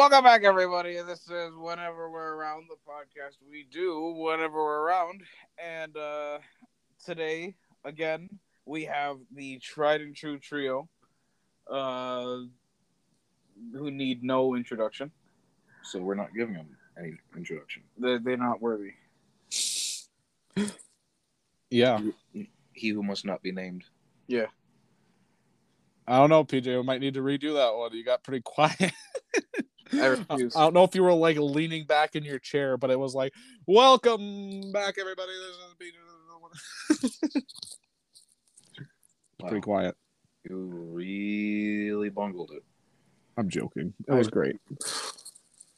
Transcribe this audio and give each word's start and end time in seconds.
Welcome 0.00 0.24
back, 0.24 0.44
everybody. 0.44 0.94
This 1.02 1.28
is 1.28 1.52
Whenever 1.58 2.10
We're 2.10 2.34
Around, 2.34 2.70
the 2.70 2.90
podcast 2.90 3.36
we 3.50 3.66
do 3.70 4.14
whenever 4.16 4.54
we're 4.54 4.80
around. 4.80 5.20
And 5.62 5.94
uh, 5.94 6.38
today, 7.04 7.54
again, 7.84 8.30
we 8.64 8.86
have 8.86 9.18
the 9.34 9.58
tried 9.58 10.00
and 10.00 10.16
true 10.16 10.38
trio 10.38 10.88
uh, 11.70 12.38
who 13.74 13.90
need 13.90 14.24
no 14.24 14.54
introduction. 14.54 15.10
So 15.82 15.98
we're 15.98 16.14
not 16.14 16.32
giving 16.34 16.54
them 16.54 16.74
any 16.98 17.18
introduction. 17.36 17.82
They're, 17.98 18.20
they're 18.20 18.38
not 18.38 18.62
worthy. 18.62 18.92
Yeah. 21.68 22.00
He 22.72 22.88
who 22.88 23.02
must 23.02 23.26
not 23.26 23.42
be 23.42 23.52
named. 23.52 23.84
Yeah. 24.28 24.46
I 26.08 26.16
don't 26.16 26.30
know, 26.30 26.42
PJ. 26.42 26.74
We 26.74 26.82
might 26.82 27.02
need 27.02 27.14
to 27.14 27.20
redo 27.20 27.52
that 27.56 27.76
one. 27.76 27.92
You 27.92 28.02
got 28.02 28.24
pretty 28.24 28.40
quiet. 28.40 28.92
I 30.00 30.24
I 30.30 30.36
don't 30.60 30.74
know 30.74 30.84
if 30.84 30.94
you 30.94 31.02
were 31.02 31.12
like 31.12 31.36
leaning 31.38 31.84
back 31.84 32.16
in 32.16 32.24
your 32.24 32.38
chair, 32.38 32.76
but 32.76 32.90
it 32.90 32.98
was 32.98 33.14
like, 33.14 33.32
"Welcome 33.66 34.72
back, 34.72 34.96
everybody." 34.98 35.32
This 35.32 35.56
is 35.56 35.74
PJ. 35.80 37.42
Wow. 39.40 39.48
Pretty 39.48 39.62
quiet. 39.62 39.96
You 40.48 40.56
really 40.92 42.10
bungled 42.10 42.50
it. 42.50 42.62
I'm 43.38 43.48
joking. 43.48 43.94
It 44.06 44.12
was 44.12 44.28
great. 44.28 44.56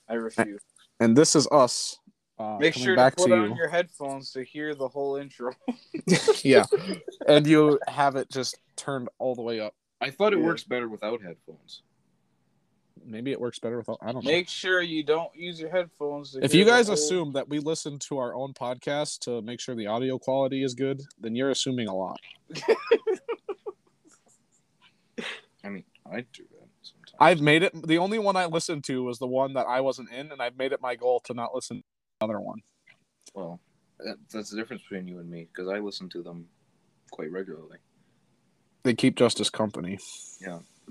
I 0.08 0.14
refuse. 0.14 0.60
And 0.98 1.16
this 1.16 1.36
is 1.36 1.46
us. 1.52 1.96
Uh, 2.40 2.58
Make 2.58 2.74
sure 2.74 2.96
to 2.96 3.10
put 3.16 3.28
to 3.28 3.34
on 3.36 3.50
you. 3.50 3.56
your 3.56 3.68
headphones 3.68 4.32
to 4.32 4.42
hear 4.42 4.74
the 4.74 4.88
whole 4.88 5.14
intro. 5.16 5.52
yeah, 6.42 6.64
and 7.28 7.46
you 7.46 7.78
have 7.86 8.16
it 8.16 8.28
just 8.30 8.58
turned 8.74 9.08
all 9.20 9.36
the 9.36 9.42
way 9.42 9.60
up. 9.60 9.74
I 10.00 10.10
thought 10.10 10.32
it 10.32 10.40
Yeah. 10.40 10.46
works 10.46 10.64
better 10.64 10.88
without 10.88 11.22
headphones. 11.22 11.82
Maybe 13.04 13.32
it 13.32 13.40
works 13.40 13.58
better 13.58 13.78
without. 13.78 13.98
I 14.00 14.12
don't 14.12 14.24
know. 14.24 14.30
Make 14.30 14.48
sure 14.48 14.82
you 14.82 15.02
don't 15.02 15.34
use 15.34 15.60
your 15.60 15.70
headphones. 15.70 16.36
If 16.40 16.54
you 16.54 16.64
guys 16.64 16.88
assume 16.88 17.32
that 17.32 17.48
we 17.48 17.58
listen 17.58 17.98
to 18.00 18.18
our 18.18 18.34
own 18.34 18.54
podcast 18.54 19.20
to 19.20 19.42
make 19.42 19.60
sure 19.60 19.74
the 19.74 19.86
audio 19.86 20.18
quality 20.18 20.62
is 20.62 20.74
good, 20.74 21.02
then 21.20 21.34
you're 21.34 21.50
assuming 21.50 21.88
a 21.88 21.94
lot. 21.94 22.20
I 25.64 25.68
mean, 25.68 25.84
I 26.10 26.20
do 26.32 26.44
that 26.50 26.68
sometimes. 26.82 27.16
I've 27.20 27.40
made 27.40 27.62
it. 27.62 27.86
The 27.86 27.98
only 27.98 28.18
one 28.18 28.36
I 28.36 28.46
listened 28.46 28.84
to 28.84 29.04
was 29.04 29.18
the 29.18 29.26
one 29.26 29.54
that 29.54 29.66
I 29.66 29.80
wasn't 29.80 30.10
in, 30.10 30.32
and 30.32 30.42
I've 30.42 30.56
made 30.56 30.72
it 30.72 30.80
my 30.80 30.94
goal 30.94 31.20
to 31.20 31.34
not 31.34 31.54
listen 31.54 31.78
to 31.78 31.84
another 32.20 32.40
one. 32.40 32.60
well, 33.34 33.60
that, 33.98 34.16
that's 34.32 34.50
the 34.50 34.56
difference 34.56 34.82
between 34.82 35.06
you 35.06 35.18
and 35.18 35.30
me 35.30 35.48
because 35.52 35.68
I 35.68 35.78
listen 35.78 36.08
to 36.10 36.22
them 36.22 36.46
quite 37.10 37.30
regularly. 37.30 37.78
They 38.82 38.94
keep 38.94 39.14
Justice 39.16 39.50
company. 39.50 39.98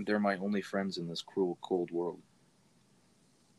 They're 0.05 0.19
my 0.19 0.37
only 0.37 0.61
friends 0.61 0.97
in 0.97 1.07
this 1.07 1.21
cruel, 1.21 1.57
cold 1.61 1.91
world. 1.91 2.21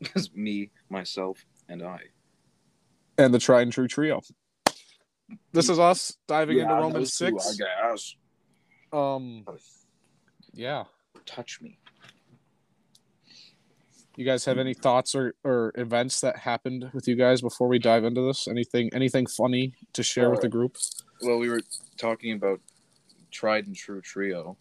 It's 0.15 0.33
me, 0.33 0.69
myself, 0.89 1.45
and 1.69 1.81
I. 1.81 1.99
and 3.17 3.33
the 3.33 3.39
tried 3.39 3.61
and 3.61 3.71
true 3.71 3.87
trio. 3.87 4.21
This 5.53 5.69
is 5.69 5.79
us 5.79 6.17
diving 6.27 6.57
into 6.59 6.73
Romans 6.73 6.93
those 6.93 7.17
two, 7.17 7.39
six. 7.39 7.57
I 7.61 7.91
guess. 7.91 8.15
Um, 8.91 9.45
yeah. 10.53 10.83
Touch 11.25 11.61
me. 11.61 11.79
You 14.15 14.25
guys 14.25 14.45
have 14.45 14.59
any 14.59 14.73
thoughts 14.75 15.15
or, 15.15 15.33
or 15.43 15.71
events 15.75 16.21
that 16.21 16.37
happened 16.37 16.91
with 16.93 17.07
you 17.07 17.15
guys 17.15 17.41
before 17.41 17.67
we 17.67 17.79
dive 17.79 18.03
into 18.03 18.21
this? 18.21 18.47
Anything 18.47 18.89
anything 18.93 19.25
funny 19.25 19.73
to 19.93 20.03
share 20.03 20.29
with 20.29 20.41
the 20.41 20.49
group? 20.49 20.77
Well, 21.21 21.39
we 21.39 21.49
were 21.49 21.61
talking 21.97 22.33
about 22.33 22.59
tried 23.31 23.65
and 23.65 23.75
true 23.75 24.01
trio, 24.01 24.57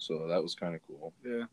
so 0.00 0.26
that 0.28 0.42
was 0.42 0.56
kind 0.56 0.74
of 0.74 0.80
cool. 0.86 1.12
Yeah. 1.24 1.44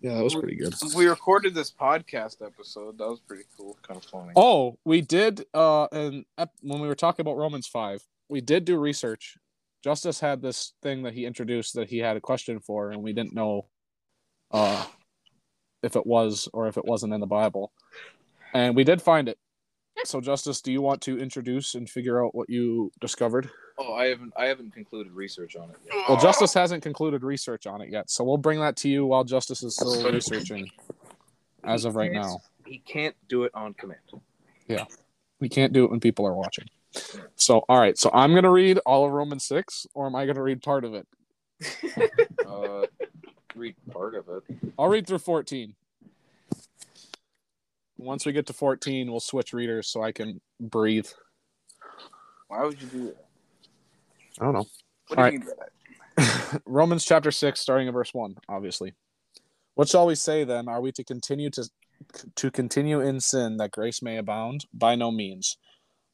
Yeah, 0.00 0.14
that 0.14 0.24
was 0.24 0.34
pretty 0.34 0.56
good. 0.56 0.74
We 0.96 1.06
recorded 1.06 1.54
this 1.54 1.70
podcast 1.70 2.44
episode. 2.44 2.98
That 2.98 3.08
was 3.08 3.20
pretty 3.20 3.44
cool. 3.56 3.78
Kind 3.86 4.02
of 4.02 4.04
funny. 4.04 4.32
Oh, 4.34 4.76
we 4.84 5.00
did. 5.00 5.44
Uh, 5.54 5.84
and 5.92 6.24
ep- 6.36 6.50
when 6.60 6.80
we 6.80 6.88
were 6.88 6.96
talking 6.96 7.22
about 7.22 7.36
Romans 7.36 7.68
five, 7.68 8.02
we 8.28 8.40
did 8.40 8.64
do 8.64 8.78
research. 8.78 9.36
Justice 9.84 10.18
had 10.18 10.42
this 10.42 10.72
thing 10.82 11.04
that 11.04 11.14
he 11.14 11.24
introduced 11.24 11.74
that 11.74 11.88
he 11.88 11.98
had 11.98 12.16
a 12.16 12.20
question 12.20 12.58
for, 12.58 12.90
and 12.90 13.00
we 13.00 13.12
didn't 13.12 13.34
know, 13.34 13.66
uh, 14.50 14.84
if 15.84 15.94
it 15.94 16.04
was 16.04 16.48
or 16.52 16.66
if 16.66 16.76
it 16.76 16.84
wasn't 16.84 17.12
in 17.14 17.20
the 17.20 17.26
Bible, 17.26 17.72
and 18.54 18.74
we 18.74 18.82
did 18.82 19.00
find 19.00 19.28
it. 19.28 19.38
So, 20.04 20.20
Justice, 20.20 20.60
do 20.62 20.72
you 20.72 20.82
want 20.82 21.00
to 21.02 21.18
introduce 21.18 21.76
and 21.76 21.88
figure 21.88 22.24
out 22.24 22.34
what 22.34 22.50
you 22.50 22.90
discovered? 23.00 23.50
Oh, 23.78 23.94
I 23.94 24.06
haven't 24.06 24.32
I 24.36 24.46
haven't 24.46 24.72
concluded 24.72 25.12
research 25.12 25.56
on 25.56 25.70
it 25.70 25.76
yet. 25.84 26.04
Well, 26.08 26.20
Justice 26.20 26.52
hasn't 26.54 26.82
concluded 26.82 27.22
research 27.22 27.66
on 27.66 27.80
it 27.80 27.90
yet, 27.90 28.10
so 28.10 28.24
we'll 28.24 28.36
bring 28.36 28.60
that 28.60 28.76
to 28.78 28.88
you 28.88 29.06
while 29.06 29.24
Justice 29.24 29.62
is 29.62 29.74
still 29.76 30.10
researching. 30.10 30.70
As 31.64 31.84
of 31.84 31.94
right 31.94 32.12
now. 32.12 32.40
He 32.66 32.78
can't 32.78 33.14
do 33.28 33.44
it 33.44 33.52
on 33.54 33.74
command. 33.74 34.00
Yeah. 34.66 34.84
We 35.40 35.48
can't 35.48 35.72
do 35.72 35.84
it 35.84 35.90
when 35.90 36.00
people 36.00 36.26
are 36.26 36.34
watching. 36.34 36.66
So, 37.36 37.64
all 37.68 37.78
right. 37.78 37.96
So 37.96 38.10
I'm 38.12 38.34
gonna 38.34 38.50
read 38.50 38.78
all 38.86 39.06
of 39.06 39.12
Romans 39.12 39.44
six, 39.44 39.86
or 39.94 40.06
am 40.06 40.16
I 40.16 40.26
gonna 40.26 40.42
read 40.42 40.62
part 40.62 40.84
of 40.84 40.94
it? 40.94 41.06
Uh, 42.46 42.86
read 43.54 43.74
part 43.90 44.14
of 44.14 44.28
it. 44.28 44.42
I'll 44.78 44.88
read 44.88 45.06
through 45.06 45.18
14. 45.18 45.74
Once 47.96 48.26
we 48.26 48.32
get 48.32 48.46
to 48.46 48.52
14, 48.52 49.10
we'll 49.10 49.20
switch 49.20 49.52
readers 49.52 49.88
so 49.88 50.02
I 50.02 50.12
can 50.12 50.40
breathe. 50.60 51.06
Why 52.48 52.64
would 52.64 52.80
you 52.80 52.88
do 52.88 53.04
that? 53.06 53.21
I 54.40 54.44
don't 54.44 54.54
know. 54.54 54.66
What 55.08 55.16
do 55.16 55.22
All 55.22 55.30
you 55.30 55.38
mean 55.38 55.48
by 55.48 55.66
that? 56.16 56.62
Romans 56.66 57.04
chapter 57.04 57.30
6, 57.30 57.60
starting 57.60 57.88
at 57.88 57.94
verse 57.94 58.12
1, 58.12 58.36
obviously. 58.48 58.94
What 59.74 59.88
shall 59.88 60.06
we 60.06 60.14
say 60.14 60.44
then? 60.44 60.68
Are 60.68 60.80
we 60.80 60.92
to 60.92 61.04
continue 61.04 61.50
to 61.50 61.68
to 62.34 62.50
continue 62.50 63.00
in 63.00 63.20
sin 63.20 63.56
that 63.58 63.70
grace 63.70 64.02
may 64.02 64.16
abound? 64.16 64.66
By 64.74 64.96
no 64.96 65.10
means. 65.10 65.56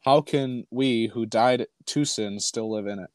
How 0.04 0.20
can 0.20 0.64
we 0.70 1.08
who 1.08 1.26
died 1.26 1.66
to 1.86 2.04
sin 2.04 2.38
still 2.40 2.70
live 2.70 2.86
in 2.86 2.98
it? 2.98 3.10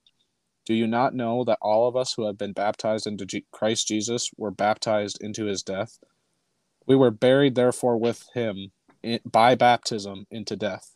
Do 0.66 0.74
you 0.74 0.88
not 0.88 1.14
know 1.14 1.44
that 1.44 1.60
all 1.62 1.88
of 1.88 1.96
us 1.96 2.14
who 2.14 2.26
have 2.26 2.38
been 2.38 2.54
baptized 2.54 3.06
into 3.08 3.26
Je- 3.26 3.46
Christ 3.52 3.88
Jesus 3.88 4.30
were 4.38 4.52
baptized 4.52 5.18
into 5.22 5.46
his 5.46 5.62
death? 5.62 6.00
We 6.86 6.96
were 6.96 7.12
buried 7.12 7.56
therefore 7.56 7.98
with 7.98 8.26
him 8.34 8.72
in, 9.02 9.20
by 9.26 9.56
baptism 9.56 10.26
into 10.32 10.56
death, 10.56 10.96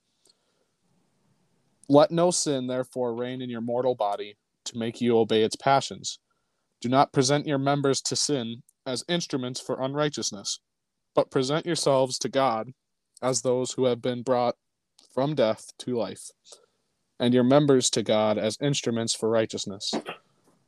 Let 1.91 2.09
no 2.09 2.31
sin, 2.31 2.67
therefore, 2.67 3.13
reign 3.13 3.41
in 3.41 3.49
your 3.49 3.59
mortal 3.59 3.95
body 3.95 4.37
to 4.63 4.77
make 4.77 5.01
you 5.01 5.17
obey 5.17 5.43
its 5.43 5.57
passions. 5.57 6.19
Do 6.79 6.87
not 6.87 7.11
present 7.11 7.45
your 7.45 7.57
members 7.57 8.01
to 8.03 8.15
sin 8.15 8.63
as 8.85 9.03
instruments 9.09 9.59
for 9.59 9.81
unrighteousness, 9.81 10.61
but 11.13 11.29
present 11.29 11.65
yourselves 11.65 12.17
to 12.19 12.29
God 12.29 12.69
as 13.21 13.41
those 13.41 13.73
who 13.73 13.83
have 13.83 14.01
been 14.01 14.21
brought 14.21 14.55
from 15.13 15.35
death 15.35 15.71
to 15.79 15.97
life, 15.97 16.29
and 17.19 17.33
your 17.33 17.43
members 17.43 17.89
to 17.89 18.03
God 18.03 18.37
as 18.37 18.57
instruments 18.61 19.13
for 19.13 19.29
righteousness. 19.29 19.93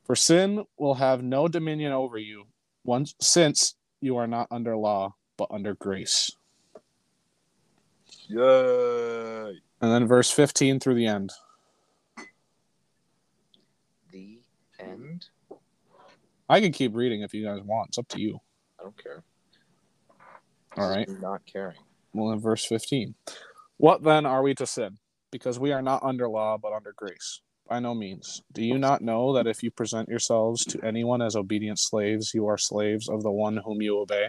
For 0.04 0.14
sin 0.14 0.64
will 0.78 0.96
have 0.96 1.22
no 1.22 1.48
dominion 1.48 1.92
over 1.92 2.18
you, 2.18 2.48
once 2.84 3.14
since 3.18 3.76
you 3.98 4.18
are 4.18 4.26
not 4.26 4.48
under 4.50 4.76
law, 4.76 5.14
but 5.38 5.48
under 5.50 5.74
grace. 5.74 6.30
Yay! 8.28 9.60
And 9.80 9.92
then 9.92 10.06
verse 10.06 10.30
15 10.30 10.80
through 10.80 10.94
the 10.94 11.06
end. 11.06 11.32
The 14.10 14.40
end. 14.78 15.26
I 16.48 16.60
can 16.60 16.72
keep 16.72 16.94
reading 16.94 17.22
if 17.22 17.34
you 17.34 17.44
guys 17.44 17.60
want. 17.62 17.88
It's 17.88 17.98
up 17.98 18.08
to 18.08 18.20
you. 18.20 18.40
I 18.80 18.84
don't 18.84 19.02
care. 19.02 19.22
All 20.76 20.88
right. 20.88 21.06
This 21.06 21.14
right. 21.16 21.22
Not 21.22 21.42
caring. 21.46 21.76
well, 22.12 22.32
in 22.32 22.40
verse 22.40 22.64
15. 22.64 23.14
What 23.76 24.02
then 24.02 24.26
are 24.26 24.42
we 24.42 24.54
to 24.54 24.66
sin? 24.66 24.98
Because 25.30 25.58
we 25.58 25.72
are 25.72 25.82
not 25.82 26.02
under 26.02 26.28
law, 26.28 26.58
but 26.58 26.72
under 26.72 26.92
grace. 26.96 27.40
By 27.68 27.80
no 27.80 27.94
means. 27.94 28.42
Do 28.52 28.62
you 28.62 28.78
not 28.78 29.00
know 29.00 29.32
that 29.34 29.46
if 29.46 29.62
you 29.62 29.70
present 29.70 30.08
yourselves 30.08 30.64
to 30.66 30.84
anyone 30.84 31.22
as 31.22 31.34
obedient 31.34 31.78
slaves, 31.78 32.32
you 32.34 32.46
are 32.46 32.58
slaves 32.58 33.08
of 33.08 33.22
the 33.22 33.30
one 33.30 33.56
whom 33.56 33.80
you 33.80 33.98
obey, 33.98 34.28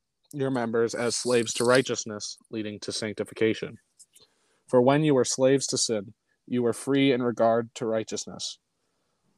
your 0.33 0.49
members 0.49 0.93
as 0.93 1.15
slaves 1.15 1.53
to 1.53 1.63
righteousness, 1.63 2.37
leading 2.49 2.79
to 2.81 2.91
sanctification. 2.91 3.77
For 4.67 4.81
when 4.81 5.03
you 5.03 5.13
were 5.13 5.25
slaves 5.25 5.67
to 5.67 5.77
sin, 5.77 6.13
you 6.47 6.63
were 6.63 6.73
free 6.73 7.11
in 7.11 7.21
regard 7.21 7.73
to 7.75 7.85
righteousness. 7.85 8.57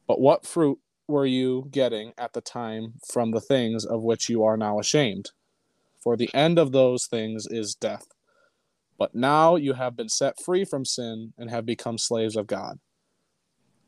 But 0.06 0.20
what 0.20 0.46
fruit 0.46 0.78
were 1.08 1.26
you 1.26 1.66
getting 1.70 2.12
at 2.18 2.32
the 2.32 2.40
time 2.40 2.94
from 3.12 3.30
the 3.30 3.40
things 3.40 3.84
of 3.84 4.02
which 4.02 4.28
you 4.28 4.42
are 4.44 4.56
now 4.56 4.78
ashamed? 4.78 5.30
For 6.02 6.16
the 6.16 6.32
end 6.34 6.58
of 6.58 6.72
those 6.72 7.06
things 7.06 7.46
is 7.46 7.74
death. 7.74 8.06
But 8.98 9.14
now 9.14 9.56
you 9.56 9.72
have 9.72 9.96
been 9.96 10.08
set 10.08 10.40
free 10.40 10.64
from 10.64 10.84
sin 10.84 11.32
and 11.36 11.50
have 11.50 11.66
become 11.66 11.98
slaves 11.98 12.36
of 12.36 12.46
God. 12.46 12.78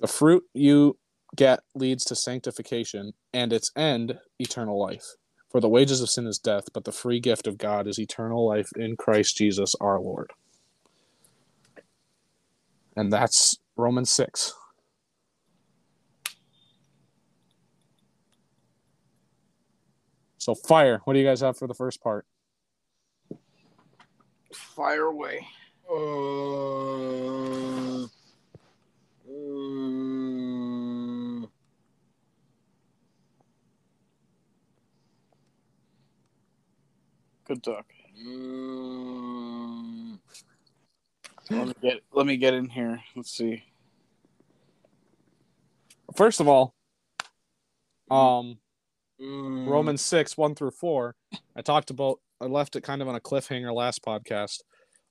The 0.01 0.09
fruit 0.09 0.45
you 0.53 0.99
get 1.37 1.61
leads 1.75 2.05
to 2.05 2.17
sanctification, 2.17 3.13
and 3.33 3.53
its 3.53 3.71
end, 3.77 4.19
eternal 4.39 4.81
life. 4.81 5.15
For 5.57 5.61
the 5.63 5.71
wages 5.71 6.03
of 6.03 6.11
sin 6.11 6.27
is 6.27 6.39
death, 6.39 6.65
but 6.75 6.85
the 6.85 6.93
free 6.93 7.19
gift 7.19 7.47
of 7.47 7.57
God 7.57 7.87
is 7.87 7.99
eternal 7.99 8.47
life 8.47 8.69
in 8.77 8.95
Christ 8.95 9.39
Jesus 9.39 9.75
our 9.81 9.99
Lord. 9.99 10.33
And 12.95 13.11
that's 13.11 13.57
Romans 13.75 14.11
6. 14.11 14.53
So, 20.37 20.55
fire, 20.55 21.01
what 21.05 21.15
do 21.15 21.21
you 21.21 21.25
guys 21.25 21.41
have 21.41 21.57
for 21.57 21.67
the 21.67 21.73
first 21.73 22.03
part? 22.03 22.27
Fire 24.53 25.05
away. 25.05 25.47
Uh, 25.91 25.97
Good 37.47 37.63
talk. 37.63 37.87
mm, 38.27 40.19
Let 41.49 41.67
me 41.69 41.75
get 41.81 42.01
let 42.13 42.27
me 42.27 42.37
get 42.37 42.55
in 42.55 42.69
here. 42.69 43.01
Let's 43.15 43.31
see. 43.31 43.63
First 46.17 46.41
of 46.41 46.49
all, 46.49 46.75
um, 48.11 48.59
mm. 49.21 49.69
Romans 49.69 50.03
6, 50.03 50.37
1 50.37 50.55
through 50.55 50.71
4. 50.73 51.15
I 51.57 51.63
talked 51.63 51.91
about, 51.91 52.21
I 52.41 52.47
left 52.47 52.75
it 52.77 52.83
kind 52.83 53.03
of 53.03 53.09
on 53.09 53.15
a 53.15 53.21
cliffhanger 53.21 53.75
last 53.75 54.03
podcast 54.03 54.63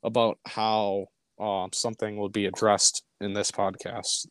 about 0.03 0.39
how 0.45 1.05
um, 1.39 1.69
something 1.73 2.17
will 2.17 2.29
be 2.29 2.45
addressed 2.45 3.03
in 3.21 3.33
this 3.33 3.51
podcast. 3.51 4.27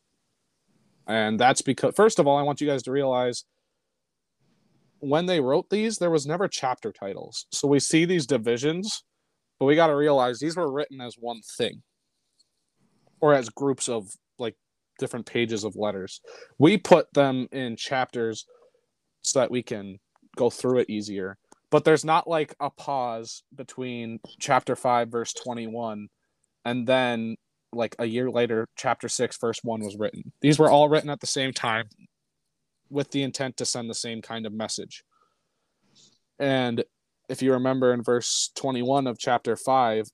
And 1.06 1.38
that's 1.38 1.62
because, 1.62 1.94
first 1.94 2.18
of 2.18 2.26
all, 2.26 2.38
I 2.38 2.42
want 2.42 2.60
you 2.60 2.66
guys 2.66 2.82
to 2.84 2.90
realize 2.92 3.44
when 5.04 5.26
they 5.26 5.40
wrote 5.40 5.70
these, 5.70 5.98
there 5.98 6.10
was 6.10 6.26
never 6.26 6.48
chapter 6.48 6.92
titles. 6.92 7.46
So 7.52 7.68
we 7.68 7.80
see 7.80 8.04
these 8.04 8.26
divisions, 8.26 9.04
but 9.58 9.66
we 9.66 9.76
got 9.76 9.88
to 9.88 9.96
realize 9.96 10.38
these 10.38 10.56
were 10.56 10.72
written 10.72 11.00
as 11.00 11.16
one 11.18 11.40
thing 11.56 11.82
or 13.20 13.34
as 13.34 13.48
groups 13.48 13.88
of 13.88 14.08
like 14.38 14.54
different 14.98 15.26
pages 15.26 15.64
of 15.64 15.76
letters. 15.76 16.20
We 16.58 16.78
put 16.78 17.12
them 17.12 17.48
in 17.52 17.76
chapters 17.76 18.46
so 19.22 19.40
that 19.40 19.50
we 19.50 19.62
can 19.62 19.98
go 20.36 20.50
through 20.50 20.78
it 20.80 20.90
easier. 20.90 21.38
But 21.70 21.84
there's 21.84 22.04
not 22.04 22.28
like 22.28 22.54
a 22.60 22.70
pause 22.70 23.42
between 23.54 24.20
chapter 24.38 24.76
5 24.76 25.08
verse 25.08 25.32
21 25.32 26.08
and 26.64 26.86
then 26.86 27.36
like 27.72 27.96
a 27.98 28.06
year 28.06 28.30
later 28.30 28.68
chapter 28.76 29.08
6 29.08 29.38
verse 29.38 29.60
1 29.62 29.80
was 29.80 29.96
written. 29.96 30.32
These 30.40 30.58
were 30.58 30.70
all 30.70 30.88
written 30.88 31.10
at 31.10 31.20
the 31.20 31.26
same 31.26 31.52
time 31.52 31.88
with 32.90 33.10
the 33.10 33.22
intent 33.22 33.56
to 33.56 33.64
send 33.64 33.88
the 33.88 33.94
same 33.94 34.22
kind 34.22 34.46
of 34.46 34.52
message. 34.52 35.04
And 36.38 36.84
if 37.28 37.42
you 37.42 37.52
remember 37.52 37.92
in 37.92 38.02
verse 38.02 38.50
21 38.56 39.06
of 39.06 39.18
chapter 39.18 39.56
5 39.56 40.06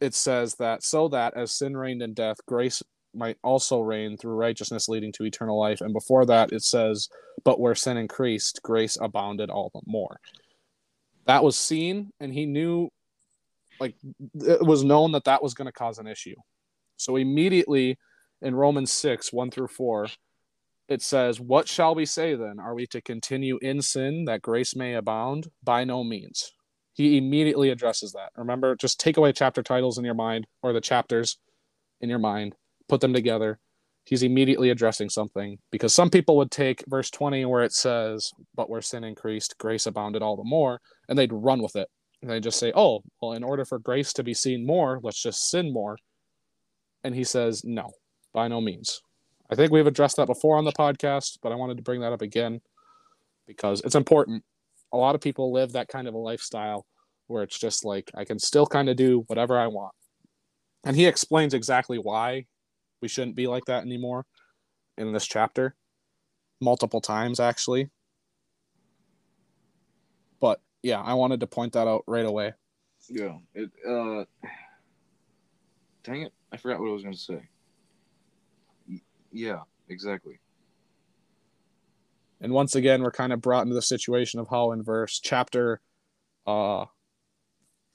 it 0.00 0.14
says 0.14 0.54
that 0.56 0.82
so 0.82 1.08
that 1.08 1.34
as 1.36 1.52
sin 1.52 1.76
reigned 1.76 2.02
in 2.02 2.14
death 2.14 2.36
grace 2.46 2.82
might 3.14 3.38
also 3.42 3.80
reign 3.80 4.16
through 4.16 4.34
righteousness 4.34 4.88
leading 4.88 5.10
to 5.10 5.24
eternal 5.24 5.58
life. 5.58 5.80
And 5.80 5.94
before 5.94 6.26
that 6.26 6.52
it 6.52 6.62
says 6.62 7.08
but 7.44 7.60
where 7.60 7.74
sin 7.74 7.96
increased 7.96 8.60
grace 8.62 8.98
abounded 9.00 9.50
all 9.50 9.70
the 9.72 9.80
more. 9.86 10.18
That 11.26 11.42
was 11.42 11.56
seen 11.56 12.10
and 12.20 12.32
he 12.32 12.46
knew 12.46 12.90
like 13.80 13.94
it 14.34 14.64
was 14.64 14.84
known 14.84 15.12
that 15.12 15.24
that 15.24 15.42
was 15.42 15.54
going 15.54 15.66
to 15.66 15.72
cause 15.72 15.98
an 15.98 16.06
issue. 16.06 16.36
So 16.96 17.16
immediately 17.16 17.98
in 18.42 18.54
romans 18.54 18.92
6 18.92 19.32
1 19.32 19.50
through 19.50 19.68
4 19.68 20.08
it 20.88 21.02
says 21.02 21.40
what 21.40 21.68
shall 21.68 21.94
we 21.94 22.06
say 22.06 22.34
then? 22.34 22.60
Are 22.60 22.74
we 22.74 22.86
to 22.88 23.00
continue 23.00 23.58
in 23.60 23.82
sin 23.82 24.24
that 24.26 24.42
grace 24.42 24.76
may 24.76 24.94
abound? 24.94 25.48
By 25.62 25.84
no 25.84 26.04
means. 26.04 26.52
He 26.92 27.18
immediately 27.18 27.70
addresses 27.70 28.12
that. 28.12 28.30
Remember 28.36 28.76
just 28.76 29.00
take 29.00 29.16
away 29.16 29.32
chapter 29.32 29.62
titles 29.62 29.98
in 29.98 30.04
your 30.04 30.14
mind 30.14 30.46
or 30.62 30.72
the 30.72 30.80
chapters 30.80 31.38
in 32.00 32.08
your 32.08 32.18
mind 32.18 32.54
put 32.88 33.00
them 33.00 33.12
together. 33.12 33.58
He's 34.04 34.22
immediately 34.22 34.70
addressing 34.70 35.10
something 35.10 35.58
because 35.72 35.92
some 35.92 36.10
people 36.10 36.36
would 36.36 36.52
take 36.52 36.84
verse 36.86 37.10
20 37.10 37.44
where 37.46 37.64
it 37.64 37.72
says 37.72 38.30
but 38.54 38.70
where 38.70 38.80
sin 38.80 39.02
increased 39.02 39.58
grace 39.58 39.86
abounded 39.86 40.22
all 40.22 40.36
the 40.36 40.44
more 40.44 40.80
and 41.08 41.18
they'd 41.18 41.32
run 41.32 41.60
with 41.60 41.74
it. 41.74 41.88
And 42.22 42.30
they 42.30 42.40
just 42.40 42.58
say 42.58 42.72
oh 42.76 43.02
well 43.20 43.32
in 43.32 43.42
order 43.42 43.64
for 43.64 43.80
grace 43.80 44.12
to 44.14 44.22
be 44.22 44.34
seen 44.34 44.64
more 44.64 45.00
let's 45.02 45.20
just 45.20 45.50
sin 45.50 45.72
more. 45.72 45.98
And 47.02 47.14
he 47.14 47.24
says 47.24 47.64
no 47.64 47.90
by 48.32 48.46
no 48.46 48.60
means 48.60 49.00
i 49.50 49.54
think 49.54 49.72
we've 49.72 49.86
addressed 49.86 50.16
that 50.16 50.26
before 50.26 50.56
on 50.56 50.64
the 50.64 50.72
podcast 50.72 51.38
but 51.42 51.52
i 51.52 51.54
wanted 51.54 51.76
to 51.76 51.82
bring 51.82 52.00
that 52.00 52.12
up 52.12 52.22
again 52.22 52.60
because 53.46 53.80
it's 53.82 53.94
important 53.94 54.42
a 54.92 54.96
lot 54.96 55.14
of 55.14 55.20
people 55.20 55.52
live 55.52 55.72
that 55.72 55.88
kind 55.88 56.08
of 56.08 56.14
a 56.14 56.18
lifestyle 56.18 56.86
where 57.26 57.42
it's 57.42 57.58
just 57.58 57.84
like 57.84 58.10
i 58.14 58.24
can 58.24 58.38
still 58.38 58.66
kind 58.66 58.88
of 58.88 58.96
do 58.96 59.24
whatever 59.26 59.58
i 59.58 59.66
want 59.66 59.92
and 60.84 60.96
he 60.96 61.06
explains 61.06 61.54
exactly 61.54 61.98
why 61.98 62.44
we 63.02 63.08
shouldn't 63.08 63.36
be 63.36 63.46
like 63.46 63.64
that 63.66 63.82
anymore 63.82 64.24
in 64.98 65.12
this 65.12 65.26
chapter 65.26 65.74
multiple 66.60 67.00
times 67.00 67.40
actually 67.40 67.90
but 70.40 70.60
yeah 70.82 71.00
i 71.02 71.14
wanted 71.14 71.40
to 71.40 71.46
point 71.46 71.72
that 71.72 71.86
out 71.86 72.02
right 72.06 72.24
away 72.24 72.52
Yeah. 73.08 73.38
It. 73.54 73.70
Uh. 73.86 74.24
Dang 76.02 76.22
it! 76.22 76.32
I 76.52 76.56
forgot 76.56 76.80
what 76.80 76.88
I 76.88 76.92
was 76.92 77.02
going 77.02 77.14
to 77.14 77.20
say. 77.20 77.48
Yeah. 79.32 79.60
Exactly. 79.88 80.40
and 82.40 82.52
once 82.52 82.74
again 82.74 83.02
we're 83.02 83.10
kind 83.10 83.32
of 83.32 83.40
brought 83.40 83.62
into 83.62 83.74
the 83.74 83.82
situation 83.82 84.40
of 84.40 84.48
how 84.48 84.72
in 84.72 84.82
verse 84.82 85.20
chapter 85.22 85.80
uh 86.46 86.84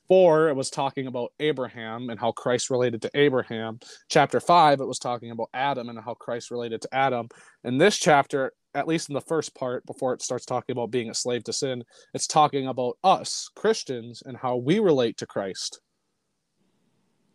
four 0.07 0.49
it 0.49 0.55
was 0.55 0.69
talking 0.69 1.07
about 1.07 1.31
abraham 1.39 2.09
and 2.09 2.19
how 2.19 2.31
christ 2.31 2.69
related 2.69 3.01
to 3.01 3.11
abraham 3.13 3.79
chapter 4.09 4.39
five 4.39 4.79
it 4.81 4.87
was 4.87 4.99
talking 4.99 5.31
about 5.31 5.49
adam 5.53 5.89
and 5.89 5.99
how 5.99 6.13
christ 6.13 6.49
related 6.51 6.81
to 6.81 6.93
adam 6.93 7.27
in 7.63 7.77
this 7.77 7.97
chapter 7.97 8.51
at 8.73 8.87
least 8.87 9.09
in 9.09 9.13
the 9.13 9.21
first 9.21 9.53
part 9.53 9.85
before 9.85 10.13
it 10.13 10.21
starts 10.21 10.45
talking 10.45 10.73
about 10.73 10.91
being 10.91 11.09
a 11.09 11.13
slave 11.13 11.43
to 11.43 11.53
sin 11.53 11.83
it's 12.13 12.27
talking 12.27 12.67
about 12.67 12.97
us 13.03 13.49
christians 13.55 14.23
and 14.25 14.37
how 14.37 14.55
we 14.55 14.79
relate 14.79 15.17
to 15.17 15.25
christ 15.25 15.81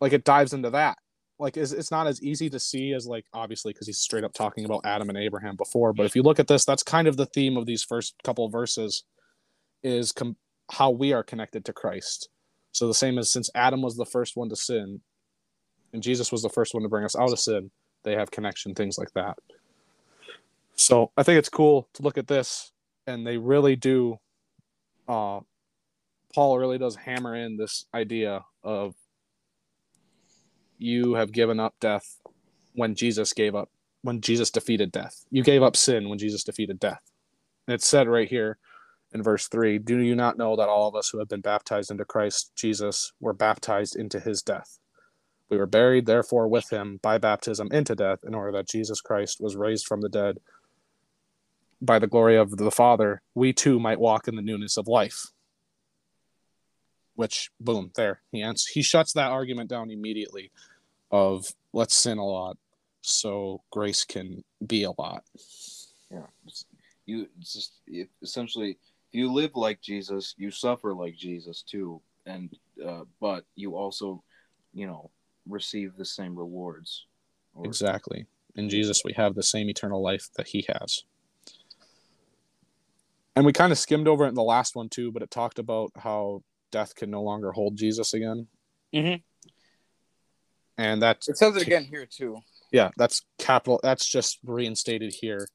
like 0.01 0.13
it 0.13 0.23
dives 0.23 0.53
into 0.53 0.69
that 0.71 0.97
like 1.39 1.57
it's, 1.57 1.71
it's 1.71 1.91
not 1.91 2.07
as 2.07 2.21
easy 2.21 2.49
to 2.49 2.59
see 2.59 2.93
as 2.93 3.05
like 3.05 3.25
obviously 3.33 3.73
because 3.73 3.87
he's 3.87 3.99
straight 3.99 4.23
up 4.23 4.33
talking 4.33 4.65
about 4.65 4.81
adam 4.85 5.09
and 5.09 5.17
abraham 5.17 5.55
before 5.55 5.93
but 5.93 6.05
if 6.05 6.15
you 6.15 6.23
look 6.23 6.39
at 6.39 6.47
this 6.47 6.65
that's 6.65 6.83
kind 6.83 7.07
of 7.07 7.17
the 7.17 7.25
theme 7.25 7.57
of 7.57 7.65
these 7.65 7.83
first 7.83 8.15
couple 8.23 8.47
verses 8.49 9.03
is 9.83 10.11
com- 10.11 10.37
how 10.71 10.89
we 10.89 11.13
are 11.13 11.23
connected 11.23 11.63
to 11.65 11.73
christ. 11.73 12.29
So 12.71 12.87
the 12.87 12.93
same 12.93 13.17
as 13.17 13.31
since 13.31 13.49
adam 13.55 13.81
was 13.81 13.95
the 13.95 14.05
first 14.05 14.35
one 14.35 14.49
to 14.49 14.55
sin 14.55 15.01
and 15.93 16.03
jesus 16.03 16.31
was 16.31 16.41
the 16.41 16.49
first 16.49 16.73
one 16.73 16.83
to 16.83 16.89
bring 16.89 17.05
us 17.05 17.15
out 17.15 17.31
of 17.31 17.39
sin 17.39 17.71
they 18.03 18.13
have 18.13 18.31
connection 18.31 18.73
things 18.73 18.97
like 18.97 19.11
that. 19.13 19.37
So 20.75 21.11
i 21.17 21.23
think 21.23 21.39
it's 21.39 21.49
cool 21.49 21.87
to 21.93 22.03
look 22.03 22.17
at 22.17 22.27
this 22.27 22.71
and 23.05 23.25
they 23.25 23.37
really 23.37 23.75
do 23.75 24.17
uh 25.07 25.39
paul 26.33 26.59
really 26.59 26.77
does 26.77 26.95
hammer 26.95 27.35
in 27.35 27.57
this 27.57 27.85
idea 27.93 28.43
of 28.63 28.95
you 30.77 31.15
have 31.15 31.31
given 31.31 31.59
up 31.59 31.75
death 31.79 32.19
when 32.73 32.95
Jesus 32.95 33.33
gave 33.33 33.55
up 33.55 33.69
when 34.01 34.21
Jesus 34.21 34.51
defeated 34.51 34.91
death. 34.91 35.25
You 35.31 35.43
gave 35.43 35.63
up 35.63 35.75
sin 35.75 36.07
when 36.07 36.19
Jesus 36.19 36.43
defeated 36.43 36.79
death. 36.79 37.01
And 37.67 37.73
it's 37.73 37.87
said 37.87 38.07
right 38.07 38.29
here 38.29 38.57
in 39.11 39.23
verse 39.23 39.47
3 39.47 39.79
Do 39.79 39.99
you 39.99 40.15
not 40.15 40.37
know 40.37 40.55
that 40.55 40.69
all 40.69 40.87
of 40.87 40.95
us 40.95 41.09
who 41.09 41.19
have 41.19 41.27
been 41.27 41.41
baptized 41.41 41.91
into 41.91 42.05
Christ 42.05 42.51
Jesus 42.55 43.11
were 43.19 43.33
baptized 43.33 43.95
into 43.95 44.19
his 44.19 44.41
death? 44.41 44.79
We 45.49 45.57
were 45.57 45.65
buried, 45.65 46.05
therefore, 46.05 46.47
with 46.47 46.71
him 46.71 46.99
by 47.01 47.17
baptism 47.17 47.69
into 47.71 47.95
death, 47.95 48.19
in 48.27 48.35
order 48.35 48.51
that 48.51 48.67
Jesus 48.67 48.99
Christ 48.99 49.37
was 49.39 49.55
raised 49.55 49.87
from 49.87 50.01
the 50.01 50.09
dead 50.09 50.39
by 51.81 51.99
the 51.99 52.07
glory 52.07 52.35
of 52.37 52.57
the 52.57 52.71
Father, 52.71 53.21
we 53.35 53.53
too 53.53 53.79
might 53.79 53.99
walk 53.99 54.27
in 54.27 54.35
the 54.35 54.41
newness 54.41 54.77
of 54.77 54.87
life. 54.87 55.27
Which, 57.17 57.49
boom, 57.59 57.89
there 57.95 58.21
he 58.31 58.43
ends. 58.43 58.67
He 58.67 58.83
shuts 58.83 59.13
that 59.13 59.31
argument 59.31 59.71
down 59.71 59.89
immediately. 59.89 60.51
Of 61.09 61.47
let's 61.73 61.95
sin 61.95 62.19
a 62.19 62.25
lot, 62.25 62.57
so 63.01 63.63
grace 63.71 64.03
can 64.03 64.43
be 64.67 64.83
a 64.83 64.91
lot. 64.91 65.23
Yeah, 66.11 66.27
you 67.07 67.27
just 67.39 67.79
essentially 68.21 68.71
if 68.71 69.13
you 69.13 69.33
live 69.33 69.51
like 69.55 69.81
Jesus, 69.81 70.35
you 70.37 70.51
suffer 70.51 70.93
like 70.93 71.15
Jesus 71.15 71.63
too, 71.63 72.01
and 72.27 72.53
uh, 72.85 73.05
but 73.19 73.45
you 73.55 73.75
also, 73.75 74.21
you 74.73 74.85
know, 74.85 75.09
receive 75.47 75.95
the 75.97 76.05
same 76.05 76.35
rewards. 76.35 77.07
Or- 77.55 77.65
Exactly. 77.65 78.27
In 78.55 78.69
Jesus, 78.69 79.01
we 79.03 79.13
have 79.13 79.33
the 79.33 79.43
same 79.43 79.69
eternal 79.69 80.03
life 80.03 80.29
that 80.35 80.47
he 80.47 80.67
has. 80.67 81.03
And 83.35 83.45
we 83.45 83.53
kind 83.53 83.71
of 83.71 83.77
skimmed 83.77 84.07
over 84.07 84.25
it 84.25 84.29
in 84.29 84.35
the 84.35 84.43
last 84.43 84.75
one 84.75 84.89
too, 84.89 85.11
but 85.11 85.21
it 85.21 85.31
talked 85.31 85.59
about 85.59 85.91
how 85.95 86.43
death 86.71 86.95
can 86.95 87.09
no 87.09 87.21
longer 87.21 87.51
hold 87.51 87.75
Jesus 87.75 88.13
again. 88.13 88.47
Mhm. 88.93 89.23
And 90.77 91.01
that's 91.01 91.27
It 91.27 91.37
says 91.37 91.55
it 91.55 91.63
again 91.63 91.85
here 91.85 92.05
too. 92.05 92.41
yeah, 92.71 92.91
that's 92.97 93.23
capital. 93.37 93.79
That's 93.81 94.07
just 94.07 94.39
reinstated 94.43 95.13
here, 95.13 95.47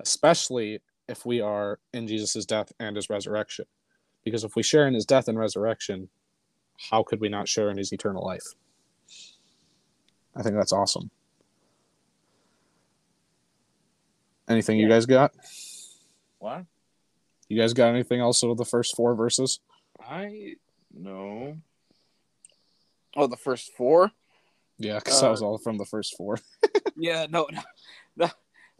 especially 0.00 0.80
if 1.08 1.24
we 1.24 1.40
are 1.40 1.78
in 1.92 2.06
Jesus' 2.06 2.44
death 2.44 2.72
and 2.78 2.96
his 2.96 3.08
resurrection. 3.08 3.66
Because 4.24 4.44
if 4.44 4.56
we 4.56 4.62
share 4.62 4.86
in 4.88 4.94
his 4.94 5.06
death 5.06 5.28
and 5.28 5.38
resurrection, 5.38 6.08
how 6.90 7.02
could 7.02 7.20
we 7.20 7.28
not 7.28 7.48
share 7.48 7.70
in 7.70 7.78
his 7.78 7.92
eternal 7.92 8.24
life? 8.24 8.42
I 10.34 10.42
think 10.42 10.56
that's 10.56 10.72
awesome. 10.72 11.10
Anything 14.48 14.78
you 14.78 14.88
guys 14.88 15.06
got? 15.06 15.32
What? 16.38 16.66
You 17.48 17.60
guys 17.60 17.72
got 17.72 17.88
anything 17.88 18.20
else 18.20 18.42
of 18.42 18.56
the 18.56 18.64
first 18.64 18.94
four 18.96 19.14
verses? 19.14 19.60
I 20.00 20.54
no. 20.92 21.56
Oh, 23.16 23.26
the 23.26 23.36
first 23.36 23.72
four. 23.72 24.12
Yeah, 24.78 24.98
because 24.98 25.20
that 25.20 25.28
Uh, 25.28 25.30
was 25.30 25.42
all 25.42 25.58
from 25.58 25.78
the 25.78 25.86
first 25.86 26.16
four. 26.16 26.38
Yeah, 26.98 27.26
no, 27.28 27.46
no, 27.52 27.60
no. 28.16 28.28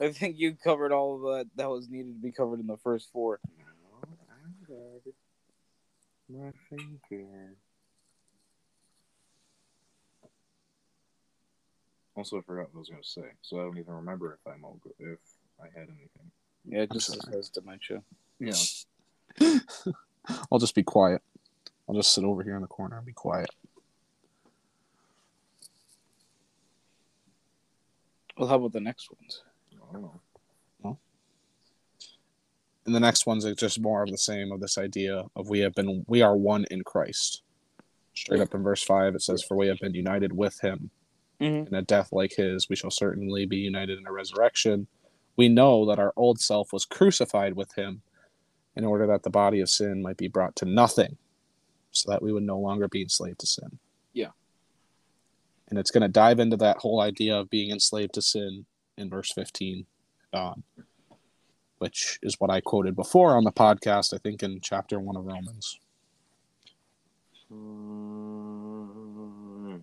I 0.01 0.11
think 0.11 0.39
you 0.39 0.55
covered 0.57 0.91
all 0.91 1.17
of 1.17 1.37
that 1.37 1.51
that 1.57 1.69
was 1.69 1.91
needed 1.91 2.15
to 2.15 2.21
be 2.21 2.33
covered 2.33 2.61
in 2.61 2.67
the 2.67 2.79
first 2.79 3.11
four. 3.13 3.41
My 6.29 6.51
finger. 6.71 7.55
Also, 12.17 12.39
I 12.39 12.41
forgot 12.41 12.69
what 12.73 12.77
I 12.77 12.79
was 12.79 12.89
going 12.89 13.03
to 13.03 13.09
say, 13.09 13.29
so 13.43 13.59
I 13.59 13.65
don't 13.65 13.77
even 13.79 13.93
remember 13.93 14.33
if 14.33 14.51
I'm 14.51 14.65
all 14.65 14.81
good, 14.83 14.95
if 14.99 15.19
I 15.61 15.67
had 15.79 15.89
anything. 15.89 16.31
Yeah, 16.65 16.81
it 16.81 16.93
just 16.93 17.09
sorry. 17.09 17.21
says 17.31 17.51
dementia. 17.51 18.03
Yeah. 18.41 18.55
I'll 20.51 20.59
just 20.59 20.75
be 20.75 20.83
quiet. 20.83 21.23
I'll 21.89 21.95
just 21.95 22.13
sit 22.13 22.25
over 22.25 22.43
here 22.43 22.57
in 22.57 22.63
the 22.63 22.67
corner 22.69 22.97
and 22.97 23.07
be 23.07 23.13
quiet. 23.13 23.51
Well, 28.37 28.49
how 28.49 28.57
about 28.57 28.73
the 28.73 28.81
next 28.81 29.09
ones? 29.11 29.43
I 29.73 29.93
don't 29.93 30.03
know. 30.03 30.21
And 32.85 32.95
the 32.95 33.01
next 33.01 33.27
one's 33.27 33.45
are 33.45 33.55
just 33.55 33.81
more 33.81 34.05
of 34.05 34.11
the 34.11 34.19
same 34.19 34.53
of 34.53 34.61
this 34.61 34.79
idea 34.79 35.25
of 35.35 35.49
we 35.49 35.59
have 35.61 35.75
been 35.75 36.05
we 36.07 36.23
are 36.23 36.37
one 36.37 36.65
in 36.71 36.85
Christ. 36.85 37.43
Straight 38.15 38.41
up 38.41 38.55
in 38.55 38.63
verse 38.63 38.83
five, 38.85 39.15
it 39.17 39.23
says, 39.23 39.43
"For 39.43 39.57
we 39.57 39.67
have 39.67 39.81
been 39.81 39.95
united 39.95 40.33
with 40.33 40.61
Him 40.61 40.91
Mhm. 41.41 41.67
in 41.67 41.75
a 41.75 41.83
death 41.83 42.13
like 42.13 42.35
His; 42.35 42.69
we 42.69 42.77
shall 42.77 42.93
certainly 42.93 43.45
be 43.45 43.57
united 43.57 43.99
in 43.99 44.07
a 44.07 44.13
resurrection. 44.13 44.87
We 45.37 45.49
know 45.49 45.85
that 45.87 45.99
our 45.99 46.13
old 46.17 46.39
self 46.39 46.73
was 46.73 46.85
crucified 46.85 47.55
with 47.55 47.75
Him, 47.75 48.03
in 48.77 48.85
order 48.85 49.07
that 49.07 49.23
the 49.23 49.31
body 49.31 49.61
of 49.61 49.71
sin 49.71 50.03
might 50.03 50.17
be 50.17 50.29
brought 50.29 50.57
to 50.57 50.65
nothing, 50.65 51.17
so 51.91 52.11
that 52.11 52.23
we 52.23 52.33
would 52.33 52.43
no 52.43 52.59
longer 52.59 52.89
be 52.89 53.03
enslaved 53.03 53.41
to 53.41 53.47
sin." 53.47 53.79
Yeah. 54.13 54.31
And 55.69 55.79
it's 55.79 55.91
going 55.91 56.03
to 56.03 56.09
dive 56.09 56.39
into 56.39 56.57
that 56.59 56.79
whole 56.79 57.01
idea 57.01 57.37
of 57.37 57.51
being 57.51 57.71
enslaved 57.71 58.15
to 58.15 58.23
sin 58.23 58.67
in 58.97 59.11
verse 59.11 59.33
fifteen 59.33 59.87
on 60.33 60.63
which 61.79 62.19
is 62.23 62.37
what 62.39 62.51
I 62.51 62.61
quoted 62.61 62.97
before 62.97 63.37
on 63.37 63.45
the 63.45 63.53
podcast, 63.53 64.15
I 64.15 64.19
think 64.19 64.43
in 64.43 64.61
chapter 64.61 64.99
one 64.99 65.17
of 65.17 65.25
Romans. 65.27 65.79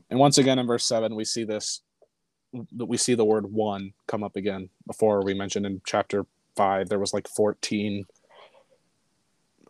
And 0.09 0.19
once 0.19 0.37
again 0.37 0.59
in 0.59 0.67
verse 0.67 0.85
seven, 0.85 1.15
we 1.15 1.25
see 1.25 1.43
this 1.43 1.81
that 2.73 2.85
we 2.85 2.97
see 2.97 3.15
the 3.15 3.25
word 3.25 3.51
one 3.51 3.93
come 4.07 4.23
up 4.23 4.35
again. 4.35 4.69
Before 4.85 5.23
we 5.23 5.33
mentioned 5.33 5.65
in 5.65 5.81
chapter 5.85 6.25
five, 6.55 6.89
there 6.89 6.99
was 6.99 7.13
like 7.13 7.27
14 7.27 8.05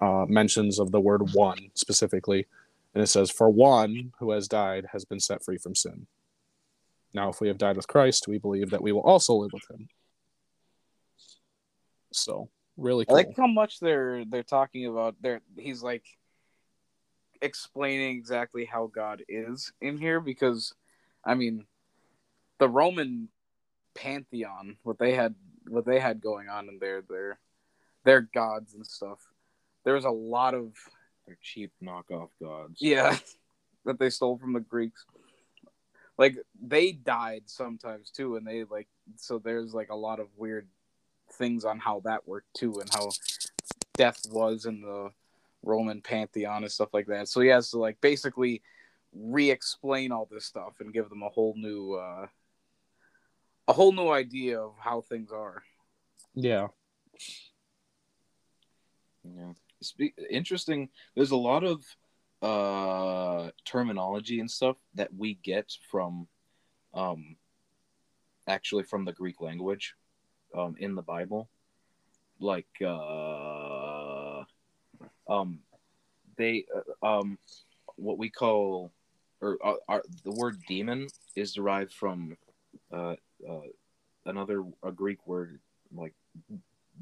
uh, 0.03 0.25
mentions 0.27 0.79
of 0.79 0.91
the 0.91 0.99
word 0.99 1.33
one 1.33 1.71
specifically. 1.75 2.45
And 2.93 3.01
it 3.01 3.07
says, 3.07 3.31
For 3.31 3.49
one 3.49 4.11
who 4.19 4.31
has 4.31 4.47
died 4.49 4.87
has 4.91 5.05
been 5.05 5.19
set 5.19 5.43
free 5.43 5.57
from 5.57 5.75
sin. 5.75 6.07
Now, 7.13 7.29
if 7.29 7.39
we 7.39 7.47
have 7.47 7.57
died 7.57 7.77
with 7.77 7.87
Christ, 7.87 8.27
we 8.27 8.37
believe 8.37 8.71
that 8.71 8.81
we 8.81 8.91
will 8.91 9.01
also 9.01 9.33
live 9.35 9.53
with 9.53 9.63
him. 9.69 9.87
So, 12.11 12.49
really 12.75 13.05
I 13.09 13.13
like 13.13 13.37
how 13.37 13.47
much 13.47 13.79
they're 13.79 14.25
they're 14.25 14.43
talking 14.43 14.87
about. 14.87 15.15
They're 15.21 15.41
he's 15.57 15.81
like 15.81 16.03
explaining 17.41 18.17
exactly 18.17 18.65
how 18.65 18.87
God 18.93 19.23
is 19.27 19.71
in 19.81 19.97
here 19.97 20.19
because, 20.19 20.73
I 21.23 21.35
mean, 21.35 21.65
the 22.59 22.69
Roman 22.69 23.29
pantheon, 23.95 24.77
what 24.83 24.99
they 24.99 25.13
had, 25.13 25.35
what 25.67 25.85
they 25.85 25.99
had 25.99 26.21
going 26.21 26.49
on 26.49 26.67
in 26.67 26.77
there, 26.79 27.01
their 27.01 27.39
their 28.03 28.21
gods 28.21 28.73
and 28.73 28.85
stuff. 28.85 29.19
There 29.83 29.95
was 29.95 30.05
a 30.05 30.09
lot 30.09 30.53
of 30.53 30.73
they're 31.25 31.37
cheap 31.41 31.71
knockoff 31.81 32.29
gods. 32.41 32.77
yeah 32.79 33.17
that 33.85 33.99
they 33.99 34.09
stole 34.09 34.37
from 34.37 34.53
the 34.53 34.59
Greeks. 34.59 35.05
Like 36.17 36.37
they 36.61 36.91
died 36.91 37.43
sometimes 37.47 38.11
too, 38.11 38.35
and 38.35 38.45
they 38.45 38.63
like 38.65 38.87
so 39.15 39.39
there's 39.39 39.73
like 39.73 39.89
a 39.89 39.95
lot 39.95 40.19
of 40.19 40.27
weird 40.37 40.67
things 41.33 41.65
on 41.65 41.79
how 41.79 42.01
that 42.05 42.27
worked 42.27 42.53
too, 42.53 42.79
and 42.79 42.89
how 42.93 43.09
death 43.95 44.21
was 44.31 44.65
in 44.65 44.81
the 44.81 45.11
Roman 45.63 46.01
pantheon 46.01 46.63
and 46.63 46.71
stuff 46.71 46.93
like 46.93 47.07
that. 47.07 47.27
So 47.27 47.41
he 47.41 47.49
has 47.49 47.71
to 47.71 47.79
like 47.79 47.99
basically 48.01 48.61
re-explain 49.15 50.11
all 50.11 50.27
this 50.29 50.45
stuff 50.45 50.73
and 50.79 50.93
give 50.93 51.09
them 51.09 51.21
a 51.23 51.29
whole 51.29 51.53
new 51.55 51.93
uh 51.93 52.27
a 53.67 53.73
whole 53.73 53.91
new 53.91 54.09
idea 54.09 54.59
of 54.59 54.73
how 54.79 55.01
things 55.01 55.31
are. 55.31 55.63
yeah. 56.35 56.67
Yeah. 59.23 59.53
Spe- 59.83 60.17
interesting. 60.29 60.89
There's 61.15 61.31
a 61.31 61.35
lot 61.35 61.63
of 61.63 61.83
uh 62.41 63.49
terminology 63.63 64.39
and 64.41 64.51
stuff 64.51 64.75
that 64.95 65.13
we 65.15 65.35
get 65.35 65.71
from 65.89 66.27
um 66.93 67.37
actually 68.47 68.83
from 68.83 69.05
the 69.05 69.13
Greek 69.13 69.39
language 69.39 69.95
um 70.55 70.75
in 70.79 70.95
the 70.95 71.01
Bible. 71.01 71.49
Like 72.39 72.67
uh 72.81 74.43
um 75.29 75.59
they 76.37 76.65
uh, 76.75 77.05
um 77.19 77.37
what 77.95 78.17
we 78.17 78.29
call 78.29 78.91
or 79.41 79.57
uh, 79.63 79.75
our, 79.87 80.03
the 80.23 80.31
word 80.31 80.57
demon 80.67 81.07
is 81.35 81.53
derived 81.53 81.93
from 81.93 82.37
uh, 82.91 83.15
uh 83.49 83.67
another 84.25 84.63
a 84.83 84.91
Greek 84.91 85.25
word 85.27 85.59
like 85.93 86.13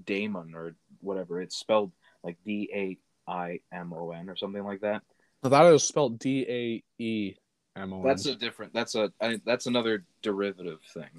daemon 0.05 0.53
or 0.55 0.75
whatever. 1.01 1.41
It's 1.41 1.55
spelled 1.55 1.91
like 2.23 2.37
D 2.45 2.69
A 2.73 3.31
I 3.31 3.59
M 3.71 3.93
O 3.93 4.11
N 4.11 4.29
or 4.29 4.35
something 4.35 4.63
like 4.63 4.81
that. 4.81 5.01
I 5.43 5.49
thought 5.49 5.65
it 5.65 5.71
was 5.71 5.83
spelled 5.83 6.19
D 6.19 6.45
A 6.47 6.83
E 7.03 7.35
M 7.75 7.93
O 7.93 7.97
N. 8.01 8.03
That's 8.03 8.25
a 8.25 8.35
different. 8.35 8.73
That's 8.73 8.95
a. 8.95 9.11
I, 9.21 9.39
that's 9.45 9.65
another 9.65 10.03
derivative 10.21 10.79
thing. 10.93 11.09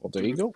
Well, 0.00 0.10
there 0.12 0.24
you 0.24 0.36
go. 0.36 0.54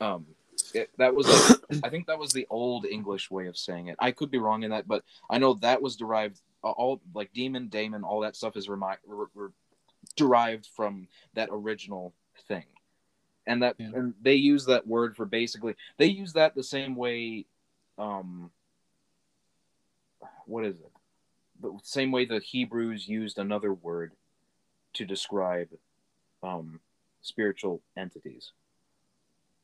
Um, 0.00 0.26
it, 0.74 0.90
that 0.98 1.14
was. 1.14 1.26
Like, 1.70 1.80
I 1.84 1.88
think 1.88 2.06
that 2.06 2.18
was 2.18 2.32
the 2.32 2.46
old 2.50 2.84
English 2.86 3.30
way 3.30 3.46
of 3.46 3.56
saying 3.56 3.88
it. 3.88 3.96
I 3.98 4.10
could 4.12 4.30
be 4.30 4.38
wrong 4.38 4.62
in 4.62 4.70
that, 4.70 4.88
but 4.88 5.04
I 5.30 5.38
know 5.38 5.54
that 5.54 5.82
was 5.82 5.96
derived. 5.96 6.40
uh, 6.64 6.70
All 6.70 7.00
like 7.14 7.32
demon, 7.32 7.68
daemon, 7.68 8.02
all 8.04 8.20
that 8.20 8.36
stuff 8.36 8.56
is 8.56 8.68
remi- 8.68 8.96
re- 9.06 9.26
re- 9.34 9.48
derived 10.16 10.66
from 10.74 11.08
that 11.34 11.48
original 11.52 12.12
thing, 12.48 12.64
and 13.46 13.62
that 13.62 13.76
Yeah. 13.78 13.90
and 13.94 14.14
they 14.22 14.34
use 14.34 14.66
that 14.66 14.86
word 14.86 15.16
for 15.16 15.26
basically. 15.26 15.76
They 15.98 16.06
use 16.06 16.32
that 16.34 16.54
the 16.54 16.64
same 16.64 16.96
way. 16.96 17.46
Um, 17.98 18.50
what 20.46 20.64
is 20.64 20.78
it? 20.80 20.92
The 21.60 21.78
same 21.82 22.10
way 22.12 22.24
the 22.24 22.38
Hebrews 22.40 23.08
used 23.08 23.38
another 23.38 23.72
word 23.72 24.12
to 24.94 25.04
describe 25.04 25.68
um 26.42 26.80
spiritual 27.22 27.82
entities. 27.96 28.52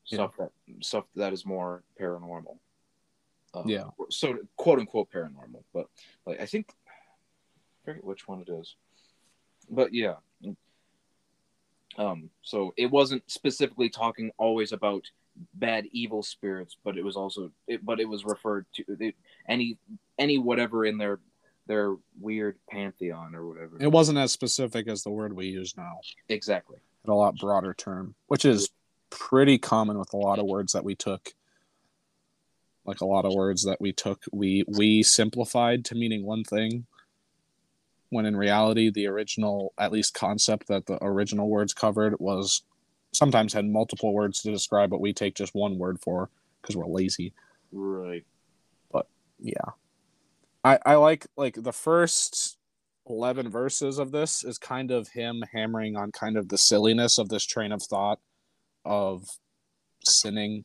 Yeah. 0.05 0.17
Stuff 0.17 0.31
that 0.37 0.51
stuff 0.81 1.05
that 1.15 1.33
is 1.33 1.45
more 1.45 1.83
paranormal. 1.99 2.57
Uh, 3.53 3.63
Yeah. 3.65 3.85
So 4.09 4.37
quote 4.57 4.79
unquote 4.79 5.11
paranormal, 5.11 5.63
but 5.73 5.87
like 6.25 6.41
I 6.41 6.45
think 6.45 6.67
I 6.87 7.85
forget 7.85 8.03
which 8.03 8.27
one 8.27 8.41
it 8.41 8.49
is. 8.49 8.75
But 9.69 9.93
yeah. 9.93 10.15
Um 11.97 12.29
so 12.41 12.73
it 12.75 12.89
wasn't 12.89 13.29
specifically 13.29 13.89
talking 13.89 14.31
always 14.37 14.71
about 14.71 15.09
bad 15.53 15.85
evil 15.91 16.23
spirits, 16.23 16.77
but 16.83 16.97
it 16.97 17.03
was 17.03 17.15
also 17.15 17.51
it 17.67 17.85
but 17.85 17.99
it 17.99 18.07
was 18.07 18.25
referred 18.25 18.65
to 18.75 18.83
it, 18.99 19.15
any 19.47 19.77
any 20.17 20.37
whatever 20.37 20.85
in 20.85 20.97
their 20.97 21.19
their 21.67 21.95
weird 22.19 22.57
pantheon 22.69 23.35
or 23.35 23.47
whatever. 23.47 23.77
It 23.79 23.91
wasn't 23.91 24.17
as 24.17 24.31
specific 24.31 24.87
as 24.87 25.03
the 25.03 25.09
word 25.09 25.33
we 25.33 25.47
use 25.47 25.75
now. 25.77 25.99
Exactly. 26.29 26.77
A 27.07 27.13
lot 27.13 27.37
broader 27.37 27.73
term, 27.73 28.15
which 28.27 28.45
is 28.45 28.69
pretty 29.09 29.57
common 29.57 29.97
with 29.97 30.13
a 30.13 30.17
lot 30.17 30.39
of 30.39 30.45
words 30.45 30.73
that 30.73 30.83
we 30.83 30.95
took. 30.95 31.33
Like 32.85 32.99
a 32.99 33.05
lot 33.05 33.23
of 33.23 33.33
words 33.33 33.63
that 33.63 33.79
we 33.79 33.93
took, 33.93 34.23
we 34.33 34.65
we 34.67 35.03
simplified 35.03 35.85
to 35.85 35.95
meaning 35.95 36.25
one 36.25 36.43
thing, 36.43 36.85
when 38.09 38.25
in 38.25 38.35
reality 38.35 38.89
the 38.89 39.07
original, 39.07 39.73
at 39.77 39.91
least 39.91 40.13
concept 40.13 40.67
that 40.67 40.85
the 40.85 40.97
original 41.01 41.49
words 41.49 41.73
covered 41.73 42.19
was 42.19 42.63
sometimes 43.13 43.53
had 43.53 43.65
multiple 43.65 44.13
words 44.13 44.41
to 44.41 44.51
describe, 44.51 44.89
but 44.89 45.01
we 45.01 45.13
take 45.13 45.35
just 45.35 45.55
one 45.55 45.77
word 45.77 45.99
for 46.01 46.29
because 46.61 46.75
we're 46.75 46.87
lazy. 46.87 47.33
Right. 47.71 48.25
But 48.91 49.07
yeah 49.39 49.71
i 50.63 50.79
i 50.85 50.95
like 50.95 51.27
like 51.35 51.61
the 51.61 51.73
first 51.73 52.57
11 53.09 53.49
verses 53.49 53.99
of 53.99 54.11
this 54.11 54.43
is 54.43 54.57
kind 54.57 54.89
of 54.89 55.09
him 55.09 55.43
hammering 55.51 55.97
on 55.97 56.11
kind 56.11 56.37
of 56.37 56.47
the 56.47 56.57
silliness 56.57 57.17
of 57.17 57.29
this 57.29 57.43
train 57.43 57.71
of 57.71 57.83
thought 57.83 58.19
of 58.85 59.27
sinning 60.05 60.63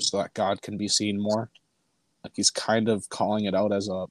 so 0.00 0.18
that 0.18 0.34
god 0.34 0.60
can 0.60 0.76
be 0.76 0.88
seen 0.88 1.20
more 1.20 1.50
like 2.22 2.32
he's 2.36 2.50
kind 2.50 2.88
of 2.88 3.08
calling 3.08 3.46
it 3.46 3.54
out 3.54 3.72
as 3.72 3.88
a 3.88 4.06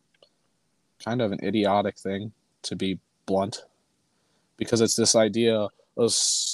kind 1.04 1.22
of 1.22 1.32
an 1.32 1.40
idiotic 1.44 1.98
thing 2.00 2.32
to 2.64 2.76
be 2.76 3.00
blunt 3.28 3.66
because 4.58 4.82
it's 4.82 4.96
this 4.96 5.16
idea 5.16 5.68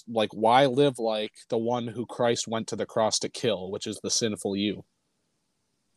like 0.08 0.34
why 0.34 0.66
live 0.66 1.00
like 1.00 1.34
the 1.50 1.58
one 1.58 1.88
who 1.88 2.06
christ 2.06 2.48
went 2.48 2.68
to 2.68 2.76
the 2.76 2.86
cross 2.86 3.20
to 3.20 3.28
kill 3.28 3.70
which 3.72 3.88
is 3.88 4.00
the 4.02 4.10
sinful 4.10 4.56
you 4.56 4.84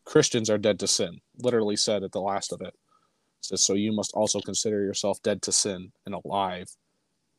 Christians 0.07 0.49
are 0.49 0.57
dead 0.57 0.79
to 0.79 0.87
sin. 0.87 1.21
Literally 1.37 1.77
said 1.77 2.03
at 2.03 2.13
the 2.13 2.21
last 2.21 2.53
of 2.53 2.63
it. 2.63 2.69
It 2.69 2.75
says, 3.43 3.65
so 3.65 3.75
you 3.75 3.93
must 3.93 4.13
also 4.15 4.41
consider 4.41 4.83
yourself 4.83 5.21
dead 5.23 5.43
to 5.43 5.53
sin 5.53 5.93
and 6.07 6.15
alive 6.15 6.69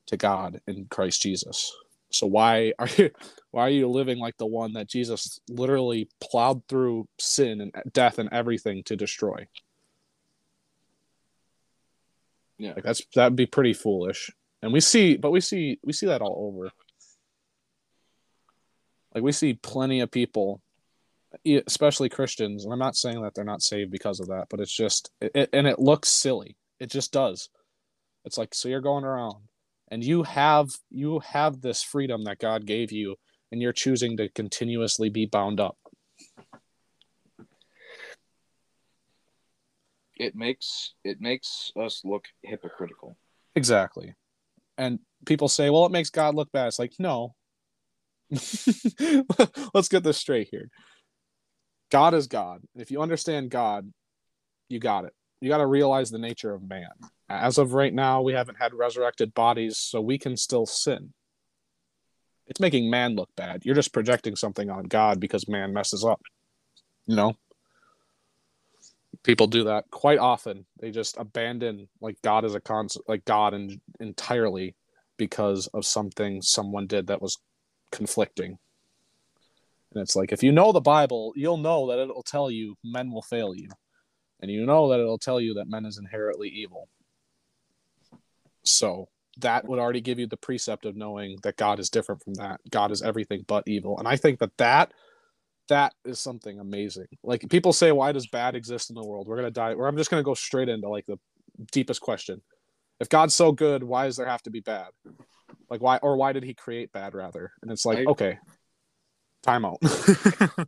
to 0.08 0.18
God 0.18 0.62
in 0.68 0.86
Christ 0.86 1.22
Jesus. 1.22 1.74
So 2.12 2.28
why 2.28 2.74
are 2.80 2.90
you 2.98 3.10
why 3.52 3.64
are 3.64 3.72
you 3.72 3.88
living 3.90 4.20
like 4.20 4.38
the 4.38 4.46
one 4.46 4.74
that 4.74 4.90
Jesus 4.90 5.40
literally 5.50 6.10
plowed 6.22 6.62
through 6.68 7.08
sin 7.18 7.62
and 7.62 7.72
death 7.94 8.20
and 8.20 8.30
everything 8.32 8.84
to 8.84 8.96
destroy? 8.96 9.48
Yeah. 12.58 12.74
Like 12.74 12.84
that's 12.84 13.02
that'd 13.16 13.36
be 13.36 13.46
pretty 13.46 13.74
foolish. 13.74 14.32
And 14.62 14.74
we 14.74 14.80
see 14.80 15.18
but 15.18 15.32
we 15.32 15.42
see 15.42 15.80
we 15.84 15.94
see 15.94 16.08
that 16.08 16.22
all 16.22 16.52
over. 16.54 16.72
Like 19.14 19.24
we 19.24 19.32
see 19.32 19.54
plenty 19.54 20.02
of 20.02 20.12
people 20.12 20.62
especially 21.46 22.10
Christians, 22.10 22.64
and 22.64 22.74
I'm 22.74 22.80
not 22.80 22.96
saying 22.96 23.22
that 23.22 23.34
they're 23.36 23.44
not 23.44 23.62
saved 23.62 23.92
because 23.92 24.20
of 24.20 24.28
that, 24.28 24.48
but 24.50 24.60
it's 24.60 24.76
just, 24.76 25.12
it- 25.22 25.50
and 25.54 25.68
it 25.68 25.80
looks 25.80 26.10
silly. 26.10 26.56
It 26.80 26.90
just 26.90 27.12
does. 27.12 27.50
It's 28.26 28.38
like, 28.38 28.54
so 28.54 28.70
you're 28.70 28.82
going 28.82 29.04
around 29.04 29.36
and 29.90 30.04
you 30.04 30.24
have, 30.24 30.70
you 30.90 31.20
have 31.20 31.62
this 31.62 31.84
freedom 31.84 32.24
that 32.26 32.40
God 32.40 32.66
gave 32.66 32.92
you, 32.92 33.16
and 33.51 33.62
you're 33.62 33.74
choosing 33.74 34.18
to 34.18 34.27
continuously 34.29 35.10
be 35.10 35.25
bound 35.25 35.60
up. 35.60 35.77
It 40.18 40.36
makes 40.36 40.96
it 41.03 41.22
makes 41.22 41.72
us 41.79 42.01
look 42.03 42.25
hypocritical. 42.44 43.16
Exactly. 43.55 44.16
And 44.77 45.00
people 45.25 45.48
say, 45.48 45.70
well, 45.70 45.85
it 45.85 45.92
makes 45.92 46.09
God 46.09 46.35
look 46.35 46.51
bad. 46.51 46.68
It's 46.68 46.79
like, 46.79 46.94
no. 47.00 47.33
Let's 49.74 49.90
get 49.90 50.03
this 50.03 50.18
straight 50.18 50.50
here. 50.51 50.70
God 51.90 52.13
is 52.13 52.27
God. 52.27 52.61
If 52.75 52.92
you 52.92 53.01
understand 53.01 53.50
God, 53.50 53.92
you 54.70 54.79
got 54.79 55.05
it. 55.05 55.13
You 55.40 55.50
got 55.50 55.57
to 55.57 55.68
realize 55.68 56.09
the 56.09 56.18
nature 56.18 56.53
of 56.53 56.68
man. 56.68 56.90
As 57.29 57.57
of 57.57 57.74
right 57.74 57.94
now, 57.94 58.22
we 58.22 58.33
haven't 58.33 58.57
had 58.59 58.74
resurrected 58.74 59.33
bodies, 59.33 59.77
so 59.77 60.01
we 60.01 60.18
can 60.18 60.35
still 60.35 60.66
sin. 60.66 61.13
It's 62.48 62.59
making 62.59 62.90
man 62.90 63.16
look 63.16 63.29
bad. 63.35 63.66
You're 63.66 63.75
just 63.75 63.94
projecting 63.94 64.35
something 64.35 64.70
on 64.70 64.85
God 64.85 65.20
because 65.20 65.48
man 65.48 65.74
messes 65.74 66.03
up. 66.03 66.22
You 67.05 67.16
know? 67.16 67.35
People 69.24 69.48
do 69.48 69.66
that 69.66 69.86
quite 69.92 70.20
often. 70.20 70.66
They 70.80 70.92
just 70.92 71.18
abandon 71.18 71.90
like 72.01 72.22
God 72.22 72.46
as 72.46 72.56
a 72.56 72.62
concept, 72.62 73.10
like 73.10 73.25
God 73.25 73.53
and 73.53 73.80
entirely 74.00 74.75
because 75.18 75.68
of 75.74 75.86
something 75.86 76.42
someone 76.42 76.88
did 76.88 77.08
that 77.08 77.22
was 77.22 77.38
conflicting. 77.92 78.58
And 79.94 80.01
it's 80.01 80.16
like 80.16 80.32
if 80.32 80.44
you 80.44 80.51
know 80.51 80.72
the 80.72 80.82
Bible, 80.82 81.34
you'll 81.36 81.58
know 81.58 81.90
that 81.90 82.00
it'll 82.00 82.24
tell 82.24 82.51
you 82.51 82.75
men 82.84 83.12
will 83.12 83.22
fail 83.22 83.56
you. 83.56 83.70
And 84.40 84.51
you 84.51 84.66
know 84.66 84.90
that 84.90 85.00
it'll 85.00 85.18
tell 85.18 85.42
you 85.42 85.56
that 85.56 85.70
men 85.70 85.86
is 85.86 85.98
inherently 85.98 86.50
evil. 86.50 86.88
So 88.64 89.10
that 89.40 89.68
would 89.68 89.80
already 89.80 90.01
give 90.01 90.20
you 90.20 90.27
the 90.27 90.38
precept 90.38 90.86
of 90.86 90.96
knowing 90.96 91.38
that 91.44 91.58
God 91.58 91.80
is 91.80 91.90
different 91.90 92.24
from 92.24 92.36
that. 92.36 92.60
God 92.70 92.92
is 92.92 93.01
everything 93.01 93.46
but 93.48 93.64
evil. 93.68 93.98
And 93.98 94.08
I 94.08 94.16
think 94.16 94.40
that 94.40 94.58
that 94.58 94.94
that 95.70 95.94
is 96.06 96.20
something 96.20 96.60
amazing. 96.60 97.08
Like 97.24 97.50
people 97.50 97.74
say, 97.74 97.92
why 97.92 98.12
does 98.12 98.27
bad 98.27 98.56
exist 98.56 98.90
in 98.90 98.96
the 98.96 99.06
world? 99.06 99.27
We're 99.27 99.38
gonna 99.38 99.51
die. 99.51 99.74
Or 99.74 99.88
I'm 99.88 99.98
just 99.98 100.10
gonna 100.10 100.24
go 100.24 100.34
straight 100.34 100.70
into 100.70 100.90
like 100.90 101.06
the 101.06 101.18
deepest 101.72 102.01
question. 102.01 102.42
If 103.00 103.10
God's 103.10 103.34
so 103.34 103.51
good, 103.51 103.84
why 103.84 104.06
does 104.06 104.18
there 104.18 104.27
have 104.27 104.42
to 104.44 104.50
be 104.50 104.60
bad? 104.62 104.88
Like 105.70 105.82
why 105.82 105.98
or 105.98 106.18
why 106.18 106.34
did 106.34 106.44
he 106.44 106.53
create 106.53 106.92
bad 106.92 107.14
rather? 107.14 107.51
And 107.62 107.72
it's 107.72 107.86
like, 107.86 108.00
I- 108.00 108.06
okay, 108.06 108.40
time 109.44 109.66
out. 109.66 109.77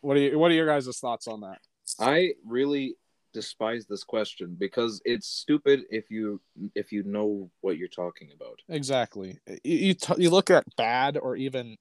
what 0.00 0.16
are 0.16 0.20
you 0.20 0.38
what 0.38 0.50
are 0.50 0.54
your 0.54 0.66
guys' 0.66 0.98
thoughts 0.98 1.26
on 1.28 1.40
that? 1.40 1.58
I 2.00 2.32
really 2.46 2.96
despise 3.32 3.84
this 3.86 4.04
question 4.04 4.56
because 4.58 5.02
it's 5.04 5.26
stupid 5.26 5.82
if 5.90 6.10
you 6.10 6.40
if 6.74 6.92
you 6.92 7.02
know 7.02 7.50
what 7.60 7.76
you're 7.76 7.88
talking 7.88 8.30
about. 8.34 8.60
Exactly. 8.68 9.38
You 9.64 9.76
you, 9.88 9.94
t- 9.94 10.14
you 10.18 10.30
look 10.30 10.50
at 10.50 10.64
bad 10.76 11.18
or 11.18 11.36
even 11.36 11.76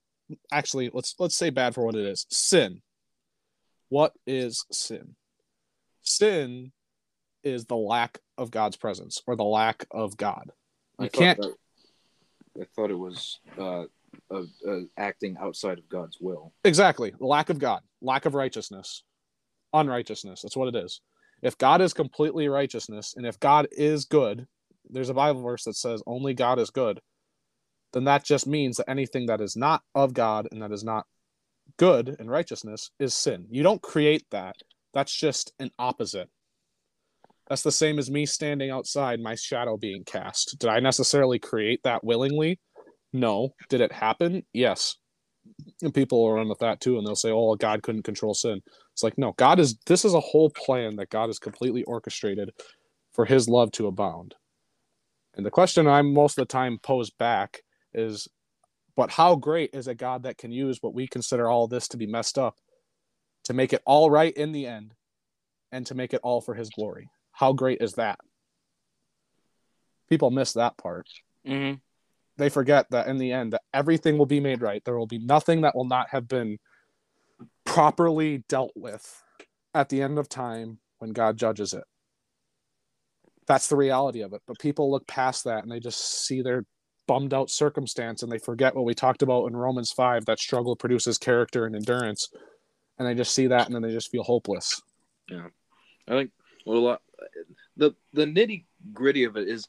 actually 0.52 0.90
let's 0.94 1.16
let's 1.20 1.36
say 1.36 1.50
bad 1.50 1.74
for 1.74 1.86
what 1.86 1.96
it 1.96 2.06
is. 2.06 2.26
Sin. 2.30 2.82
What 3.90 4.14
is 4.26 4.66
sin? 4.72 5.16
Sin 6.02 6.72
is 7.44 7.66
the 7.66 7.76
lack 7.76 8.20
of 8.38 8.52
God's 8.52 8.78
presence 8.78 9.22
or 9.28 9.36
the 9.36 9.44
lack 9.44 9.86
of 9.92 10.18
God. 10.18 10.52
You 11.00 11.06
I 11.06 11.10
can't 11.10 11.40
that- 11.42 11.56
I 12.62 12.66
thought 12.76 12.92
it 12.92 13.00
was 13.00 13.40
uh, 13.58 13.86
uh, 14.32 14.44
uh, 14.68 14.80
acting 14.98 15.36
outside 15.42 15.80
of 15.80 15.90
God's 15.90 16.18
will. 16.22 16.54
exactly 16.64 17.14
lack 17.20 17.50
of 17.50 17.58
God, 17.58 17.82
lack 18.02 18.26
of 18.26 18.36
righteousness, 18.36 19.04
unrighteousness. 19.74 20.42
That's 20.42 20.56
what 20.56 20.74
it 20.74 20.76
is. 20.76 21.02
If 21.42 21.58
God 21.58 21.82
is 21.82 21.94
completely 21.94 22.48
righteousness 22.48 23.16
and 23.18 23.26
if 23.26 23.40
God 23.40 23.68
is 23.72 24.06
good, 24.06 24.48
there's 24.90 25.10
a 25.10 25.14
Bible 25.16 25.42
verse 25.42 25.64
that 25.64 25.76
says 25.76 26.04
only 26.06 26.34
God 26.34 26.60
is 26.60 26.70
good. 26.70 27.02
Then 27.94 28.06
that 28.06 28.26
just 28.26 28.48
means 28.48 28.78
that 28.78 28.90
anything 28.90 29.28
that 29.28 29.40
is 29.40 29.56
not 29.56 29.82
of 29.96 30.14
God 30.14 30.48
and 30.52 30.62
that 30.62 30.72
is 30.72 30.84
not 30.84 31.06
good 31.78 32.16
and 32.20 32.30
righteousness 32.30 32.92
is 33.00 33.14
sin. 33.14 33.46
You 33.50 33.64
don't 33.64 33.82
create 33.82 34.26
that. 34.32 34.56
That's 34.94 35.16
just 35.16 35.54
an 35.60 35.72
opposite. 35.80 36.30
That's 37.48 37.62
the 37.62 37.72
same 37.72 38.00
as 38.00 38.10
me 38.10 38.26
standing 38.26 38.72
outside, 38.72 39.20
my 39.20 39.36
shadow 39.36 39.78
being 39.78 40.04
cast. 40.06 40.58
Did 40.60 40.70
I 40.70 40.80
necessarily 40.80 41.40
create 41.40 41.82
that 41.84 42.04
willingly? 42.04 42.60
No. 43.12 43.50
Did 43.70 43.82
it 43.82 43.92
happen? 43.92 44.44
Yes. 44.54 44.96
And 45.82 45.94
people 45.94 46.24
will 46.24 46.34
run 46.34 46.48
with 46.48 46.60
that 46.60 46.80
too, 46.80 46.98
and 46.98 47.06
they'll 47.06 47.16
say, 47.16 47.30
"Oh, 47.30 47.56
God 47.56 47.84
couldn't 47.84 48.04
control 48.04 48.34
sin." 48.34 48.62
It's 48.94 49.04
like, 49.04 49.18
no, 49.18 49.34
God 49.34 49.60
is. 49.60 49.78
This 49.86 50.06
is 50.06 50.14
a 50.14 50.20
whole 50.22 50.50
plan 50.50 50.96
that 50.96 51.10
God 51.10 51.28
has 51.28 51.38
completely 51.38 51.84
orchestrated 51.84 52.52
for 53.12 53.26
His 53.26 53.50
love 53.50 53.72
to 53.74 53.88
abound. 53.88 54.36
And 55.36 55.46
the 55.46 55.52
question 55.52 55.86
I'm 55.86 56.14
most 56.14 56.38
of 56.38 56.44
the 56.48 56.52
time 56.52 56.80
posed 56.82 57.18
back 57.18 57.62
is, 57.94 58.28
but 58.96 59.12
how 59.12 59.36
great 59.36 59.72
is 59.74 59.88
a 59.88 59.96
God 59.96 60.24
that 60.24 60.38
can 60.38 60.52
use 60.52 60.80
what 60.82 60.94
we 60.94 61.08
consider 61.08 61.50
all 61.50 61.68
this 61.68 61.88
to 61.90 61.98
be 61.98 62.08
messed 62.08 62.38
up 62.38 62.58
to 63.46 63.54
make 63.54 63.74
it 63.74 63.82
all 63.86 64.10
right 64.10 64.34
in 64.36 64.52
the 64.52 64.66
end 64.66 64.94
and 65.72 65.86
to 65.88 65.96
make 65.96 66.14
it 66.14 66.22
all 66.24 66.42
for 66.42 66.54
His 66.54 66.70
glory? 66.70 67.10
How 67.32 67.54
great 67.54 67.82
is 67.82 67.94
that? 67.94 68.20
People 70.10 70.32
miss 70.32 70.54
that 70.54 70.78
part 70.78 71.08
Mm-hmm. 71.46 71.76
they 72.38 72.48
forget 72.48 72.90
that 72.92 73.08
in 73.08 73.18
the 73.18 73.34
end 73.34 73.52
that 73.52 73.64
everything 73.74 74.18
will 74.18 74.26
be 74.26 74.40
made 74.40 74.62
right 74.62 74.82
there 74.86 74.98
will 74.98 75.06
be 75.06 75.20
nothing 75.20 75.62
that 75.62 75.76
will 75.76 75.84
not 75.84 76.08
have 76.10 76.26
been 76.26 76.58
properly 77.66 78.46
dealt 78.48 78.72
with 78.76 79.22
at 79.74 79.90
the 79.90 80.02
end 80.02 80.18
of 80.18 80.30
time 80.30 80.80
when 81.00 81.12
god 81.12 81.36
judges 81.36 81.74
it 81.74 81.84
that's 83.46 83.68
the 83.68 83.76
reality 83.76 84.22
of 84.22 84.32
it 84.32 84.42
but 84.48 84.58
people 84.58 84.90
look 84.90 85.06
past 85.06 85.44
that 85.44 85.64
and 85.64 85.72
they 85.72 85.82
just 85.82 86.26
see 86.26 86.42
their 86.42 86.64
bummed 87.08 87.34
out 87.34 87.50
circumstance 87.50 88.24
and 88.24 88.32
they 88.32 88.38
forget 88.38 88.76
what 88.76 88.86
we 88.86 88.94
talked 88.94 89.22
about 89.22 89.46
in 89.46 89.56
Romans 89.56 89.92
5 89.92 90.26
that 90.26 90.40
struggle 90.40 90.76
produces 90.76 91.18
character 91.18 91.66
and 91.66 91.76
endurance 91.76 92.30
and 92.98 93.08
they 93.08 93.14
just 93.14 93.34
see 93.34 93.48
that 93.48 93.66
and 93.66 93.76
then 93.76 93.82
they 93.82 93.92
just 93.92 94.10
feel 94.10 94.24
hopeless. 94.24 94.82
Yeah. 95.30 95.48
I 96.08 96.12
think 96.12 96.32
well, 96.66 96.78
a 96.78 96.80
lot, 96.80 97.02
the 97.76 97.92
the 98.14 98.26
nitty 98.26 98.66
gritty 98.94 99.24
of 99.26 99.36
it 99.36 99.48
is 99.48 99.68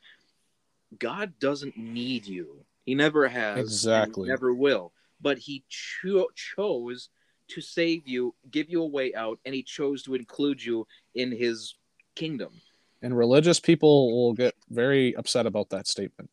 God 0.98 1.32
doesn't 1.40 1.76
need 1.76 2.26
you. 2.26 2.64
He 2.84 2.94
never 2.94 3.26
has, 3.26 3.58
Exactly. 3.58 4.28
never 4.28 4.54
will. 4.54 4.92
But 5.20 5.38
He 5.38 5.64
cho- 5.68 6.28
chose 6.34 7.08
to 7.48 7.60
save 7.60 8.06
you, 8.06 8.34
give 8.50 8.70
you 8.70 8.82
a 8.82 8.86
way 8.86 9.14
out, 9.14 9.38
and 9.44 9.54
He 9.54 9.62
chose 9.62 10.02
to 10.04 10.14
include 10.14 10.64
you 10.64 10.86
in 11.14 11.32
His 11.32 11.74
kingdom. 12.14 12.52
And 13.02 13.16
religious 13.16 13.60
people 13.60 14.12
will 14.12 14.32
get 14.34 14.54
very 14.70 15.14
upset 15.16 15.46
about 15.46 15.70
that 15.70 15.86
statement. 15.86 16.30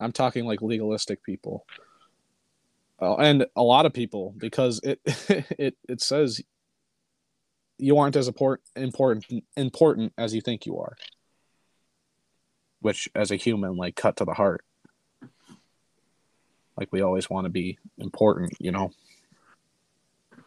I'm 0.00 0.12
talking 0.12 0.44
like 0.44 0.62
legalistic 0.62 1.22
people. 1.22 1.64
Uh, 3.00 3.16
and 3.16 3.46
a 3.56 3.62
lot 3.62 3.86
of 3.86 3.92
people 3.92 4.34
because 4.38 4.80
it 4.82 5.00
it 5.58 5.76
it 5.88 6.00
says 6.00 6.40
you 7.78 7.98
aren't 7.98 8.16
as 8.16 8.28
important 8.28 8.68
important 8.76 9.24
important 9.56 10.12
as 10.16 10.34
you 10.34 10.40
think 10.40 10.66
you 10.66 10.78
are. 10.78 10.96
Which 12.80 13.08
as 13.14 13.30
a 13.30 13.36
human 13.36 13.76
like 13.76 13.96
cut 13.96 14.16
to 14.18 14.24
the 14.24 14.34
heart. 14.34 14.64
Like 16.76 16.88
we 16.92 17.02
always 17.02 17.30
want 17.30 17.44
to 17.44 17.50
be 17.50 17.78
important, 17.98 18.54
you 18.58 18.72
know. 18.72 18.90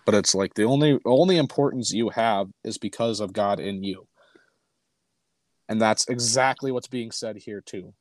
But 0.06 0.16
it's 0.16 0.36
like 0.36 0.54
the 0.54 0.64
only 0.64 1.00
only 1.06 1.38
importance 1.38 1.92
you 1.92 2.10
have 2.10 2.48
is 2.64 2.78
because 2.78 3.20
of 3.20 3.34
God 3.34 3.60
in 3.60 3.84
you. 3.84 4.08
And 5.70 5.82
that's 5.82 6.08
exactly 6.08 6.72
what's 6.72 6.88
being 6.88 7.12
said 7.12 7.38
here 7.38 7.62
too. 7.62 7.94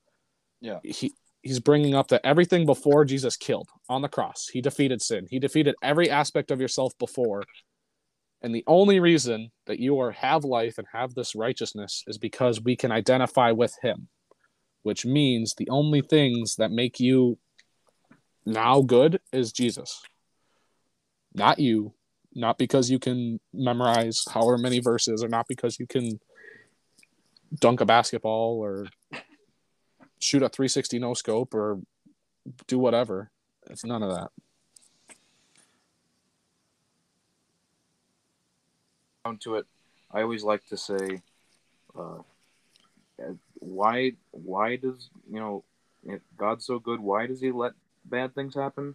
Yeah. 0.61 0.79
He 0.85 1.13
he's 1.47 1.61
bringing 1.61 1.95
up 1.95 2.09
that 2.09 2.27
everything 2.27 2.67
before 2.67 3.05
Jesus 3.05 3.37
killed 3.37 3.69
on 3.89 4.03
the 4.03 4.09
cross, 4.09 4.49
he 4.53 4.61
defeated 4.61 5.01
sin. 5.01 5.27
He 5.31 5.39
defeated 5.39 5.77
every 5.81 6.11
aspect 6.11 6.51
of 6.51 6.61
yourself 6.61 6.93
before. 6.99 7.45
And 8.43 8.53
the 8.53 8.65
only 8.67 8.99
reason 8.99 9.51
that 9.67 9.79
you 9.79 10.01
are 10.01 10.11
have 10.11 10.45
life 10.45 10.77
and 10.79 10.87
have 10.93 11.15
this 11.15 11.37
righteousness 11.37 12.03
is 12.09 12.19
because 12.19 12.61
we 12.61 12.75
can 12.75 12.91
identify 12.91 13.53
with 13.53 13.75
him, 13.81 14.09
which 14.83 15.07
means 15.07 15.55
the 15.55 15.69
only 15.71 16.01
things 16.01 16.57
that 16.57 16.73
make 16.73 16.99
you 16.99 17.39
now 18.45 18.83
good 18.83 19.21
is 19.33 19.53
Jesus. 19.53 20.03
Not 21.33 21.61
you, 21.61 21.95
not 22.35 22.59
because 22.59 22.91
you 22.91 22.99
can 22.99 23.39
memorize 23.55 24.25
however 24.29 24.59
many 24.59 24.81
verses 24.81 25.23
or 25.23 25.29
not 25.29 25.47
because 25.49 25.79
you 25.79 25.87
can 25.87 26.19
dunk 27.61 27.81
a 27.81 27.87
basketball 27.87 28.59
or 28.59 28.87
shoot 30.19 30.43
a 30.43 30.49
360 30.49 30.99
no 30.99 31.15
scope 31.15 31.55
or 31.55 31.81
do 32.67 32.79
whatever. 32.79 33.31
It's 33.69 33.85
none 33.85 34.03
of 34.03 34.11
that. 34.11 34.31
Down 39.25 39.39
to 39.39 39.57
it, 39.57 39.67
I 40.13 40.23
always 40.23 40.45
like 40.45 40.65
to 40.67 40.77
say, 40.77 41.21
uh, 41.99 42.19
why 43.59 44.13
why 44.31 44.77
does 44.77 45.11
you 45.31 45.41
know 45.41 45.65
if 46.05 46.21
God's 46.37 46.67
so 46.67 46.79
good? 46.79 47.01
Why 47.01 47.27
does 47.27 47.41
He 47.41 47.51
let 47.51 47.73
bad 48.05 48.35
things 48.35 48.55
happen? 48.55 48.95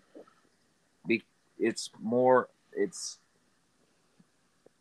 Be- 1.05 1.23
it's 1.60 1.89
more 1.99 2.47
it's 2.71 3.19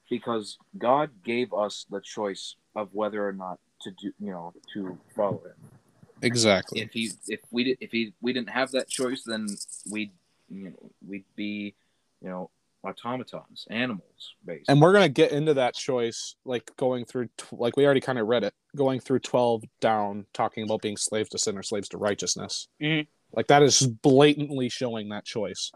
because 0.09 0.59
God 0.79 1.11
gave 1.25 1.53
us 1.53 1.87
the 1.91 2.01
choice 2.01 2.55
of 2.77 2.91
whether 2.93 3.27
or 3.27 3.33
not 3.33 3.59
to 3.83 3.91
do 3.91 4.13
you 4.21 4.31
know 4.31 4.53
to 4.75 4.99
follow 5.17 5.43
Him. 5.45 5.80
Exactly. 6.23 6.81
if 6.81 6.93
he 6.93 7.11
if 7.29 7.41
we 7.51 7.65
did 7.65 7.79
if 7.81 7.91
he 7.91 8.13
we 8.21 8.33
didn't 8.33 8.51
have 8.51 8.71
that 8.73 8.89
choice 8.89 9.23
then 9.25 9.47
we'd 9.91 10.13
you 10.49 10.71
know 10.71 10.91
we'd 11.07 11.25
be 11.37 11.75
you 12.23 12.29
know 12.29 12.51
automatons 12.83 13.67
animals 13.71 14.35
based 14.45 14.69
And 14.69 14.81
we're 14.81 14.93
going 14.93 15.05
to 15.05 15.09
get 15.13 15.33
into 15.33 15.55
that 15.55 15.75
choice 15.75 16.35
like 16.45 16.71
going 16.77 17.05
through 17.05 17.29
tw- 17.37 17.53
like 17.53 17.77
we 17.77 17.85
already 17.85 18.01
kind 18.01 18.19
of 18.19 18.27
read 18.27 18.43
it, 18.43 18.55
going 18.75 19.01
through 19.01 19.19
12 19.19 19.65
down 19.81 20.25
talking 20.33 20.65
about 20.65 20.81
being 20.81 20.97
slaves 20.97 21.29
to 21.31 21.39
sin 21.39 21.59
or 21.59 21.63
slaves 21.63 21.89
to 21.91 21.99
righteousness. 21.99 22.69
Mhm. 22.81 23.07
Like 23.33 23.49
that 23.49 23.63
is 23.63 23.87
blatantly 23.87 24.71
showing 24.71 25.11
that 25.11 25.25
choice. 25.27 25.71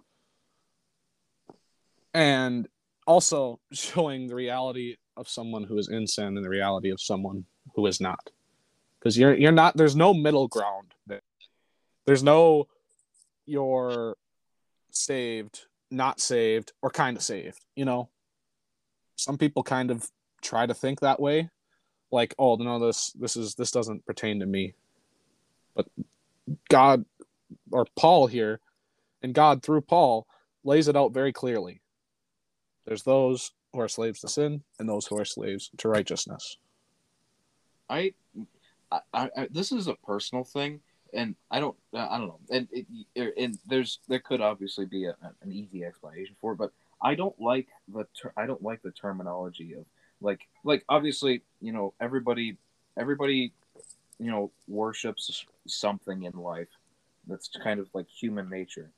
And 2.15 2.69
also 3.07 3.61
showing 3.73 4.27
the 4.29 4.35
reality 4.35 4.97
of 5.17 5.29
someone 5.29 5.65
who 5.65 5.79
is 5.79 5.89
in 5.89 6.07
sin 6.07 6.37
and 6.37 6.45
the 6.45 6.49
reality 6.49 6.91
of 6.91 7.01
someone 7.01 7.45
who 7.75 7.87
is 7.87 8.01
not. 8.01 8.31
Cuz 9.05 9.17
you're 9.19 9.35
you're 9.35 9.53
not 9.53 9.77
there's 9.77 9.97
no 9.97 10.13
middle 10.15 10.49
ground 10.49 10.95
there. 11.07 11.23
There's 12.07 12.23
no 12.23 12.69
you're 13.47 14.17
saved, 14.91 15.67
not 15.91 16.21
saved 16.21 16.73
or 16.83 16.91
kind 16.91 17.17
of 17.17 17.23
saved, 17.23 17.65
you 17.77 17.85
know? 17.85 18.09
Some 19.17 19.37
people 19.39 19.63
kind 19.63 19.91
of 19.91 20.11
try 20.43 20.67
to 20.67 20.75
think 20.75 21.01
that 21.01 21.21
way 21.21 21.51
like 22.15 22.35
oh 22.39 22.55
no 22.55 22.79
this 22.79 23.13
this 23.13 23.37
is 23.37 23.55
this 23.57 23.71
doesn't 23.71 24.07
pertain 24.07 24.39
to 24.41 24.47
me 24.47 24.75
but 25.75 25.87
god 26.69 27.05
or 27.73 27.87
paul 27.97 28.27
here 28.27 28.61
and 29.23 29.35
god 29.35 29.63
through 29.63 29.81
paul 29.81 30.27
lays 30.63 30.87
it 30.87 30.97
out 30.97 31.13
very 31.13 31.33
clearly 31.33 31.81
there's 32.87 33.03
those 33.03 33.51
who 33.73 33.81
are 33.81 33.89
slaves 33.89 34.21
to 34.21 34.29
sin 34.29 34.63
and 34.79 34.89
those 34.89 35.07
who 35.07 35.19
are 35.19 35.25
slaves 35.25 35.71
to 35.77 35.89
righteousness 35.89 36.57
I, 37.91 38.15
I, 39.13 39.31
I 39.37 39.49
this 39.51 39.73
is 39.73 39.87
a 39.87 39.95
personal 39.95 40.45
thing, 40.45 40.81
and 41.13 41.37
I 41.51 41.61
don't, 41.61 41.77
I 41.95 42.19
don't 42.19 42.29
know, 42.29 42.41
and 42.51 42.69
it, 42.73 42.87
and 43.37 43.59
there's 43.67 43.99
there 44.09 44.21
could 44.21 44.41
obviously 44.41 44.87
be 44.87 45.05
a, 45.07 45.17
an 45.43 45.53
easy 45.53 45.85
explanation 45.85 46.37
for 46.41 46.53
it, 46.53 46.59
but 46.59 46.73
I 47.03 47.15
don't 47.15 47.39
like 47.41 47.69
the 47.93 48.07
ter- 48.21 48.33
I 48.37 48.47
don't 48.47 48.63
like 48.63 48.83
the 48.83 48.91
terminology 48.91 49.75
of 49.75 49.85
like 50.21 50.47
like 50.65 50.85
obviously 50.89 51.43
you 51.61 51.73
know 51.73 51.95
everybody 52.01 52.57
everybody 52.99 53.53
you 54.19 54.31
know 54.31 54.51
worships 54.69 55.45
something 55.67 56.23
in 56.23 56.33
life 56.33 56.69
that's 57.27 57.49
kind 57.63 57.81
of 57.81 57.89
like 57.95 58.09
human 58.09 58.49
nature, 58.49 58.91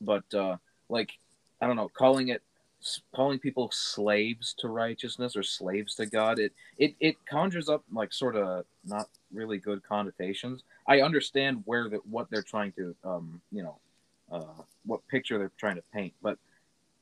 but 0.00 0.32
uh 0.34 0.56
like 0.88 1.12
I 1.60 1.66
don't 1.66 1.76
know 1.76 1.88
calling 1.88 2.28
it 2.28 2.42
calling 3.14 3.38
people 3.38 3.70
slaves 3.72 4.54
to 4.58 4.68
righteousness 4.68 5.36
or 5.36 5.42
slaves 5.42 5.94
to 5.96 6.06
God, 6.06 6.38
it 6.38 6.52
it, 6.78 6.94
it 7.00 7.16
conjures 7.26 7.68
up 7.68 7.84
like 7.92 8.12
sort 8.12 8.36
of 8.36 8.64
not 8.84 9.08
really 9.32 9.58
good 9.58 9.82
connotations. 9.82 10.62
I 10.86 11.00
understand 11.00 11.62
where 11.64 11.88
that 11.88 12.06
what 12.06 12.30
they're 12.30 12.42
trying 12.42 12.72
to 12.72 12.94
um 13.04 13.40
you 13.50 13.62
know 13.62 13.78
uh 14.30 14.62
what 14.86 15.06
picture 15.08 15.38
they're 15.38 15.52
trying 15.58 15.76
to 15.76 15.84
paint, 15.92 16.14
but 16.22 16.38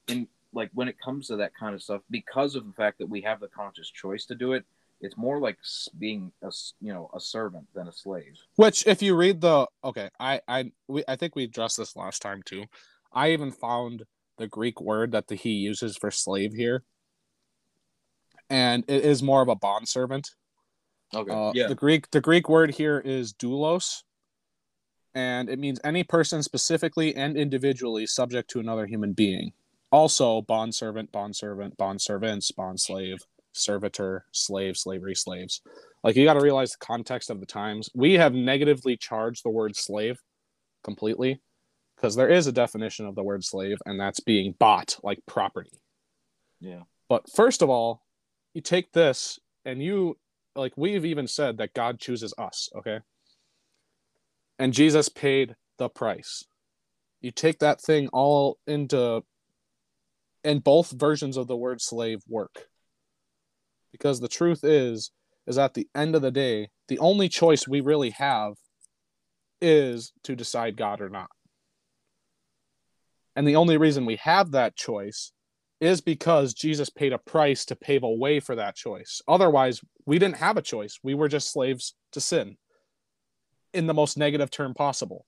in 0.08 0.28
like 0.52 0.70
when 0.74 0.88
it 0.88 0.96
comes 1.00 1.28
to 1.28 1.36
that 1.36 1.54
kind 1.54 1.74
of 1.74 1.82
stuff, 1.82 2.02
because 2.10 2.54
of 2.54 2.66
the 2.66 2.72
fact 2.74 2.98
that 2.98 3.08
we 3.08 3.22
have 3.22 3.40
the 3.40 3.48
conscious 3.48 3.90
choice 3.90 4.26
to 4.26 4.34
do 4.34 4.52
it, 4.52 4.64
it's 5.00 5.16
more 5.16 5.40
like 5.40 5.58
being 5.98 6.32
a 6.42 6.52
you 6.80 6.92
know 6.92 7.10
a 7.14 7.20
servant 7.20 7.66
than 7.74 7.88
a 7.88 7.92
slave. 7.92 8.38
which 8.56 8.86
if 8.86 9.02
you 9.02 9.14
read 9.14 9.40
the 9.40 9.66
okay 9.84 10.08
i 10.20 10.40
i 10.48 10.70
we, 10.88 11.02
i 11.08 11.16
think 11.16 11.34
we 11.34 11.44
addressed 11.44 11.76
this 11.76 11.96
last 11.96 12.22
time 12.22 12.40
too 12.44 12.64
i 13.12 13.30
even 13.32 13.50
found 13.50 14.04
the 14.42 14.48
greek 14.48 14.80
word 14.80 15.12
that 15.12 15.28
the, 15.28 15.34
he 15.34 15.52
uses 15.52 15.96
for 15.96 16.10
slave 16.10 16.52
here 16.52 16.82
and 18.50 18.84
it 18.88 19.04
is 19.04 19.22
more 19.22 19.40
of 19.40 19.48
a 19.48 19.56
bond 19.56 19.88
servant 19.88 20.30
Okay. 21.14 21.32
Uh, 21.32 21.52
yeah. 21.54 21.68
The 21.68 21.74
Greek 21.74 22.10
the 22.10 22.20
Greek 22.20 22.48
word 22.48 22.70
here 22.74 22.98
is 22.98 23.32
doulos, 23.34 24.02
and 25.14 25.48
it 25.48 25.58
means 25.58 25.78
any 25.84 26.04
person 26.04 26.42
specifically 26.42 27.14
and 27.14 27.36
individually 27.36 28.06
subject 28.06 28.50
to 28.50 28.60
another 28.60 28.86
human 28.86 29.12
being. 29.12 29.52
Also, 29.90 30.40
bond 30.42 30.74
servant, 30.74 31.12
bond 31.12 31.36
servant, 31.36 31.76
bond 31.76 32.00
servants, 32.00 32.50
bond 32.50 32.80
slave, 32.80 33.18
servitor, 33.52 34.24
slave, 34.32 34.76
slavery, 34.76 35.14
slaves. 35.14 35.60
Like 36.02 36.16
you 36.16 36.24
got 36.24 36.34
to 36.34 36.40
realize 36.40 36.72
the 36.72 36.84
context 36.84 37.28
of 37.28 37.40
the 37.40 37.46
times. 37.46 37.90
We 37.94 38.14
have 38.14 38.32
negatively 38.32 38.96
charged 38.96 39.44
the 39.44 39.50
word 39.50 39.76
slave 39.76 40.18
completely 40.82 41.42
because 42.02 42.16
there 42.16 42.28
is 42.28 42.48
a 42.48 42.52
definition 42.52 43.06
of 43.06 43.14
the 43.14 43.22
word 43.22 43.44
slave, 43.44 43.78
and 43.86 43.98
that's 43.98 44.18
being 44.18 44.56
bought 44.58 44.98
like 45.04 45.20
property. 45.24 45.80
Yeah. 46.60 46.82
But 47.08 47.30
first 47.30 47.62
of 47.62 47.70
all, 47.70 48.02
you 48.54 48.60
take 48.60 48.90
this 48.92 49.38
and 49.64 49.80
you 49.80 50.18
like 50.56 50.72
we've 50.76 51.04
even 51.04 51.28
said 51.28 51.58
that 51.58 51.74
God 51.74 52.00
chooses 52.00 52.34
us, 52.36 52.68
okay? 52.76 52.98
And 54.58 54.72
Jesus 54.72 55.08
paid 55.08 55.54
the 55.78 55.88
price. 55.88 56.44
You 57.20 57.30
take 57.30 57.60
that 57.60 57.80
thing 57.80 58.08
all 58.08 58.58
into 58.66 59.22
and 60.42 60.62
both 60.62 60.90
versions 60.90 61.36
of 61.36 61.46
the 61.46 61.56
word 61.56 61.80
slave 61.80 62.20
work. 62.28 62.66
Because 63.92 64.18
the 64.18 64.28
truth 64.28 64.64
is 64.64 65.12
is 65.46 65.56
at 65.56 65.74
the 65.74 65.88
end 65.94 66.16
of 66.16 66.22
the 66.22 66.32
day, 66.32 66.70
the 66.88 66.98
only 66.98 67.28
choice 67.28 67.68
we 67.68 67.80
really 67.80 68.10
have 68.10 68.54
is 69.60 70.12
to 70.24 70.34
decide 70.34 70.76
God 70.76 71.00
or 71.00 71.08
not. 71.08 71.30
And 73.36 73.46
the 73.46 73.56
only 73.56 73.76
reason 73.76 74.04
we 74.06 74.16
have 74.16 74.50
that 74.52 74.76
choice 74.76 75.32
is 75.80 76.00
because 76.00 76.54
Jesus 76.54 76.90
paid 76.90 77.12
a 77.12 77.18
price 77.18 77.64
to 77.66 77.74
pave 77.76 78.02
a 78.04 78.08
way 78.10 78.38
for 78.40 78.54
that 78.56 78.76
choice. 78.76 79.20
Otherwise, 79.26 79.80
we 80.06 80.18
didn't 80.18 80.36
have 80.36 80.56
a 80.56 80.62
choice. 80.62 80.98
We 81.02 81.14
were 81.14 81.28
just 81.28 81.50
slaves 81.52 81.94
to 82.12 82.20
sin. 82.20 82.56
in 83.74 83.86
the 83.86 83.94
most 83.94 84.18
negative 84.18 84.50
term 84.50 84.74
possible. 84.74 85.24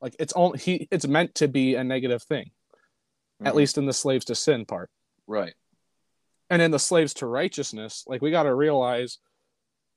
Like 0.00 0.16
it's 0.18 0.32
only 0.34 0.58
he 0.58 0.88
it's 0.90 1.06
meant 1.06 1.36
to 1.36 1.46
be 1.46 1.76
a 1.76 1.84
negative 1.84 2.24
thing, 2.24 2.50
at 3.44 3.52
Mhm. 3.52 3.56
least 3.56 3.78
in 3.78 3.86
the 3.86 3.92
slaves 3.92 4.24
to 4.24 4.34
sin 4.34 4.66
part. 4.66 4.90
right. 5.28 5.54
And 6.50 6.60
in 6.60 6.72
the 6.72 6.80
slaves 6.80 7.14
to 7.14 7.26
righteousness, 7.26 8.02
like 8.08 8.20
we 8.20 8.32
got 8.32 8.42
to 8.42 8.52
realize 8.54 9.18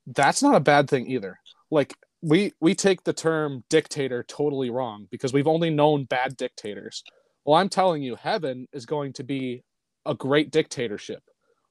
that's 0.06 0.44
not 0.44 0.54
a 0.54 0.60
bad 0.60 0.88
thing 0.88 1.10
either. 1.10 1.40
Like 1.72 1.96
we 2.24 2.52
we 2.58 2.74
take 2.74 3.04
the 3.04 3.12
term 3.12 3.64
dictator 3.68 4.22
totally 4.22 4.70
wrong 4.70 5.06
because 5.10 5.34
we've 5.34 5.46
only 5.46 5.68
known 5.68 6.04
bad 6.04 6.36
dictators. 6.38 7.04
Well, 7.44 7.56
I'm 7.60 7.68
telling 7.68 8.02
you, 8.02 8.16
heaven 8.16 8.66
is 8.72 8.86
going 8.86 9.12
to 9.14 9.24
be 9.24 9.62
a 10.06 10.14
great 10.14 10.50
dictatorship. 10.50 11.22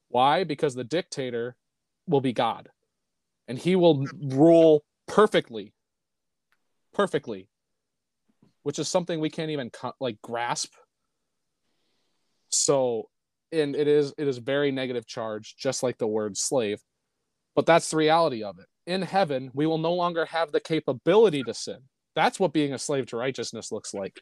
Why? 0.08 0.44
Because 0.44 0.76
the 0.76 0.84
dictator 0.84 1.56
will 2.06 2.20
be 2.20 2.32
God, 2.32 2.68
and 3.48 3.58
he 3.58 3.74
will 3.74 4.06
rule 4.22 4.84
perfectly, 5.08 5.72
perfectly, 6.92 7.48
which 8.62 8.78
is 8.78 8.86
something 8.86 9.18
we 9.18 9.30
can't 9.30 9.50
even 9.50 9.72
like 9.98 10.22
grasp. 10.22 10.72
So, 12.50 13.08
and 13.50 13.74
it 13.74 13.88
is 13.88 14.14
it 14.16 14.28
is 14.28 14.38
very 14.38 14.70
negative 14.70 15.04
charge, 15.04 15.56
just 15.58 15.82
like 15.82 15.98
the 15.98 16.06
word 16.06 16.36
slave. 16.36 16.80
But 17.56 17.66
that's 17.66 17.90
the 17.90 17.96
reality 17.96 18.44
of 18.44 18.60
it. 18.60 18.66
In 18.86 19.02
heaven, 19.02 19.50
we 19.54 19.66
will 19.66 19.78
no 19.78 19.94
longer 19.94 20.26
have 20.26 20.52
the 20.52 20.60
capability 20.60 21.42
to 21.44 21.54
sin. 21.54 21.78
That's 22.14 22.38
what 22.38 22.52
being 22.52 22.74
a 22.74 22.78
slave 22.78 23.06
to 23.06 23.16
righteousness 23.16 23.72
looks 23.72 23.94
like. 23.94 24.20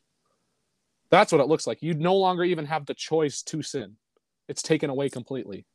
That's 1.11 1.33
what 1.33 1.41
it 1.41 1.49
looks 1.49 1.67
like. 1.67 1.83
You 1.83 1.95
no 1.95 2.17
longer 2.17 2.45
even 2.45 2.67
have 2.67 2.87
the 2.87 2.95
choice 2.95 3.43
to 3.43 3.63
sin. 3.63 3.97
It's 4.49 4.63
taken 4.63 4.89
away 4.89 5.09
completely. 5.09 5.67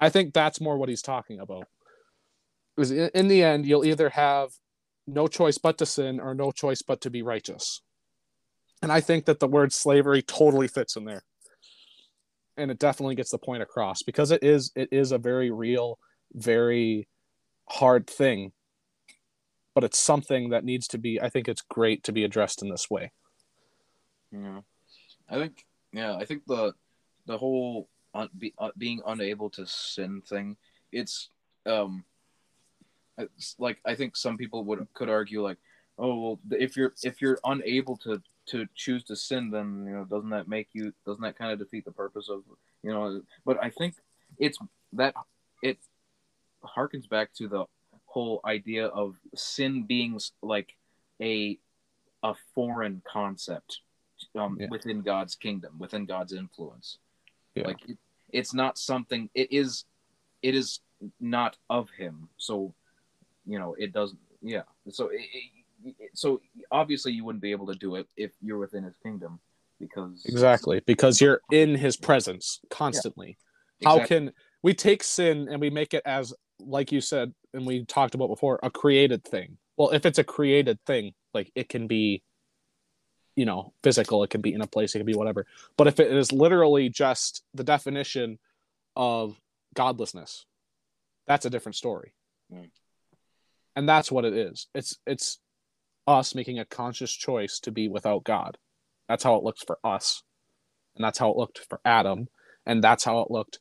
I 0.00 0.08
think 0.08 0.34
that's 0.34 0.60
more 0.60 0.76
what 0.76 0.88
he's 0.88 1.02
talking 1.02 1.38
about. 1.38 1.68
Because 2.76 2.90
in 2.90 3.28
the 3.28 3.42
end, 3.42 3.66
you'll 3.66 3.84
either 3.84 4.08
have 4.10 4.50
no 5.06 5.28
choice 5.28 5.58
but 5.58 5.78
to 5.78 5.86
sin 5.86 6.18
or 6.18 6.34
no 6.34 6.50
choice 6.50 6.82
but 6.82 7.00
to 7.02 7.10
be 7.10 7.22
righteous. 7.22 7.82
And 8.82 8.90
I 8.90 9.00
think 9.00 9.26
that 9.26 9.38
the 9.38 9.46
word 9.46 9.72
slavery 9.72 10.22
totally 10.22 10.66
fits 10.66 10.96
in 10.96 11.04
there. 11.04 11.22
And 12.56 12.70
it 12.70 12.78
definitely 12.78 13.14
gets 13.14 13.30
the 13.30 13.38
point 13.38 13.62
across 13.62 14.02
because 14.02 14.30
it 14.30 14.42
is 14.42 14.72
it 14.76 14.88
is 14.92 15.12
a 15.12 15.18
very 15.18 15.50
real, 15.50 15.98
very 16.32 17.08
hard 17.68 18.06
thing. 18.06 18.52
But 19.74 19.84
it's 19.84 19.98
something 19.98 20.50
that 20.50 20.64
needs 20.64 20.86
to 20.88 20.98
be 20.98 21.20
I 21.20 21.28
think 21.28 21.48
it's 21.48 21.62
great 21.62 22.04
to 22.04 22.12
be 22.12 22.24
addressed 22.24 22.62
in 22.62 22.70
this 22.70 22.88
way. 22.88 23.12
Yeah, 24.30 24.60
I 25.28 25.36
think 25.36 25.64
yeah, 25.92 26.16
I 26.16 26.24
think 26.24 26.42
the 26.46 26.74
the 27.26 27.38
whole 27.38 27.88
un, 28.14 28.28
be, 28.38 28.54
uh, 28.58 28.70
being 28.78 29.00
unable 29.06 29.50
to 29.50 29.66
sin 29.66 30.22
thing, 30.22 30.56
it's 30.92 31.30
um, 31.66 32.04
it's 33.18 33.56
like 33.58 33.78
I 33.84 33.94
think 33.94 34.16
some 34.16 34.36
people 34.36 34.64
would 34.64 34.86
could 34.94 35.08
argue 35.08 35.42
like, 35.42 35.58
oh 35.98 36.18
well, 36.18 36.40
if 36.52 36.76
you're 36.76 36.92
if 37.02 37.20
you're 37.20 37.38
unable 37.44 37.96
to 37.98 38.22
to 38.46 38.66
choose 38.74 39.04
to 39.04 39.16
sin, 39.16 39.50
then 39.50 39.84
you 39.86 39.92
know 39.92 40.04
doesn't 40.04 40.30
that 40.30 40.48
make 40.48 40.68
you 40.72 40.92
doesn't 41.06 41.22
that 41.22 41.38
kind 41.38 41.52
of 41.52 41.58
defeat 41.58 41.84
the 41.84 41.92
purpose 41.92 42.28
of 42.28 42.42
you 42.82 42.90
know? 42.90 43.22
But 43.44 43.62
I 43.62 43.70
think 43.70 43.94
it's 44.38 44.58
that 44.92 45.14
it 45.62 45.78
harkens 46.76 47.08
back 47.08 47.32
to 47.34 47.48
the 47.48 47.64
whole 48.06 48.40
idea 48.44 48.86
of 48.86 49.16
sin 49.34 49.84
being 49.84 50.18
like 50.42 50.74
a 51.20 51.58
a 52.22 52.34
foreign 52.54 53.02
concept 53.06 53.80
um, 54.34 54.56
Yeah. 54.58 54.68
within 54.70 55.02
God's 55.02 55.34
kingdom, 55.34 55.78
within 55.78 56.06
God's 56.06 56.32
influence. 56.32 56.98
Yeah. 57.54 57.66
Like 57.66 57.88
it, 57.88 57.98
it's 58.30 58.54
not 58.54 58.78
something. 58.78 59.28
It 59.34 59.52
is. 59.52 59.84
It 60.42 60.54
is 60.54 60.80
not 61.20 61.56
of 61.68 61.90
Him. 61.90 62.28
So, 62.36 62.74
you 63.46 63.58
know, 63.58 63.74
it 63.78 63.92
doesn't. 63.92 64.18
Yeah. 64.42 64.62
So, 64.90 65.08
it, 65.08 65.20
it, 65.84 66.10
so 66.14 66.40
obviously 66.70 67.12
you 67.12 67.24
wouldn't 67.24 67.42
be 67.42 67.50
able 67.50 67.66
to 67.66 67.74
do 67.74 67.96
it 67.96 68.06
if 68.16 68.32
you're 68.40 68.58
within 68.58 68.84
His 68.84 68.96
kingdom, 69.02 69.38
because 69.78 70.24
Exactly, 70.26 70.80
because 70.86 71.20
you're 71.20 71.40
in 71.50 71.74
his 71.74 71.96
presence 71.96 72.60
constantly. 72.70 73.36
How 73.84 73.96
Exactly. 73.96 74.16
can 74.16 74.32
we 74.62 74.74
take 74.74 75.02
sin 75.02 75.48
and 75.50 75.60
we 75.60 75.70
make 75.70 75.94
it 75.94 76.02
as 76.06 76.32
like 76.66 76.92
you 76.92 77.00
said 77.00 77.32
and 77.52 77.66
we 77.66 77.84
talked 77.84 78.14
about 78.14 78.28
before, 78.28 78.58
a 78.62 78.70
created 78.70 79.24
thing? 79.24 79.58
Well, 79.76 79.90
if 79.90 80.06
it's 80.06 80.18
a 80.18 80.24
created 80.24 80.78
thing, 80.86 81.12
like 81.32 81.50
it 81.54 81.68
can 81.68 81.86
be 81.86 82.22
you 83.36 83.44
know, 83.44 83.72
physical, 83.82 84.22
it 84.22 84.30
can 84.30 84.40
be 84.40 84.54
in 84.54 84.60
a 84.60 84.66
place, 84.66 84.94
it 84.94 84.98
can 84.98 85.06
be 85.06 85.14
whatever. 85.14 85.46
But 85.76 85.86
if 85.88 85.98
it 85.98 86.12
is 86.12 86.32
literally 86.32 86.88
just 86.88 87.42
the 87.52 87.64
definition 87.64 88.38
of 88.94 89.38
godlessness, 89.74 90.46
that's 91.26 91.46
a 91.46 91.50
different 91.50 91.76
story. 91.76 92.14
Mm. 92.52 92.70
And 93.76 93.88
that's 93.88 94.12
what 94.12 94.24
it 94.24 94.34
is. 94.34 94.68
It's 94.74 94.98
it's 95.06 95.40
us 96.06 96.34
making 96.34 96.58
a 96.58 96.64
conscious 96.64 97.12
choice 97.12 97.58
to 97.60 97.72
be 97.72 97.88
without 97.88 98.24
God. 98.24 98.56
That's 99.08 99.24
how 99.24 99.34
it 99.36 99.42
looks 99.42 99.62
for 99.64 99.78
us. 99.82 100.22
And 100.94 101.04
that's 101.04 101.18
how 101.18 101.30
it 101.30 101.36
looked 101.36 101.66
for 101.68 101.80
Adam. 101.84 102.28
And 102.66 102.84
that's 102.84 103.04
how 103.04 103.20
it 103.20 103.30
looked 103.30 103.58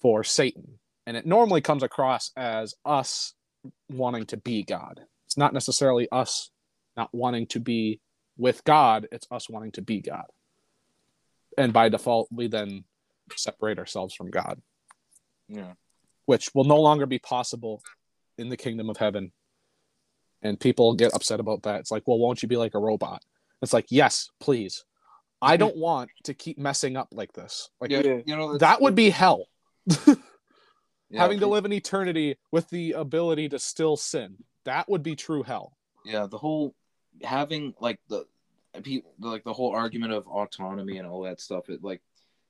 for 0.00 0.22
Satan. 0.22 0.78
And 1.06 1.16
it 1.16 1.24
normally 1.26 1.60
comes 1.60 1.82
across 1.82 2.32
as 2.36 2.74
us 2.84 3.34
wanting 3.88 4.26
to 4.26 4.36
be 4.36 4.62
God. 4.64 5.00
It's 5.26 5.36
not 5.36 5.54
necessarily 5.54 6.08
us 6.10 6.50
not 6.96 7.10
wanting 7.12 7.46
to 7.48 7.60
be 7.60 8.00
with 8.38 8.64
God, 8.64 9.06
it's 9.12 9.26
us 9.30 9.48
wanting 9.48 9.72
to 9.72 9.82
be 9.82 10.00
God. 10.00 10.24
And 11.58 11.72
by 11.72 11.88
default, 11.88 12.28
we 12.30 12.48
then 12.48 12.84
separate 13.34 13.78
ourselves 13.78 14.14
from 14.14 14.30
God, 14.30 14.60
yeah, 15.48 15.72
which 16.26 16.54
will 16.54 16.64
no 16.64 16.80
longer 16.80 17.06
be 17.06 17.18
possible 17.18 17.82
in 18.36 18.48
the 18.48 18.56
kingdom 18.56 18.90
of 18.90 18.96
heaven. 18.98 19.32
And 20.42 20.60
people 20.60 20.94
get 20.94 21.14
upset 21.14 21.40
about 21.40 21.62
that. 21.62 21.80
It's 21.80 21.90
like, 21.90 22.02
well, 22.06 22.18
won't 22.18 22.42
you 22.42 22.48
be 22.48 22.58
like 22.58 22.74
a 22.74 22.78
robot? 22.78 23.22
It's 23.62 23.72
like, 23.72 23.86
yes, 23.88 24.30
please. 24.38 24.84
I 25.40 25.56
don't 25.56 25.76
want 25.88 26.10
to 26.24 26.34
keep 26.34 26.58
messing 26.58 26.96
up 26.96 27.08
like 27.12 27.32
this. 27.32 27.70
Like 27.80 27.90
yeah, 27.90 28.02
Yeah. 28.04 28.20
you 28.26 28.36
know 28.36 28.58
that 28.58 28.80
would 28.82 28.94
be 28.94 29.10
hell. 29.10 29.46
yeah, 31.10 31.22
Having 31.22 31.40
to 31.40 31.46
live 31.46 31.64
in 31.64 31.72
eternity 31.72 32.36
with 32.50 32.68
the 32.70 32.92
ability 32.92 33.48
to 33.50 33.58
still 33.58 33.96
sin. 33.96 34.36
That 34.64 34.88
would 34.88 35.02
be 35.02 35.14
true 35.16 35.42
hell. 35.42 35.76
yeah 36.04 36.26
the 36.26 36.38
whole 36.38 36.74
having 37.22 37.74
like 37.80 37.98
the 38.08 38.26
people 38.82 39.12
like 39.20 39.42
the 39.44 39.52
whole 39.52 39.72
argument 39.74 40.12
of 40.12 40.26
autonomy 40.26 40.98
and 40.98 41.08
all 41.08 41.22
that 41.22 41.40
stuff 41.40 41.68
it 41.70 41.82
like 41.82 42.02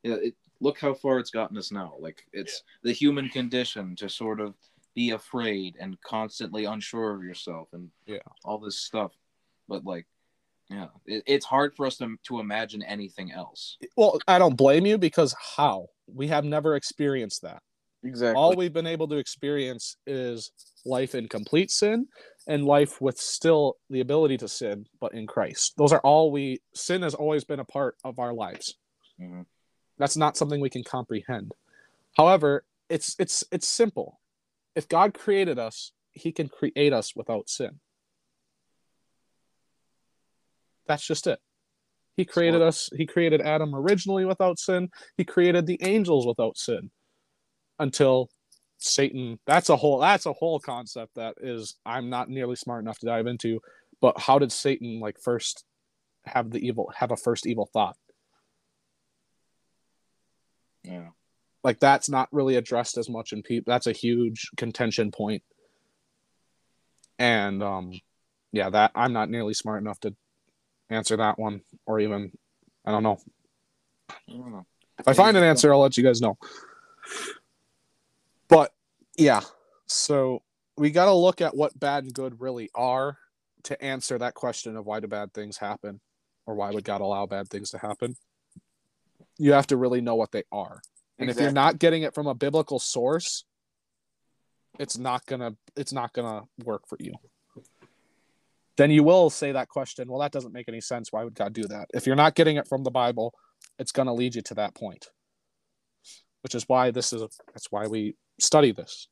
it, 0.03 0.11
it 0.11 0.35
look 0.61 0.81
how 0.81 0.93
far 0.93 1.19
it's 1.19 1.31
gotten 1.31 1.57
us 1.57 1.71
now 1.71 1.95
like 2.01 2.27
it's 2.33 2.63
the 2.83 2.91
human 2.93 3.29
condition 3.29 3.95
to 3.97 4.09
sort 4.09 4.41
of 4.41 4.55
be 4.95 5.11
afraid 5.11 5.77
and 5.79 6.01
constantly 6.01 6.65
unsure 6.65 7.15
of 7.15 7.23
yourself 7.23 7.69
and 7.75 7.91
Yeah. 8.07 8.19
all 8.45 8.59
this 8.59 8.77
stuff 8.79 9.13
but 9.69 9.85
like 9.85 10.07
yeah 10.69 10.87
it, 11.05 11.23
it's 11.27 11.47
hard 11.47 11.77
for 11.77 11.87
us 11.87 11.97
to, 11.99 12.17
to 12.25 12.41
imagine 12.41 12.83
anything 12.83 13.31
else 13.31 13.77
Well, 13.97 14.19
I 14.27 14.39
don't 14.41 14.57
blame 14.57 14.85
you 14.87 14.99
because 14.99 15.35
how? 15.57 15.87
We 16.09 16.27
have 16.29 16.45
never 16.45 16.75
experienced 16.77 17.43
that. 17.43 17.63
Exactly. 18.07 18.37
all 18.41 18.55
we've 18.55 18.73
been 18.73 18.87
able 18.87 19.09
to 19.09 19.17
experience 19.17 19.97
is 20.07 20.53
life 20.85 21.15
in 21.15 21.29
complete 21.29 21.71
sin 21.71 22.07
and 22.47 22.65
life 22.65 23.01
with 23.01 23.19
still 23.19 23.77
the 23.91 24.01
ability 24.01 24.37
to 24.39 24.49
sin 24.49 24.87
but 25.01 25.13
in 25.13 25.27
christ. 25.27 25.75
Those 25.77 25.93
are 25.93 26.01
all 26.01 26.31
we 26.31 26.61
sin 26.75 27.03
has 27.03 27.15
always 27.15 27.45
been 27.45 27.61
a 27.61 27.65
part 27.65 27.97
of 28.05 28.19
our 28.19 28.33
lives. 28.33 28.77
Mhm. 29.21 29.47
that's 29.99 30.17
not 30.17 30.37
something 30.37 30.61
we 30.61 30.71
can 30.71 30.85
comprehend. 30.85 31.53
However 32.17 32.65
it's 32.89 33.17
it's 33.19 33.43
it's 33.51 33.67
simple. 33.67 34.21
If 34.75 34.89
god 34.89 35.15
created 35.15 35.59
us 35.59 35.93
he 36.13 36.33
can 36.33 36.49
create 36.49 36.93
us 36.93 37.17
without 37.17 37.49
sin. 37.49 37.81
That's 40.87 41.07
just 41.07 41.27
it. 41.27 41.41
He 42.17 42.25
created 42.25 42.59
Smart. 42.59 42.69
us 42.69 42.91
he 42.97 43.07
created 43.07 43.41
adam 43.41 43.75
originally 43.75 44.25
without 44.25 44.59
sin. 44.59 44.91
He 45.17 45.25
created 45.25 45.67
the 45.67 45.79
angels 45.83 46.27
without 46.27 46.57
sin 46.57 46.91
until 47.79 48.31
Satan. 48.79 49.39
That's 49.47 49.69
a 49.69 49.77
whole 49.77 50.01
that's 50.01 50.27
a 50.27 50.33
whole 50.33 50.61
concept 50.61 51.15
that 51.17 51.35
is 51.41 51.77
I'm 51.85 52.11
not 52.11 52.29
nearly 52.29 52.57
smart 52.57 52.83
enough 52.83 52.99
to 53.01 53.07
dive 53.07 53.27
into. 53.27 53.61
But 54.01 54.19
how 54.19 54.39
did 54.39 54.53
Satan 54.53 55.01
like 55.01 55.19
first 55.21 55.65
have 56.25 56.51
the 56.51 56.59
evil 56.59 56.93
have 56.97 57.11
a 57.11 57.17
first 57.17 57.47
evil 57.47 57.69
thought? 57.73 57.97
yeah 60.83 61.09
Like 61.65 61.81
that's 61.81 62.09
not 62.09 62.29
really 62.33 62.57
addressed 62.57 62.97
as 62.99 63.09
much 63.09 63.33
in 63.33 63.43
people. 63.43 63.73
That's 63.73 63.87
a 63.87 63.93
huge 63.93 64.51
contention 64.57 65.11
point. 65.11 65.43
And 67.19 67.63
um 67.63 67.93
yeah, 68.53 68.71
that 68.71 68.93
I'm 68.95 69.13
not 69.13 69.31
nearly 69.31 69.55
smart 69.55 69.81
enough 69.83 70.01
to 70.01 70.15
answer 70.91 71.17
that 71.17 71.39
one 71.39 71.63
or 71.87 72.01
even 72.01 72.33
I 72.85 72.93
don't 72.93 73.03
know. 73.03 73.19
I 74.11 74.33
don't 74.33 74.53
know. 74.53 74.67
If 74.99 75.09
I 75.09 75.13
find 75.13 75.37
an 75.37 75.43
answer, 75.43 75.73
I'll 75.73 75.81
let 75.81 75.97
you 75.97 76.05
guys 76.05 76.21
know. 76.21 76.39
Yeah, 79.17 79.41
so 79.87 80.43
we 80.77 80.91
got 80.91 81.07
to 81.07 81.15
look 81.15 81.41
at 81.41 81.57
what 81.57 81.79
bad 81.79 82.05
and 82.05 82.13
good 82.13 82.41
really 82.41 82.71
are 82.75 83.19
to 83.65 83.83
answer 83.83 84.19
that 84.19 84.35
question 84.35 84.77
of 84.77 84.87
why 84.87 85.01
do 85.01 85.09
bad 85.09 85.33
things 85.33 85.57
happen 85.57 86.01
or 86.47 86.55
why 86.55 86.71
would 86.71 86.85
God 86.85 87.01
allow 87.01 87.27
bad 87.27 87.49
things 87.49 87.71
to 87.71 87.79
happen. 87.79 88.17
You 89.39 89.53
have 89.53 89.67
to 89.69 89.77
really 89.77 90.01
know 90.01 90.15
what 90.15 90.33
they 90.33 90.45
are. 90.53 90.81
And 91.19 91.31
if 91.31 91.41
you're 91.41 91.53
not 91.53 91.79
getting 91.79 92.03
it 92.03 92.15
from 92.15 92.27
a 92.27 92.35
biblical 92.35 92.79
source, 92.79 93.45
it's 94.79 94.99
not 94.99 95.25
going 95.27 95.41
to 95.41 95.57
it's 95.77 95.93
not 95.93 96.13
going 96.13 96.43
to 96.43 96.65
work 96.65 96.87
for 96.87 96.97
you. 97.01 97.15
then 98.77 98.91
you 98.91 99.03
will 99.03 99.31
say 99.31 99.53
that 99.53 99.69
question, 99.69 100.09
well, 100.09 100.21
that 100.21 100.33
doesn't 100.33 100.53
make 100.53 100.69
any 100.69 100.81
sense. 100.81 101.11
Why 101.11 101.25
would 101.25 101.35
God 101.35 101.53
do 101.55 101.63
that? 101.65 101.89
If 101.95 102.07
you're 102.07 102.17
not 102.17 102.35
getting 102.35 102.57
it 102.57 102.69
from 102.69 102.85
the 102.85 102.91
Bible, 102.91 103.33
it's 103.79 103.93
going 103.93 104.07
to 104.07 104.13
lead 104.13 104.35
you 104.35 104.43
to 104.43 104.55
that 104.55 104.75
point. 104.75 105.09
Which 106.47 106.55
is 106.55 106.69
why 106.69 106.93
this 106.93 107.13
is 107.13 107.23
a, 107.23 107.29
that's 107.49 107.73
why 107.73 107.89
we 107.89 108.15
study 108.39 108.71
this. 108.71 109.09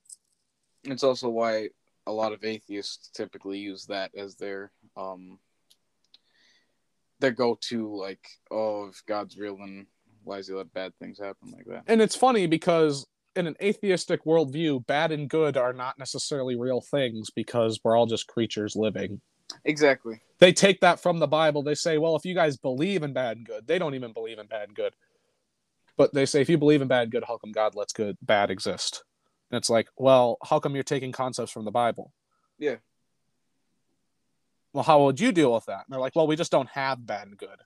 It's 0.85 1.03
also 1.03 1.29
why 1.29 1.71
a 2.07 2.13
lot 2.13 2.33
of 2.33 2.45
atheists 2.45 3.11
typically 3.13 3.59
use 3.59 3.87
that 3.87 4.13
as 4.17 4.37
their 4.37 4.71
um 4.97 5.41
their 7.19 7.33
go 7.33 7.59
to 7.63 7.93
like, 7.93 8.25
oh, 8.53 8.87
if 8.87 9.03
God's 9.09 9.37
real 9.37 9.57
then 9.57 9.89
why 10.23 10.37
does 10.37 10.47
he 10.47 10.55
let 10.55 10.73
bad 10.73 10.93
things 11.01 11.19
happen 11.19 11.51
like 11.51 11.65
that? 11.67 11.83
And 11.89 12.01
it's 12.01 12.15
funny 12.15 12.47
because 12.47 13.05
in 13.35 13.49
an 13.49 13.57
atheistic 13.61 14.25
worldview, 14.25 14.87
bad 14.87 15.11
and 15.11 15.29
good 15.29 15.57
are 15.57 15.73
not 15.73 15.99
necessarily 15.99 16.55
real 16.55 16.83
things 16.83 17.31
because 17.31 17.81
we're 17.83 17.97
all 17.97 18.07
just 18.07 18.29
creatures 18.29 18.77
living. 18.77 19.21
Exactly. 19.65 20.21
They 20.39 20.53
take 20.53 20.83
that 20.83 21.01
from 21.01 21.19
the 21.19 21.27
Bible. 21.27 21.65
They 21.65 21.75
say, 21.75 21.99
well, 21.99 22.15
if 22.15 22.25
you 22.25 22.37
guys 22.37 22.57
believe 22.57 23.03
in 23.03 23.13
bad 23.13 23.39
and 23.39 23.47
good, 23.47 23.67
they 23.67 23.81
don't 23.81 23.97
even 23.97 24.13
believe 24.13 24.39
in 24.39 24.47
bad 24.47 24.69
and 24.69 24.77
good. 24.77 24.95
But 25.97 26.13
they 26.13 26.27
say, 26.27 26.41
if 26.41 26.49
you 26.49 26.59
believe 26.59 26.83
in 26.83 26.89
bad 26.89 27.05
and 27.05 27.13
good, 27.13 27.25
how 27.27 27.39
come 27.39 27.53
God 27.53 27.75
lets 27.75 27.93
good 27.93 28.17
bad 28.21 28.51
exist? 28.51 29.05
And 29.51 29.59
it's 29.59 29.71
like, 29.71 29.89
well, 29.97 30.39
how 30.43 30.59
come 30.59 30.75
you're 30.75 30.83
taking 30.83 31.13
concepts 31.13 31.53
from 31.53 31.65
the 31.65 31.71
Bible? 31.71 32.13
Yeah. 32.59 32.77
Well, 34.73 34.85
how 34.85 35.05
would 35.05 35.21
you 35.21 35.31
deal 35.31 35.55
with 35.55 35.67
that? 35.67 35.85
And 35.87 35.93
they're 35.93 36.01
like, 36.01 36.17
well, 36.17 36.27
we 36.27 36.35
just 36.35 36.51
don't 36.51 36.69
have 36.71 37.07
bad 37.07 37.29
and 37.29 37.39
good. 37.39 37.61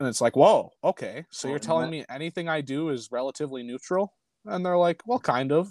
And 0.00 0.08
it's 0.08 0.20
like, 0.20 0.36
whoa, 0.36 0.72
okay. 0.82 1.24
So 1.30 1.48
you're 1.48 1.58
telling 1.58 1.90
me 1.90 2.04
anything 2.08 2.48
I 2.48 2.60
do 2.60 2.90
is 2.90 3.10
relatively 3.10 3.62
neutral? 3.62 4.14
And 4.44 4.64
they're 4.64 4.78
like, 4.78 5.02
well, 5.06 5.18
kind 5.18 5.52
of. 5.52 5.70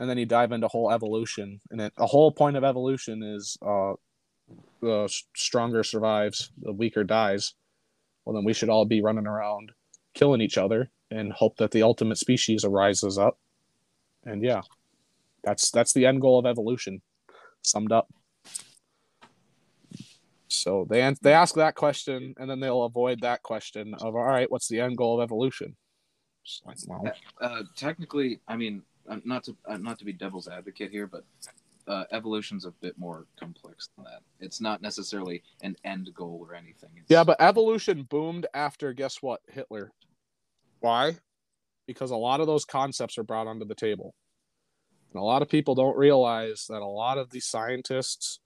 And 0.00 0.08
then 0.10 0.18
you 0.18 0.26
dive 0.26 0.50
into 0.52 0.66
whole 0.66 0.90
evolution, 0.90 1.60
and 1.70 1.80
it, 1.80 1.92
the 1.96 2.06
whole 2.06 2.32
point 2.32 2.56
of 2.56 2.64
evolution 2.64 3.22
is 3.22 3.56
uh, 3.62 3.94
the 4.80 5.08
stronger 5.36 5.84
survives, 5.84 6.50
the 6.60 6.72
weaker 6.72 7.04
dies. 7.04 7.54
Well, 8.28 8.34
then 8.34 8.44
we 8.44 8.52
should 8.52 8.68
all 8.68 8.84
be 8.84 9.00
running 9.00 9.26
around 9.26 9.72
killing 10.12 10.42
each 10.42 10.58
other 10.58 10.90
and 11.10 11.32
hope 11.32 11.56
that 11.56 11.70
the 11.70 11.82
ultimate 11.82 12.18
species 12.18 12.62
arises 12.62 13.16
up. 13.16 13.38
And 14.22 14.42
yeah, 14.42 14.60
that's 15.42 15.70
that's 15.70 15.94
the 15.94 16.04
end 16.04 16.20
goal 16.20 16.38
of 16.38 16.44
evolution, 16.44 17.00
summed 17.62 17.90
up. 17.90 18.12
So 20.48 20.86
they 20.90 21.10
they 21.22 21.32
ask 21.32 21.54
that 21.54 21.74
question, 21.74 22.34
and 22.36 22.50
then 22.50 22.60
they'll 22.60 22.84
avoid 22.84 23.22
that 23.22 23.42
question 23.42 23.94
of 23.94 24.14
all 24.14 24.24
right, 24.24 24.50
what's 24.50 24.68
the 24.68 24.80
end 24.80 24.98
goal 24.98 25.18
of 25.18 25.24
evolution? 25.24 25.74
Uh, 27.40 27.62
technically, 27.76 28.40
I 28.46 28.56
mean, 28.56 28.82
uh, 29.08 29.20
not 29.24 29.44
to 29.44 29.56
uh, 29.66 29.78
not 29.78 29.98
to 30.00 30.04
be 30.04 30.12
devil's 30.12 30.48
advocate 30.48 30.90
here, 30.90 31.06
but 31.06 31.24
uh, 31.88 32.04
evolution's 32.12 32.66
a 32.66 32.70
bit 32.70 32.98
more 32.98 33.26
complex 33.38 33.88
than 33.96 34.04
that. 34.04 34.20
It's 34.38 34.60
not 34.60 34.82
necessarily 34.82 35.42
an 35.62 35.76
end 35.84 36.10
goal 36.14 36.46
or 36.48 36.54
anything. 36.54 36.90
It's, 36.96 37.10
Yeah, 37.10 37.24
but 37.24 37.40
evolution 37.40 38.02
boomed 38.02 38.46
after 38.54 38.92
guess 38.92 39.16
what? 39.22 39.40
Hitler. 39.48 39.90
Why? 40.80 41.16
Because 41.86 42.10
a 42.10 42.16
lot 42.16 42.40
of 42.40 42.46
those 42.46 42.64
concepts 42.64 43.16
are 43.18 43.24
brought 43.24 43.46
onto 43.46 43.64
the 43.64 43.74
table. 43.74 44.14
And 45.12 45.20
a 45.20 45.24
lot 45.24 45.40
of 45.40 45.48
people 45.48 45.74
don't 45.74 45.96
realize 45.96 46.66
that 46.68 46.82
a 46.82 46.86
lot 46.86 47.16
of 47.16 47.30
these 47.30 47.46
scientists 47.46 48.40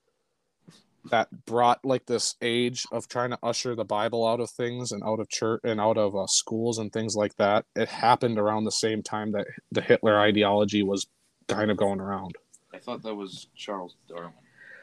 that 1.11 1.29
brought 1.47 1.85
like 1.85 2.07
this 2.07 2.37
age 2.41 2.85
of 2.93 3.09
trying 3.09 3.31
to 3.31 3.39
usher 3.43 3.75
the 3.75 3.85
Bible 3.85 4.25
out 4.25 4.39
of 4.39 4.49
things 4.51 4.93
and 4.93 5.03
out 5.03 5.19
of 5.19 5.29
church 5.29 5.61
and 5.65 5.81
out 5.81 5.99
of 5.99 6.15
uh, 6.15 6.27
schools 6.29 6.79
and 6.79 6.93
things 6.93 7.17
like 7.17 7.35
that, 7.37 7.65
it 7.75 7.89
happened 7.89 8.39
around 8.39 8.63
the 8.65 8.71
same 8.71 9.03
time 9.03 9.33
that 9.33 9.47
the 9.73 9.81
Hitler 9.81 10.17
ideology 10.21 10.85
was 10.85 11.07
kind 11.49 11.73
of 11.73 11.77
going 11.77 12.01
around. 12.01 12.37
I 12.75 12.79
thought 12.79 13.03
that 13.03 13.15
was 13.15 13.49
Charles 13.55 13.97
Darwin. 14.09 14.33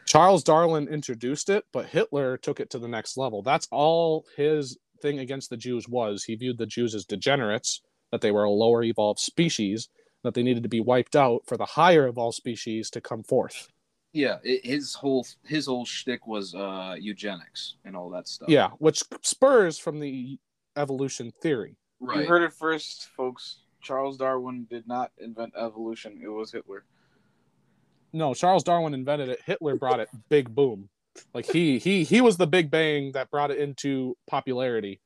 Charles 0.05 0.43
Darwin 0.43 0.87
introduced 0.87 1.49
it, 1.49 1.65
but 1.71 1.85
Hitler 1.85 2.37
took 2.37 2.59
it 2.59 2.69
to 2.71 2.79
the 2.79 2.87
next 2.87 3.17
level. 3.17 3.43
That's 3.43 3.67
all 3.71 4.25
his 4.35 4.77
thing 5.01 5.19
against 5.19 5.49
the 5.49 5.57
Jews 5.57 5.87
was. 5.87 6.23
He 6.23 6.35
viewed 6.35 6.57
the 6.57 6.65
Jews 6.65 6.95
as 6.95 7.05
degenerates, 7.05 7.81
that 8.11 8.21
they 8.21 8.31
were 8.31 8.43
a 8.43 8.49
lower 8.49 8.83
evolved 8.83 9.19
species, 9.19 9.89
that 10.23 10.33
they 10.33 10.43
needed 10.43 10.63
to 10.63 10.69
be 10.69 10.79
wiped 10.79 11.15
out 11.15 11.43
for 11.45 11.57
the 11.57 11.65
higher 11.65 12.07
evolved 12.07 12.35
species 12.35 12.89
to 12.91 13.01
come 13.01 13.23
forth. 13.23 13.67
Yeah, 14.11 14.37
it, 14.43 14.65
his 14.65 14.95
whole 14.95 15.27
his 15.45 15.67
whole 15.67 15.85
shtick 15.85 16.25
was 16.25 16.55
uh, 16.55 16.95
eugenics 16.99 17.75
and 17.85 17.95
all 17.95 18.09
that 18.09 18.27
stuff. 18.27 18.49
Yeah, 18.49 18.69
which 18.79 19.03
spurs 19.21 19.77
from 19.77 19.99
the 19.99 20.39
evolution 20.75 21.31
theory. 21.41 21.77
right. 21.99 22.21
You 22.21 22.25
heard 22.25 22.41
it 22.41 22.53
first, 22.53 23.09
folks. 23.15 23.59
Charles 23.81 24.17
Darwin 24.17 24.65
did 24.69 24.87
not 24.87 25.11
invent 25.19 25.53
evolution. 25.55 26.19
It 26.23 26.27
was 26.27 26.51
Hitler. 26.51 26.85
No, 28.11 28.33
Charles 28.33 28.63
Darwin 28.63 28.93
invented 28.93 29.29
it. 29.29 29.39
Hitler 29.45 29.75
brought 29.75 29.99
it 29.99 30.09
big 30.29 30.53
boom. 30.53 30.89
Like 31.33 31.45
he 31.45 31.77
he 31.79 32.03
he 32.03 32.21
was 32.21 32.37
the 32.37 32.47
big 32.47 32.71
bang 32.71 33.11
that 33.13 33.29
brought 33.29 33.51
it 33.51 33.57
into 33.59 34.15
popularity. 34.27 34.99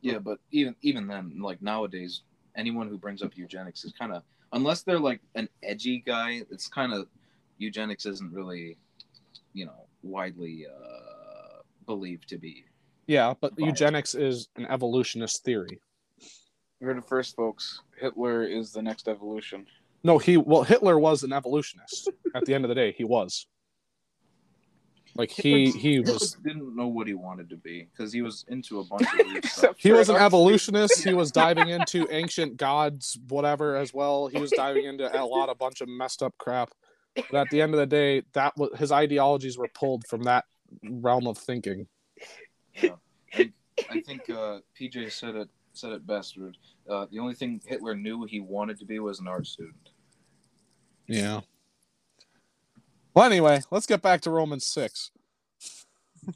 Yeah, 0.00 0.18
but 0.18 0.38
even 0.50 0.74
even 0.82 1.06
then, 1.06 1.40
like 1.40 1.60
nowadays, 1.62 2.22
anyone 2.56 2.88
who 2.88 2.98
brings 2.98 3.22
up 3.22 3.36
eugenics 3.36 3.84
is 3.84 3.92
kind 3.92 4.12
of 4.12 4.22
unless 4.52 4.82
they're 4.82 4.98
like 4.98 5.20
an 5.34 5.48
edgy 5.62 6.02
guy. 6.04 6.42
It's 6.50 6.68
kind 6.68 6.92
of 6.92 7.08
eugenics 7.58 8.06
isn't 8.06 8.32
really, 8.32 8.76
you 9.52 9.66
know, 9.66 9.86
widely 10.02 10.66
uh, 10.66 11.62
believed 11.86 12.28
to 12.28 12.38
be. 12.38 12.64
Yeah, 13.06 13.34
but 13.40 13.52
Right. 13.58 13.66
eugenics 13.66 14.14
is 14.14 14.48
an 14.56 14.66
evolutionist 14.66 15.44
theory. 15.44 15.80
You 16.80 16.86
heard 16.86 16.98
it 16.98 17.08
first, 17.08 17.34
folks. 17.34 17.80
Hitler 18.00 18.44
is 18.44 18.72
the 18.72 18.82
next 18.82 19.08
evolution. 19.08 19.66
No, 20.04 20.18
he 20.18 20.36
well 20.36 20.62
Hitler 20.62 20.98
was 20.98 21.22
an 21.22 21.32
evolutionist. 21.32 22.10
At 22.34 22.44
the 22.44 22.54
end 22.54 22.64
of 22.64 22.68
the 22.68 22.74
day, 22.74 22.92
he 22.92 23.04
was. 23.04 23.46
Like 25.14 25.30
he 25.30 25.66
Hitler- 25.66 25.80
he 25.80 25.94
Hitler 25.96 26.12
was 26.12 26.36
didn't 26.44 26.76
know 26.76 26.86
what 26.86 27.08
he 27.08 27.14
wanted 27.14 27.50
to 27.50 27.56
be 27.56 27.88
because 27.90 28.12
he 28.12 28.22
was 28.22 28.44
into 28.48 28.78
a 28.78 28.84
bunch 28.84 29.02
of 29.02 29.26
weird 29.26 29.44
stuff. 29.46 29.74
He 29.76 29.90
was 29.90 30.08
an 30.08 30.16
evolutionist. 30.16 31.02
He 31.04 31.12
was 31.12 31.32
diving 31.32 31.68
into 31.70 32.06
ancient 32.10 32.56
gods, 32.56 33.18
whatever, 33.28 33.76
as 33.76 33.92
well. 33.92 34.28
He 34.28 34.38
was 34.38 34.50
diving 34.52 34.84
into 34.84 35.10
a 35.20 35.24
lot 35.24 35.48
of 35.48 35.58
bunch 35.58 35.80
of 35.80 35.88
messed 35.88 36.22
up 36.22 36.34
crap. 36.38 36.70
But 37.16 37.34
at 37.34 37.50
the 37.50 37.60
end 37.60 37.74
of 37.74 37.80
the 37.80 37.86
day, 37.86 38.22
that 38.34 38.56
was 38.56 38.70
his 38.78 38.92
ideologies 38.92 39.58
were 39.58 39.68
pulled 39.74 40.06
from 40.06 40.22
that 40.24 40.44
realm 40.84 41.26
of 41.26 41.36
thinking. 41.36 41.88
I 43.90 44.00
think 44.00 44.28
uh, 44.30 44.60
PJ 44.78 45.10
said 45.12 45.34
it 45.34 45.48
said 45.72 45.92
it 45.92 46.06
best. 46.06 46.36
Rude. 46.36 46.56
Uh, 46.88 47.06
the 47.10 47.18
only 47.18 47.34
thing 47.34 47.60
Hitler 47.66 47.94
knew 47.94 48.24
he 48.24 48.40
wanted 48.40 48.78
to 48.78 48.84
be 48.86 48.98
was 48.98 49.20
an 49.20 49.28
art 49.28 49.46
student. 49.46 49.90
Yeah. 51.06 51.40
Well, 53.14 53.26
anyway, 53.26 53.60
let's 53.70 53.86
get 53.86 54.02
back 54.02 54.20
to 54.22 54.30
Romans 54.30 54.66
six. 54.66 55.10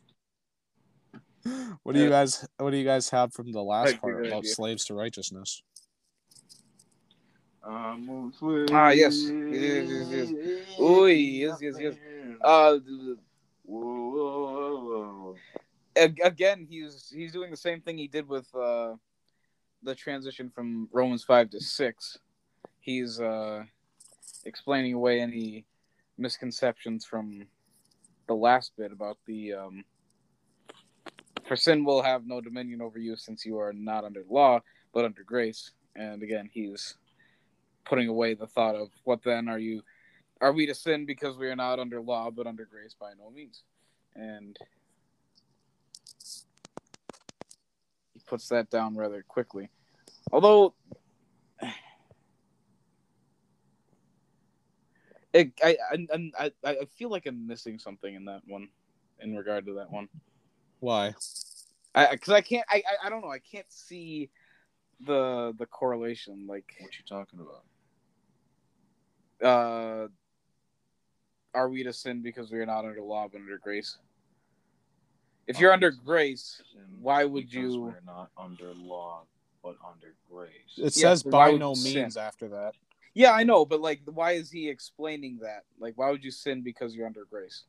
what 1.82 1.94
do 1.94 2.00
you 2.02 2.10
guys 2.10 2.46
What 2.58 2.70
do 2.70 2.76
you 2.76 2.84
guys 2.84 3.10
have 3.10 3.32
from 3.32 3.52
the 3.52 3.62
last 3.62 4.00
part 4.00 4.26
about 4.26 4.38
idea. 4.38 4.54
slaves 4.54 4.84
to 4.86 4.94
righteousness? 4.94 5.62
Um, 7.64 8.32
Ah, 8.72 8.90
yes. 8.90 9.16
Yes, 9.22 9.88
yes, 9.88 10.32
yes. 10.32 10.80
Ooh, 10.80 11.06
yes, 11.06 11.58
yes, 11.60 11.76
yes. 11.78 11.94
Uh, 12.42 12.78
ag- 15.94 16.20
again, 16.24 16.66
he's 16.68 17.12
he's 17.14 17.32
doing 17.32 17.50
the 17.50 17.56
same 17.56 17.80
thing 17.80 17.96
he 17.98 18.08
did 18.08 18.28
with 18.28 18.52
uh, 18.54 18.94
the 19.82 19.94
transition 19.94 20.50
from 20.50 20.88
Romans 20.92 21.24
five 21.24 21.50
to 21.50 21.60
six. 21.60 22.18
He's 22.80 23.20
uh, 23.20 23.64
explaining 24.44 24.94
away 24.94 25.20
any 25.20 25.64
misconceptions 26.18 27.04
from 27.04 27.46
the 28.28 28.34
last 28.34 28.72
bit 28.76 28.92
about 28.92 29.18
the 29.26 29.54
um, 29.54 29.84
for 31.46 31.56
sin 31.56 31.84
will 31.84 32.02
have 32.02 32.26
no 32.26 32.40
dominion 32.40 32.80
over 32.80 32.98
you 32.98 33.16
since 33.16 33.44
you 33.44 33.58
are 33.58 33.72
not 33.72 34.04
under 34.04 34.24
law 34.28 34.60
but 34.94 35.04
under 35.04 35.22
grace. 35.22 35.72
And 35.96 36.22
again, 36.22 36.48
he's 36.52 36.96
putting 37.84 38.08
away 38.08 38.34
the 38.34 38.46
thought 38.46 38.74
of 38.74 38.88
what 39.04 39.22
then 39.24 39.48
are 39.48 39.58
you 39.58 39.82
are 40.40 40.52
we 40.52 40.66
to 40.66 40.74
sin 40.74 41.06
because 41.06 41.36
we 41.36 41.48
are 41.48 41.56
not 41.56 41.78
under 41.78 42.00
law 42.00 42.30
but 42.30 42.46
under 42.46 42.64
grace 42.64 42.94
by 42.98 43.12
no 43.18 43.30
means 43.30 43.62
and 44.14 44.58
puts 48.32 48.48
that 48.48 48.70
down 48.70 48.96
rather 48.96 49.22
quickly 49.28 49.68
although 50.32 50.72
it, 55.34 55.52
I, 55.62 55.76
I, 55.92 55.98
I, 56.38 56.50
I 56.64 56.86
feel 56.96 57.10
like 57.10 57.26
I'm 57.26 57.46
missing 57.46 57.78
something 57.78 58.14
in 58.14 58.24
that 58.24 58.40
one 58.46 58.68
in 59.20 59.36
regard 59.36 59.66
to 59.66 59.74
that 59.74 59.92
one 59.92 60.08
Why? 60.80 61.14
I 61.94 62.12
because 62.12 62.32
I 62.32 62.40
can't 62.40 62.64
I, 62.70 62.76
I 62.76 63.06
I 63.06 63.10
don't 63.10 63.20
know 63.20 63.30
I 63.30 63.38
can't 63.38 63.70
see 63.70 64.30
the 65.06 65.54
the 65.58 65.66
correlation 65.66 66.46
like 66.48 66.72
what 66.80 66.90
you 66.98 67.04
talking 67.06 67.38
about? 67.38 67.64
uh 69.46 70.08
are 71.52 71.68
we 71.68 71.82
to 71.82 71.92
sin 71.92 72.22
because 72.22 72.50
we 72.50 72.58
are 72.60 72.64
not 72.64 72.86
under 72.86 73.02
law 73.02 73.28
but 73.30 73.42
under 73.42 73.58
grace 73.58 73.98
if 75.46 75.58
you're 75.58 75.72
under 75.72 75.90
grace 75.90 76.62
why 77.00 77.24
would 77.24 77.52
you 77.52 77.80
We're 77.80 78.00
not 78.06 78.30
under 78.38 78.72
law, 78.74 79.24
but 79.62 79.76
under 79.86 80.14
grace. 80.30 80.52
It 80.76 80.96
Yeah, 80.96 81.08
says 81.10 81.22
so 81.22 81.30
why 81.30 81.46
by 81.46 81.50
would 81.52 81.60
no 81.60 81.70
you 81.70 81.76
sin? 81.76 81.94
means 82.02 82.16
after 82.16 82.48
that. 82.50 82.74
Yeah, 83.14 83.32
I 83.32 83.42
know, 83.42 83.64
but 83.64 83.80
like, 83.80 84.00
why 84.06 84.32
is 84.32 84.50
he 84.50 84.68
explaining 84.68 85.38
that? 85.42 85.64
Like, 85.80 85.98
why 85.98 86.10
would 86.10 86.22
you 86.24 86.30
sin 86.30 86.62
because 86.62 86.94
you're 86.94 87.06
under 87.06 87.24
grace? 87.28 87.64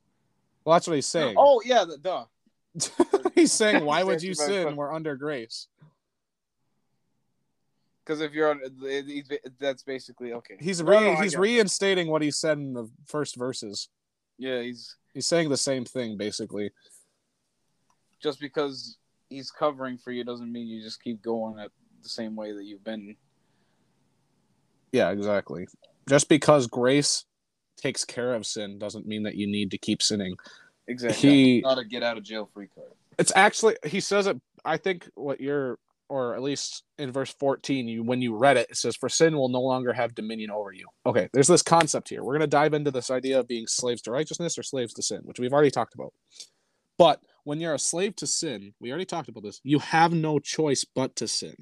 Well, 0.64 0.76
that's 0.76 0.88
what 0.88 0.94
he's 0.96 1.08
saying. 1.08 1.36
Oh, 1.38 1.62
yeah, 1.66 1.84
the, 1.84 1.98
duh. 1.98 2.26
he's 3.36 3.52
saying, 3.52 3.84
why 3.84 4.04
would 4.04 4.22
you 4.22 4.36
Thank 4.36 4.50
you, 4.50 4.56
my 4.64 4.64
sin? 4.70 4.76
We're 4.76 4.94
under 4.94 5.16
grace. 5.16 5.68
Because 8.06 8.22
if 8.22 8.34
you're 8.34 8.50
on, 8.52 8.62
it- 8.84 9.30
it- 9.44 9.54
that's 9.60 9.84
basically 9.84 10.34
okay. 10.34 10.58
He's 10.60 10.82
No, 10.82 10.90
re- 10.92 11.00
no, 11.00 11.12
I 11.14 11.24
he's 11.24 11.32
get 11.32 11.40
it. 11.40 11.42
reinstating 11.42 12.08
what 12.08 12.22
he 12.22 12.32
said 12.32 12.58
in 12.58 12.74
the 12.74 12.90
first 13.06 13.36
verses. 13.36 13.90
Yeah, 14.38 14.62
he's 14.62 14.96
He's 15.14 15.26
saying 15.28 15.50
the 15.50 15.58
same 15.58 15.86
thing 15.86 16.18
basically. 16.18 16.72
Just 18.24 18.40
because 18.40 18.98
he's 19.30 19.52
covering 19.52 19.98
for 19.98 20.12
you 20.12 20.24
doesn't 20.24 20.52
mean 20.52 20.68
you 20.68 20.82
just 20.82 21.04
keep 21.04 21.22
going 21.22 21.60
at 21.60 21.70
the 22.02 22.10
same 22.10 22.36
way 22.36 22.54
that 22.54 22.64
you've 22.64 22.84
been. 22.84 23.16
Yeah, 24.92 25.12
exactly. 25.12 25.68
Just 26.08 26.30
because 26.30 26.68
grace 26.68 27.26
takes 27.78 28.06
care 28.06 28.34
of 28.34 28.46
sin 28.46 28.80
doesn't 28.80 29.06
mean 29.06 29.24
that 29.24 29.36
you 29.36 29.48
need 29.48 29.72
to 29.72 29.78
keep 29.78 30.02
sinning. 30.02 30.36
Exactly. 30.88 31.30
He 31.30 31.62
Not 31.62 31.80
a 31.80 31.86
get 31.86 32.04
out 32.04 32.18
of 32.18 32.24
jail 32.24 32.50
free 32.54 32.68
card. 32.74 32.92
it's 33.18 33.32
actually 33.36 33.76
he 33.86 34.00
says 34.00 34.28
it 34.28 34.40
I 34.66 34.78
think 34.78 35.10
what 35.16 35.42
you're 35.42 35.80
or 36.10 36.36
at 36.36 36.44
least 36.44 36.84
in 36.98 37.12
verse 37.12 37.34
14 37.40 37.88
you 37.88 38.04
when 38.04 38.22
you 38.22 38.36
read 38.36 38.58
it 38.58 38.68
it 38.70 38.78
says 38.78 38.96
for 38.96 39.10
sin 39.10 39.36
will 39.36 39.50
no 39.50 39.62
longer 39.62 39.94
have 39.94 40.14
dominion 40.14 40.52
over 40.52 40.72
you. 40.72 40.86
Okay, 41.06 41.30
there's 41.34 41.48
this 41.48 41.62
concept 41.62 42.10
here. 42.10 42.24
We're 42.24 42.34
going 42.34 42.42
to 42.42 42.48
dive 42.48 42.74
into 42.74 42.92
this 42.92 43.10
idea 43.10 43.40
of 43.40 43.48
being 43.48 43.66
slaves 43.68 44.02
to 44.04 44.12
righteousness 44.12 44.58
or 44.58 44.64
slaves 44.64 44.94
to 44.94 45.02
sin, 45.02 45.22
which 45.24 45.40
we've 45.40 45.54
already 45.54 45.72
talked 45.72 45.96
about. 45.96 46.14
But 46.98 47.22
when 47.44 47.60
you're 47.60 47.74
a 47.74 47.80
slave 47.80 48.16
to 48.18 48.28
sin, 48.28 48.74
we 48.80 48.90
already 48.90 49.06
talked 49.06 49.30
about 49.30 49.44
this. 49.44 49.60
You 49.64 49.80
have 49.80 50.14
no 50.14 50.40
choice 50.40 50.86
but 50.86 51.16
to 51.18 51.28
sin. 51.28 51.56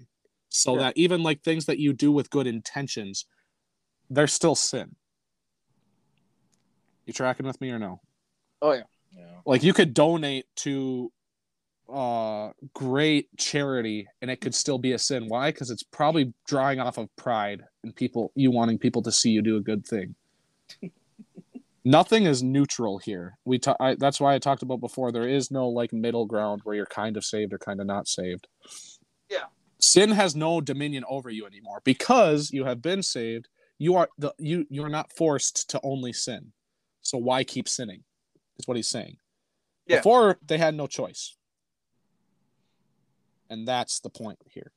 So 0.50 0.76
Yeah. 0.76 0.82
that 0.82 0.98
even 0.98 1.24
like 1.24 1.44
things 1.44 1.66
that 1.66 1.80
you 1.80 1.94
do 1.94 2.12
with 2.12 2.30
good 2.30 2.48
intentions, 2.48 3.26
they're 4.10 4.28
still 4.28 4.56
sin. 4.56 4.96
You 7.06 7.14
tracking 7.14 7.46
with 7.46 7.60
me 7.62 7.72
or 7.72 7.80
no? 7.80 8.02
Oh 8.62 8.74
yeah. 8.74 8.84
Yeah. 9.16 9.42
like 9.46 9.64
you 9.64 9.74
could 9.74 9.94
donate 9.94 10.46
to 10.58 11.12
uh 11.92 12.52
great 12.74 13.28
charity 13.38 14.08
and 14.22 14.32
it 14.32 14.40
could 14.40 14.56
still 14.56 14.78
be 14.78 14.94
a 14.94 15.00
sin 15.00 15.28
why 15.28 15.52
because 15.52 15.70
it's 15.70 15.84
probably 15.84 16.34
drawing 16.48 16.80
off 16.80 16.98
of 16.98 17.14
pride 17.18 17.64
and 17.84 17.94
people 17.94 18.32
you 18.36 18.50
wanting 18.52 18.78
people 18.78 19.02
to 19.02 19.12
see 19.12 19.32
you 19.32 19.42
do 19.42 19.58
a 19.58 19.62
good 19.62 19.86
thing 19.86 20.16
nothing 21.84 22.26
is 22.26 22.44
neutral 22.44 22.98
here. 23.00 23.38
We 23.46 23.60
ta- 23.60 23.78
I, 23.80 23.96
that's 23.96 24.20
why 24.20 24.34
i 24.36 24.40
talked 24.40 24.64
about 24.64 24.80
before 24.82 25.12
there 25.12 25.28
is 25.28 25.52
no 25.52 25.68
like 25.68 25.94
middle 25.94 26.26
ground 26.26 26.62
where 26.64 26.76
you're 26.76 26.86
kind 26.86 27.18
of 27.18 27.26
saved 27.26 27.54
or 27.54 27.58
kind 27.58 27.80
of 27.80 27.88
not 27.88 28.08
saved. 28.08 28.48
Yeah. 29.30 29.46
sin 29.80 30.12
has 30.12 30.36
no 30.36 30.62
dominion 30.62 31.04
over 31.10 31.30
you 31.30 31.46
anymore. 31.46 31.82
Because 31.84 32.52
you 32.52 32.66
have 32.66 32.82
been 32.82 33.02
saved 33.02 33.48
you 33.82 33.96
are 33.96 34.10
the 34.20 34.32
you 34.38 34.68
you're 34.70 34.90
not 34.90 35.12
forced 35.12 35.72
to 35.72 35.80
only 35.82 36.14
sin. 36.14 36.54
So 37.02 37.18
why 37.18 37.44
keep 37.44 37.68
sinning? 37.68 38.04
Is 38.60 38.68
what 38.68 38.78
he's 38.78 38.88
saying. 38.88 39.18
Yeah. 39.88 39.98
before 39.98 40.38
they 40.46 40.60
had 40.60 40.76
no 40.76 40.86
choice. 40.86 41.36
And 43.50 43.68
that's 43.68 44.00
the 44.00 44.12
point 44.12 44.38
here. 44.46 44.72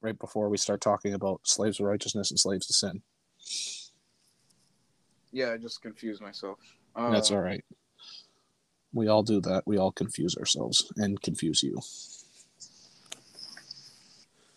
Right 0.00 0.18
before 0.18 0.48
we 0.48 0.56
start 0.56 0.80
talking 0.80 1.12
about 1.12 1.42
slaves 1.44 1.80
of 1.80 1.86
righteousness 1.86 2.30
and 2.30 2.40
slaves 2.40 2.66
to 2.68 2.72
sin 2.72 3.02
Yeah, 5.36 5.52
I 5.52 5.58
just 5.58 5.82
confused 5.82 6.22
myself. 6.22 6.58
Uh, 6.94 7.10
that's 7.10 7.30
all 7.30 7.40
right 7.40 7.62
we 8.96 9.08
all 9.08 9.22
do 9.22 9.40
that 9.42 9.62
we 9.66 9.76
all 9.76 9.92
confuse 9.92 10.36
ourselves 10.36 10.90
and 10.96 11.20
confuse 11.20 11.62
you 11.62 11.76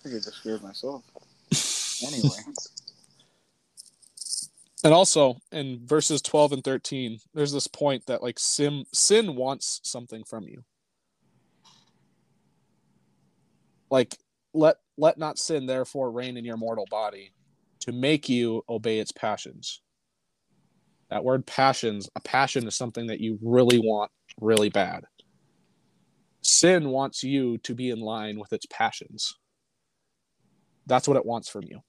I 0.05 0.07
I 0.07 0.11
just 0.13 0.37
scared 0.37 0.63
myself. 0.63 1.03
Anyway. 2.01 2.29
and 4.85 4.93
also 4.93 5.35
in 5.51 5.85
verses 5.85 6.21
12 6.21 6.53
and 6.53 6.63
13 6.63 7.19
there's 7.33 7.51
this 7.51 7.67
point 7.67 8.05
that 8.05 8.23
like 8.23 8.39
sin 8.39 8.85
sin 8.93 9.35
wants 9.35 9.81
something 9.83 10.23
from 10.23 10.47
you 10.47 10.63
like 13.91 14.15
let 14.53 14.77
let 14.97 15.17
not 15.17 15.37
sin 15.37 15.65
therefore 15.65 16.09
reign 16.09 16.37
in 16.37 16.45
your 16.45 16.55
mortal 16.55 16.87
body 16.89 17.33
to 17.81 17.91
make 17.91 18.29
you 18.29 18.63
obey 18.69 18.99
its 18.99 19.11
passions 19.11 19.81
that 21.09 21.23
word 21.23 21.45
passions 21.45 22.09
a 22.15 22.19
passion 22.21 22.67
is 22.67 22.75
something 22.75 23.07
that 23.07 23.19
you 23.19 23.37
really 23.41 23.79
want 23.79 24.11
really 24.39 24.69
bad 24.69 25.03
sin 26.41 26.89
wants 26.89 27.23
you 27.23 27.57
to 27.59 27.75
be 27.75 27.89
in 27.89 27.99
line 27.99 28.39
with 28.39 28.53
its 28.53 28.65
passions 28.69 29.35
that's 30.85 31.07
what 31.07 31.17
it 31.17 31.25
wants 31.25 31.49
from 31.49 31.63
you 31.63 31.81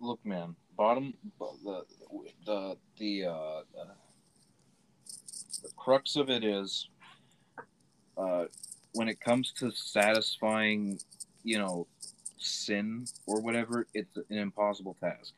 Look, 0.00 0.24
man. 0.24 0.56
Bottom 0.76 1.12
the 1.38 1.84
the 2.46 2.76
the 2.98 3.24
uh, 3.26 3.60
the, 3.74 3.84
the 5.62 5.68
crux 5.76 6.16
of 6.16 6.30
it 6.30 6.42
is, 6.42 6.88
uh, 8.16 8.44
when 8.92 9.08
it 9.08 9.20
comes 9.20 9.52
to 9.58 9.70
satisfying, 9.72 10.98
you 11.44 11.58
know, 11.58 11.86
sin 12.38 13.04
or 13.26 13.42
whatever, 13.42 13.86
it's 13.92 14.16
an 14.16 14.24
impossible 14.30 14.96
task. 15.00 15.34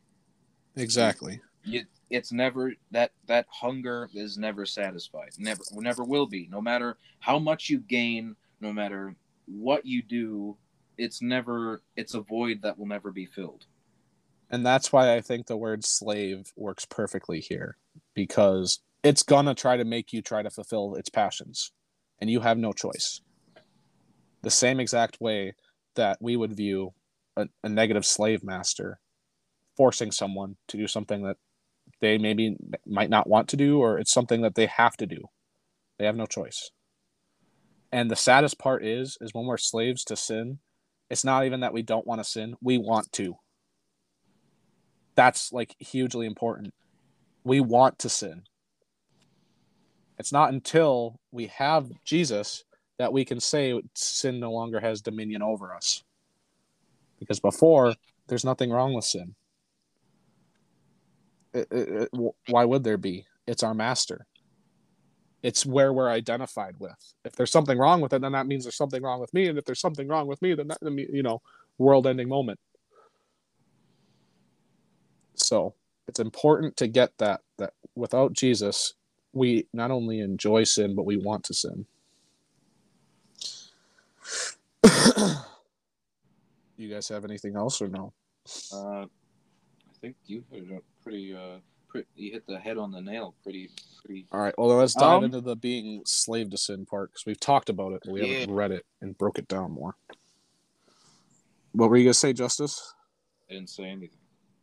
exactly 0.77 1.41
you, 1.65 1.85
it's 2.11 2.33
never 2.33 2.75
that 2.91 3.13
that 3.27 3.47
hunger 3.51 4.09
is 4.15 4.37
never 4.37 4.67
satisfied. 4.67 5.31
Never 5.39 5.63
never 5.75 6.05
will 6.05 6.27
be. 6.27 6.49
No 6.51 6.61
matter 6.61 6.97
how 7.21 7.39
much 7.39 7.69
you 7.69 7.79
gain 7.79 8.37
no 8.61 8.73
matter 8.73 9.15
what 9.47 9.85
you 9.85 10.03
do 10.03 10.57
it's 10.99 11.23
never 11.23 11.83
it's 11.97 12.15
a 12.15 12.21
void 12.21 12.63
that 12.63 12.79
will 12.79 12.87
never 12.87 13.11
be 13.11 13.27
filled. 13.27 13.67
And 14.51 14.65
that's 14.67 14.93
why 14.93 15.15
I 15.15 15.21
think 15.21 15.47
the 15.47 15.57
word 15.57 15.85
slave 15.85 16.53
works 16.57 16.85
perfectly 16.85 17.41
here 17.41 17.79
because 18.15 18.81
it's 19.03 19.23
to 19.23 19.55
try 19.55 19.77
to 19.77 19.85
make 19.85 20.13
you 20.13 20.21
try 20.21 20.43
to 20.43 20.51
fulfill 20.51 20.95
its 20.95 21.09
passions 21.09 21.73
and 22.21 22.31
you 22.31 22.41
have 22.41 22.59
no 22.59 22.73
choice. 22.73 23.21
The 24.43 24.51
same 24.51 24.79
exact 24.79 25.21
way 25.21 25.55
that 25.97 26.19
we 26.21 26.37
would 26.37 26.57
view 26.57 26.93
a, 27.37 27.49
a 27.65 27.69
negative 27.69 28.05
slave 28.05 28.45
master 28.45 29.01
forcing 29.77 30.13
someone 30.13 30.57
to 30.69 30.77
do 30.77 30.87
something 30.87 31.23
that 31.23 31.39
they 32.03 32.19
maybe 32.19 32.57
might 32.85 33.09
not 33.09 33.27
want 33.27 33.49
to 33.49 33.57
do 33.57 33.79
or 33.79 33.99
it's 33.99 34.13
something 34.13 34.43
that 34.43 34.55
they 34.55 34.67
have 34.67 34.99
to 34.99 35.07
do. 35.07 35.25
They 35.99 36.05
have 36.05 36.17
no 36.17 36.27
choice. 36.27 36.71
And 37.91 38.11
the 38.11 38.17
saddest 38.17 38.59
part 38.59 38.85
is 38.85 39.17
is 39.23 39.33
when 39.33 39.47
we're 39.47 39.57
slaves 39.57 40.05
to 40.05 40.17
sin, 40.17 40.59
it's 41.09 41.25
not 41.25 41.47
even 41.47 41.61
that 41.61 41.73
we 41.73 41.81
don't 41.81 42.07
want 42.07 42.21
to 42.21 42.25
sin, 42.25 42.57
we 42.61 42.77
want 42.77 43.11
to 43.13 43.37
that's 45.15 45.53
like 45.53 45.75
hugely 45.79 46.27
important. 46.27 46.75
We 47.45 47.61
want 47.61 47.99
to 48.01 48.09
sin. 48.09 48.43
It's 50.19 50.33
not 50.33 50.53
until 50.53 51.19
we 51.31 51.47
have 51.49 51.91
Jesus 52.05 52.65
that 52.99 53.13
we 53.13 53.25
can 53.25 53.41
say 53.41 53.81
sin 53.95 54.39
no 54.39 54.53
longer 54.53 54.81
has 54.81 55.01
dominion 55.01 55.43
over 55.43 55.75
us. 55.75 56.05
Because 57.19 57.41
before, 57.41 57.95
there's 58.29 58.45
nothing 58.45 58.71
wrong 58.71 58.95
with 58.95 59.05
sin. 59.05 59.35
It- 61.55 61.69
it- 61.71 61.89
it- 62.13 62.35
why 62.49 62.65
would 62.65 62.85
there 62.85 62.97
be? 62.97 63.27
It's 63.47 63.63
our 63.63 63.75
master. 63.75 64.27
It's 65.43 65.67
where 65.67 65.93
we're 65.93 66.09
identified 66.11 66.79
with. 66.79 67.15
If 67.25 67.33
there's 67.33 67.51
something 67.51 67.77
wrong 67.77 68.01
with 68.01 68.13
it, 68.13 68.21
then 68.23 68.33
that 68.33 68.47
means 68.47 68.65
there's 68.65 68.77
something 68.77 69.03
wrong 69.03 69.21
with 69.21 69.35
me. 69.35 69.49
And 69.49 69.59
if 69.59 69.65
there's 69.65 69.81
something 69.81 70.07
wrong 70.07 70.29
with 70.29 70.41
me, 70.41 70.55
then 70.55 70.69
that, 70.69 70.79
you 70.83 71.23
know, 71.23 71.43
world 71.79 72.07
ending 72.07 72.29
moment. 72.29 72.61
So 75.35 75.75
it's 76.07 76.21
important 76.21 76.77
to 76.77 76.87
get 76.87 77.19
that 77.19 77.41
that 77.59 77.75
without 77.97 78.33
Jesus, 78.35 78.95
we 79.33 79.67
not 79.73 79.91
only 79.91 80.21
enjoy 80.21 80.65
sin, 80.65 80.95
but 80.95 81.07
we 81.07 81.17
want 81.17 81.45
to 81.45 81.55
sin. 81.55 81.87
you 86.77 86.89
guys 86.89 87.09
have 87.09 87.25
anything 87.25 87.57
else 87.57 87.81
or 87.83 87.89
no? 87.89 88.13
uh, 88.73 89.03
i 89.05 89.95
think 90.01 90.17
you 90.27 90.43
hit 90.51 90.65
it 90.69 90.85
pretty 91.03 91.35
uh 91.35 91.59
pretty, 91.89 92.07
you 92.17 92.33
hit 92.33 92.47
the 92.47 92.59
head 92.59 92.79
on 92.79 92.91
the 92.93 93.01
nail 93.01 93.35
pretty 93.43 93.71
pretty 94.05 94.27
All 94.33 94.41
right. 94.41 94.55
Well, 94.57 94.69
then 94.69 94.79
let's 94.79 94.95
dive 94.95 95.19
Um, 95.19 95.25
into 95.25 95.41
the 95.41 95.57
being 95.57 96.03
slave 96.07 96.51
to 96.51 96.57
sin 96.57 96.87
part 96.87 97.11
because 97.11 97.27
we've 97.27 97.41
talked 97.41 97.69
about 97.69 97.93
it, 97.93 98.03
but 98.05 98.13
we 98.13 98.21
haven't 98.21 98.55
read 98.55 98.71
it 98.73 98.85
and 99.01 99.17
broke 99.19 99.39
it 99.39 99.49
down 99.49 99.73
more. 99.73 99.95
What 101.73 101.91
were 101.91 101.97
you 101.97 102.05
gonna 102.05 102.15
say, 102.15 102.33
Justice? 102.33 102.95
i 103.51 103.55
didn't 103.55 103.71
say 103.71 103.85
anything 103.85 104.19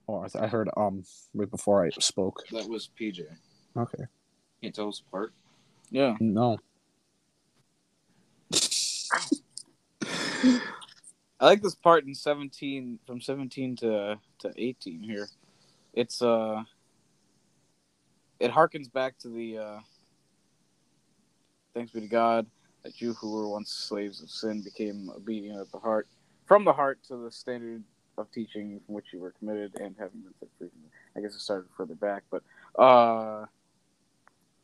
Oh, 0.08 0.22
I, 0.22 0.28
th- 0.28 0.44
I 0.44 0.48
heard 0.48 0.70
um 0.78 1.04
right 1.36 1.50
before 1.52 1.86
I 1.86 1.90
spoke. 2.00 2.42
that 2.52 2.68
was 2.68 2.90
pj 3.00 3.22
Okay. 3.78 4.04
can't 4.62 4.74
tell 4.74 4.90
us 4.90 5.02
apart 5.08 5.34
Yeah. 5.92 6.16
No. 6.20 6.58
I 11.42 11.46
like 11.46 11.62
this 11.62 11.76
part 11.76 12.06
in 12.06 12.16
17 12.16 13.00
from 13.06 13.22
17 13.22 13.76
to 13.78 14.20
to 14.40 14.52
18 14.58 15.04
here. 15.04 15.28
It's 16.00 16.22
uh 16.22 16.64
it 18.40 18.52
harkens 18.52 18.90
back 18.90 19.18
to 19.20 19.28
the 19.28 19.58
uh 19.58 19.80
thanks 21.74 21.92
be 21.92 22.00
to 22.00 22.08
God 22.08 22.48
that 22.84 23.02
you 23.02 23.12
who 23.16 23.34
were 23.34 23.50
once 23.50 23.70
slaves 23.70 24.24
of 24.24 24.30
sin 24.30 24.62
became 24.62 25.10
obedient 25.10 25.60
at 25.60 25.70
the 25.74 25.78
heart 25.78 26.08
from 26.46 26.64
the 26.64 26.72
heart 26.72 27.00
to 27.10 27.18
the 27.18 27.30
standard 27.30 27.84
of 28.18 28.32
teaching 28.32 28.80
from 28.86 28.96
which 28.96 29.08
you 29.12 29.20
were 29.20 29.32
committed 29.40 29.78
and 29.82 29.94
having 30.00 30.22
been 30.22 30.34
set 30.40 30.48
free. 30.58 30.70
I 31.18 31.20
guess 31.20 31.36
it 31.36 31.42
started 31.42 31.68
further 31.76 31.96
back, 31.96 32.24
but 32.32 32.44
uh, 32.82 33.46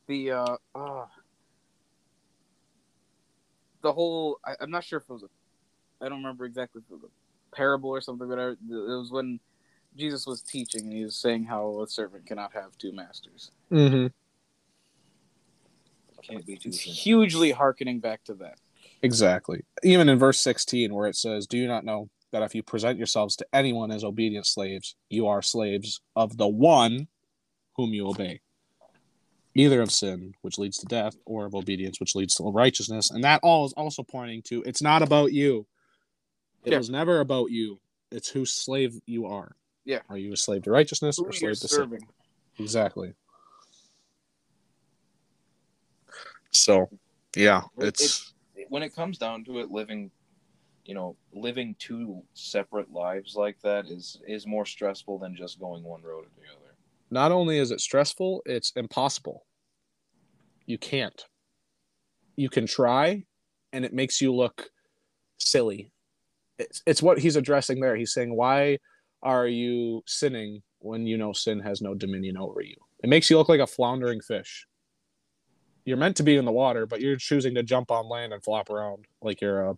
the 0.08 0.32
uh, 0.32 0.58
uh 0.74 1.06
the 3.82 3.92
whole 3.92 4.40
I, 4.46 4.54
I'm 4.62 4.72
not 4.72 4.86
sure 4.86 5.00
if 5.00 5.10
it 5.10 5.12
was 5.12 5.24
a 5.24 5.28
I 6.00 6.08
don't 6.08 6.20
remember 6.20 6.46
exactly 6.46 6.80
if 6.80 6.90
it 6.90 6.94
was 6.94 7.04
a 7.04 7.56
parable 7.58 7.90
or 7.90 8.00
something, 8.00 8.30
but 8.30 8.40
I, 8.40 8.52
it 8.52 8.58
was 8.70 9.12
when 9.12 9.42
Jesus 9.96 10.26
was 10.28 10.42
teaching 10.42 10.84
and 10.86 10.94
he 10.94 11.04
was 11.04 11.16
saying 11.16 11.46
how 11.46 11.82
a 11.82 11.88
servant 11.88 12.26
cannot 12.26 12.54
have 12.54 12.78
two 12.78 12.92
masters. 12.92 13.52
Mm-hmm. 13.72 14.08
Can't 16.24 16.46
be 16.46 16.58
too 16.58 16.70
It's 16.70 16.84
soon. 16.84 16.94
hugely 16.94 17.52
harkening 17.52 18.00
back 18.00 18.24
to 18.26 18.34
that. 18.36 18.58
Exactly. 19.02 19.64
Even 19.84 20.10
in 20.10 20.18
verse 20.18 20.40
16, 20.42 20.94
where 20.94 21.08
it 21.08 21.16
says, 21.16 21.46
Do 21.48 21.58
you 21.58 21.68
not 21.68 21.86
know 21.86 22.10
that 22.32 22.42
if 22.42 22.56
you 22.56 22.64
present 22.64 22.98
yourselves 22.98 23.36
to 23.38 23.46
anyone 23.54 23.92
as 23.92 24.04
obedient 24.04 24.48
slaves, 24.48 24.96
you 25.10 25.28
are 25.28 25.42
slaves 25.42 26.02
of 26.16 26.38
the 26.38 26.48
one 26.48 27.08
whom 27.78 27.94
you 27.94 28.08
obey? 28.08 28.42
Either 29.54 29.82
of 29.82 29.92
sin, 29.92 30.34
which 30.42 30.58
leads 30.58 30.78
to 30.80 30.86
death, 30.88 31.16
or 31.26 31.46
of 31.46 31.56
obedience, 31.56 32.00
which 32.00 32.16
leads 32.16 32.36
to 32.36 32.44
righteousness. 32.44 33.10
And 33.12 33.24
that 33.24 33.40
all 33.44 33.66
is 33.66 33.74
also 33.74 34.04
pointing 34.04 34.42
to 34.48 34.64
it's 34.64 34.82
not 34.82 35.02
about 35.02 35.32
you. 35.32 35.68
It 36.66 36.72
Yeah. 36.72 36.80
was 36.80 36.90
never 36.90 37.20
about 37.22 37.52
you. 37.52 37.80
It's 38.12 38.30
whose 38.30 38.52
slave 38.54 39.00
you 39.06 39.28
are. 39.28 39.56
Yeah. 39.86 40.00
Are 40.10 40.18
you 40.18 40.34
a 40.34 40.38
slave 40.38 40.64
to 40.64 40.72
righteousness 40.72 41.18
Who 41.18 41.26
or 41.26 41.32
slave 41.32 41.60
to 41.60 41.68
sin? 41.68 42.00
Exactly. 42.60 43.14
So, 46.52 46.90
yeah, 47.36 47.64
Well, 47.76 47.88
it's 47.88 48.34
when 48.70 48.82
it 48.82 48.96
comes 48.96 49.18
down 49.18 49.44
to 49.46 49.60
it, 49.60 49.70
living, 49.70 50.10
you 50.86 50.94
know, 50.96 51.16
living 51.34 51.76
two 51.78 52.24
separate 52.34 52.92
lives 52.92 53.36
like 53.36 53.60
that 53.62 53.86
is 53.86 54.20
is 54.28 54.48
more 54.48 54.66
stressful 54.66 55.20
than 55.20 55.36
just 55.36 55.60
going 55.60 55.84
one 55.84 56.02
road 56.02 56.26
or 56.26 56.30
the 56.42 56.50
other. 56.50 56.76
not 57.12 57.32
only 57.32 57.60
is 57.60 57.72
it 57.72 57.82
stressful, 57.82 58.42
it's 58.46 58.72
impossible. 58.76 59.46
You 60.66 60.78
can't. 60.78 61.24
You 62.38 62.50
can 62.50 62.66
try, 62.66 63.26
and 63.74 63.86
it 63.86 63.94
makes 63.94 64.22
you 64.22 64.34
look 64.34 64.70
silly. 65.38 65.92
It's, 66.58 66.82
it's 66.86 67.04
what 67.04 67.20
he's 67.20 67.36
addressing 67.36 67.80
there. 67.82 67.96
He's 67.96 68.14
saying, 68.14 68.36
Why 68.36 68.80
are 69.26 69.48
you 69.48 70.04
sinning 70.06 70.62
when 70.80 71.08
you 71.08 71.18
know 71.18 71.34
sin 71.34 71.60
has 71.60 71.82
no 71.82 71.96
dominion 71.96 72.38
over 72.38 72.62
you? 72.62 72.76
It 73.04 73.10
makes 73.10 73.30
you 73.30 73.38
look 73.38 73.50
like 73.50 73.60
a 73.60 73.68
floundering 73.68 74.22
fish. 74.22 74.68
You're 75.84 75.98
meant 75.98 76.16
to 76.18 76.24
be 76.24 76.38
in 76.38 76.46
the 76.46 76.52
water, 76.52 76.86
but 76.86 77.02
you're 77.02 77.18
choosing 77.18 77.56
to 77.56 77.64
jump 77.64 77.92
on 77.92 78.08
land 78.08 78.34
and 78.34 78.44
flop 78.44 78.70
around 78.70 79.06
like 79.22 79.42
you're 79.42 79.64
a 79.64 79.78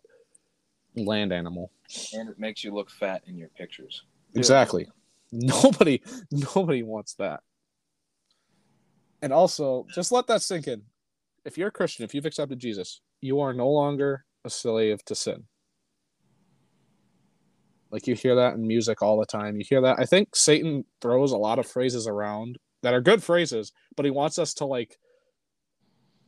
land 0.96 1.32
animal. 1.32 1.72
And 2.14 2.30
it 2.30 2.38
makes 2.38 2.64
you 2.64 2.74
look 2.74 2.92
fat 2.92 3.24
in 3.26 3.38
your 3.38 3.50
pictures. 3.50 4.04
Exactly. 4.36 4.88
Nobody 5.32 6.02
nobody 6.56 6.84
wants 6.84 7.16
that. 7.16 7.42
And 9.22 9.34
also, 9.34 9.88
just 9.94 10.12
let 10.12 10.28
that 10.28 10.42
sink 10.42 10.68
in. 10.68 10.84
If 11.44 11.58
you're 11.58 11.70
a 11.70 11.72
Christian, 11.72 12.06
if 12.06 12.14
you've 12.14 12.26
accepted 12.26 12.60
Jesus, 12.60 13.02
you 13.22 13.40
are 13.40 13.54
no 13.54 13.70
longer 13.70 14.26
a 14.46 14.50
slave 14.50 15.04
to 15.06 15.16
sin. 15.16 15.46
Like 17.92 18.08
you 18.08 18.16
hear 18.16 18.36
that 18.36 18.56
in 18.56 18.68
music 18.68 19.02
all 19.02 19.20
the 19.20 19.26
time. 19.26 19.58
You 19.58 19.66
hear 19.68 19.82
that. 19.82 20.00
I 20.00 20.06
think 20.06 20.36
Satan 20.36 20.86
throws 21.02 21.32
a 21.32 21.38
lot 21.38 21.60
of 21.60 21.68
phrases 21.68 22.08
around 22.08 22.58
that 22.84 22.94
are 22.94 23.02
good 23.02 23.24
phrases, 23.24 23.72
but 23.96 24.06
he 24.06 24.12
wants 24.12 24.38
us 24.38 24.54
to 24.56 24.66
like 24.66 24.98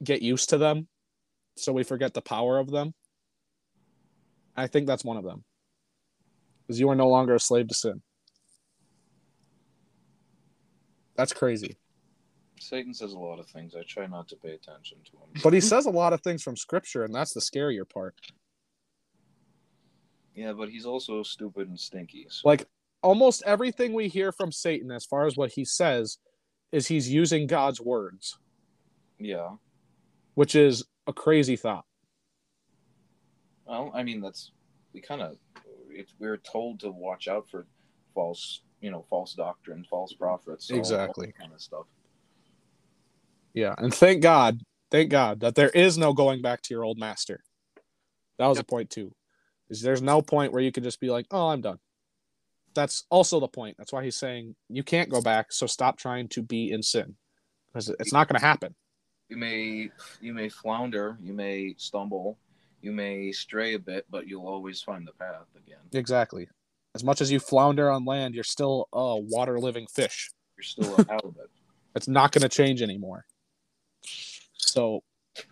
get 0.04 0.22
used 0.22 0.50
to 0.50 0.58
them 0.58 0.88
so 1.58 1.74
we 1.74 1.84
forget 1.84 2.14
the 2.14 2.22
power 2.22 2.58
of 2.58 2.72
them. 2.72 2.94
I 4.56 4.68
think 4.68 4.88
that's 4.88 5.06
one 5.06 5.18
of 5.18 5.24
them. 5.24 5.44
Because 6.66 6.80
you 6.80 6.90
are 6.90 6.96
no 6.96 7.10
longer 7.10 7.36
a 7.36 7.40
slave 7.40 7.68
to 7.68 7.74
sin. 7.74 8.02
That's 11.16 11.34
crazy. 11.34 11.78
Satan 12.60 12.94
says 12.94 13.14
a 13.14 13.20
lot 13.20 13.40
of 13.40 13.48
things. 13.48 13.74
I 13.76 13.84
try 13.88 14.06
not 14.06 14.28
to 14.30 14.36
pay 14.36 14.52
attention 14.52 15.00
to 15.06 15.12
him. 15.12 15.42
But 15.44 15.54
he 15.54 15.62
says 15.62 15.86
a 15.86 15.92
lot 15.92 16.14
of 16.14 16.22
things 16.22 16.44
from 16.44 16.56
scripture, 16.56 17.04
and 17.04 17.14
that's 17.14 17.34
the 17.34 17.42
scarier 17.42 17.90
part. 17.90 18.16
Yeah, 20.40 20.54
but 20.54 20.70
he's 20.70 20.86
also 20.86 21.22
stupid 21.22 21.68
and 21.68 21.78
stinky. 21.78 22.26
So 22.30 22.48
Like 22.48 22.66
almost 23.04 23.44
everything 23.46 23.92
we 23.92 24.08
hear 24.08 24.32
from 24.32 24.54
Satan, 24.54 24.90
as 24.90 25.06
far 25.06 25.26
as 25.28 25.36
what 25.36 25.52
he 25.52 25.66
says, 25.66 26.18
is 26.72 26.88
he's 26.88 27.10
using 27.10 27.46
God's 27.46 27.82
words, 27.82 28.38
yeah. 29.20 29.50
which 30.36 30.56
is 30.56 30.86
a 31.08 31.12
crazy 31.12 31.58
thought. 31.58 31.84
Well, 33.66 33.92
I 33.94 34.04
mean, 34.04 34.22
that's 34.22 34.52
we 34.94 35.02
kind 35.02 35.22
of 35.22 35.36
we're 36.20 36.38
told 36.38 36.80
to 36.80 36.90
watch 36.90 37.28
out 37.28 37.50
for 37.50 37.68
false, 38.16 38.62
you 38.80 38.92
know, 38.92 39.06
false 39.10 39.34
doctrine, 39.34 39.86
false 39.90 40.14
prophets, 40.14 40.72
all- 40.72 40.76
all 40.76 40.80
Exactly. 40.80 41.26
that 41.28 41.38
kind 41.38 41.52
of 41.52 41.60
stuff. 41.62 41.86
Yeah, 43.54 43.76
and 43.78 43.94
thank 43.94 44.22
God, 44.22 44.62
thank 44.90 45.10
God 45.12 45.42
that 45.42 45.56
there 45.56 45.70
is 45.72 45.98
no 45.98 46.14
going 46.14 46.42
back 46.42 46.62
to 46.62 46.74
your 46.74 46.86
old 46.86 46.98
master. 46.98 47.44
That 48.38 48.48
was 48.48 48.58
Yep. 48.60 48.64
a 48.64 48.68
point 48.68 48.90
too. 48.90 49.14
Is 49.70 49.82
there's 49.82 50.02
no 50.02 50.22
point 50.22 50.52
where 50.52 50.62
you 50.62 50.72
can 50.72 50.84
just 50.84 51.00
be 51.00 51.10
like, 51.10 51.26
"Oh, 51.32 51.50
I'm 51.50 51.62
done." 51.62 51.80
That's 52.74 53.06
also 53.10 53.40
the 53.40 53.48
point. 53.48 53.78
That's 53.78 53.92
why 53.92 54.04
he's 54.04 54.16
saying 54.16 54.56
you 54.70 54.84
can't 54.84 55.10
go 55.10 55.22
back. 55.22 55.52
So 55.52 55.66
stop 55.68 55.98
trying 55.98 56.28
to 56.30 56.42
be 56.42 56.72
in 56.72 56.84
sin, 56.84 57.16
because 57.68 57.90
it's 58.00 58.14
not 58.14 58.28
going 58.28 58.40
to 58.40 58.46
happen. 58.46 58.76
You 59.28 59.38
may 59.38 59.92
you 60.22 60.34
may 60.34 60.50
flounder, 60.50 61.18
you 61.22 61.34
may 61.34 61.76
stumble, 61.78 62.38
you 62.82 62.92
may 62.92 63.32
stray 63.32 63.76
a 63.76 63.80
bit, 63.80 64.06
but 64.10 64.28
you'll 64.28 64.48
always 64.48 64.82
find 64.82 65.08
the 65.08 65.14
path 65.14 65.46
again. 65.56 65.80
Exactly. 65.94 66.48
As 66.96 67.04
much 67.04 67.22
as 67.22 67.32
you 67.32 67.40
flounder 67.40 67.92
on 67.92 68.06
land, 68.06 68.34
you're 68.34 68.44
still 68.44 68.88
a 68.92 69.18
water 69.18 69.60
living 69.60 69.86
fish. 69.88 70.32
You're 70.58 70.64
still 70.64 70.96
a 70.96 71.06
halibut. 71.08 71.50
It's 71.96 72.08
not 72.08 72.32
going 72.32 72.44
to 72.44 72.50
change 72.50 72.84
anymore. 72.84 73.26
So 74.54 75.04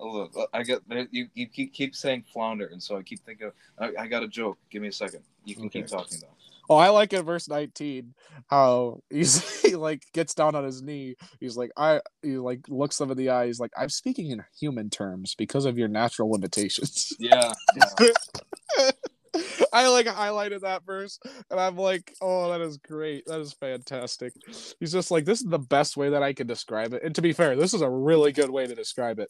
look, 0.00 0.34
I 0.52 0.62
got 0.62 0.82
you. 1.10 1.28
You 1.34 1.46
keep, 1.46 1.72
keep 1.72 1.94
saying 1.94 2.24
flounder, 2.32 2.66
and 2.66 2.82
so 2.82 2.96
I 2.96 3.02
keep 3.02 3.20
thinking. 3.20 3.50
I, 3.78 3.90
I 3.98 4.06
got 4.06 4.22
a 4.22 4.28
joke. 4.28 4.58
Give 4.70 4.82
me 4.82 4.88
a 4.88 4.92
second. 4.92 5.20
You 5.44 5.54
can 5.54 5.68
keep 5.68 5.86
talking 5.86 6.18
though. 6.20 6.28
Oh, 6.70 6.76
I 6.76 6.90
like 6.90 7.12
in 7.12 7.24
verse 7.24 7.48
19 7.48 8.14
how 8.46 9.02
he's 9.10 9.60
he 9.62 9.74
like 9.74 10.04
gets 10.12 10.34
down 10.34 10.54
on 10.54 10.62
his 10.62 10.82
knee. 10.82 11.16
He's 11.40 11.56
like, 11.56 11.72
I 11.76 12.00
he 12.22 12.38
like 12.38 12.60
looks 12.68 12.96
them 12.96 13.10
in 13.10 13.16
the 13.16 13.30
eye. 13.30 13.46
He's 13.46 13.58
like, 13.58 13.72
I'm 13.76 13.88
speaking 13.88 14.30
in 14.30 14.44
human 14.58 14.88
terms 14.88 15.34
because 15.34 15.64
of 15.64 15.76
your 15.76 15.88
natural 15.88 16.30
limitations. 16.30 17.12
Yeah, 17.18 17.52
yeah. 17.76 18.90
I 19.72 19.88
like 19.88 20.06
highlighted 20.06 20.60
that 20.60 20.84
verse 20.84 21.18
and 21.50 21.60
I'm 21.60 21.76
like, 21.76 22.14
oh, 22.20 22.50
that 22.50 22.60
is 22.60 22.78
great. 22.78 23.26
That 23.26 23.40
is 23.40 23.52
fantastic. 23.52 24.32
He's 24.78 24.92
just 24.92 25.10
like, 25.10 25.24
this 25.24 25.40
is 25.40 25.46
the 25.48 25.58
best 25.58 25.96
way 25.96 26.10
that 26.10 26.22
I 26.22 26.32
can 26.32 26.46
describe 26.46 26.94
it. 26.94 27.02
And 27.02 27.14
to 27.14 27.22
be 27.22 27.32
fair, 27.32 27.56
this 27.56 27.74
is 27.74 27.82
a 27.82 27.90
really 27.90 28.32
good 28.32 28.50
way 28.50 28.66
to 28.66 28.74
describe 28.74 29.18
it. 29.18 29.28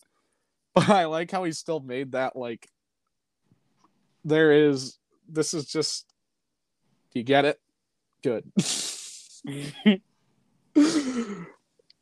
But 0.74 0.88
I 0.88 1.06
like 1.06 1.32
how 1.32 1.42
he 1.44 1.52
still 1.52 1.80
made 1.80 2.12
that 2.12 2.36
like 2.36 2.68
there 4.24 4.52
is 4.52 4.98
this 5.28 5.52
is 5.52 5.66
just 5.66 6.06
do 7.12 7.18
you 7.18 7.24
get 7.24 7.44
it? 7.44 7.60
Good. 8.22 8.52
and 9.44 10.00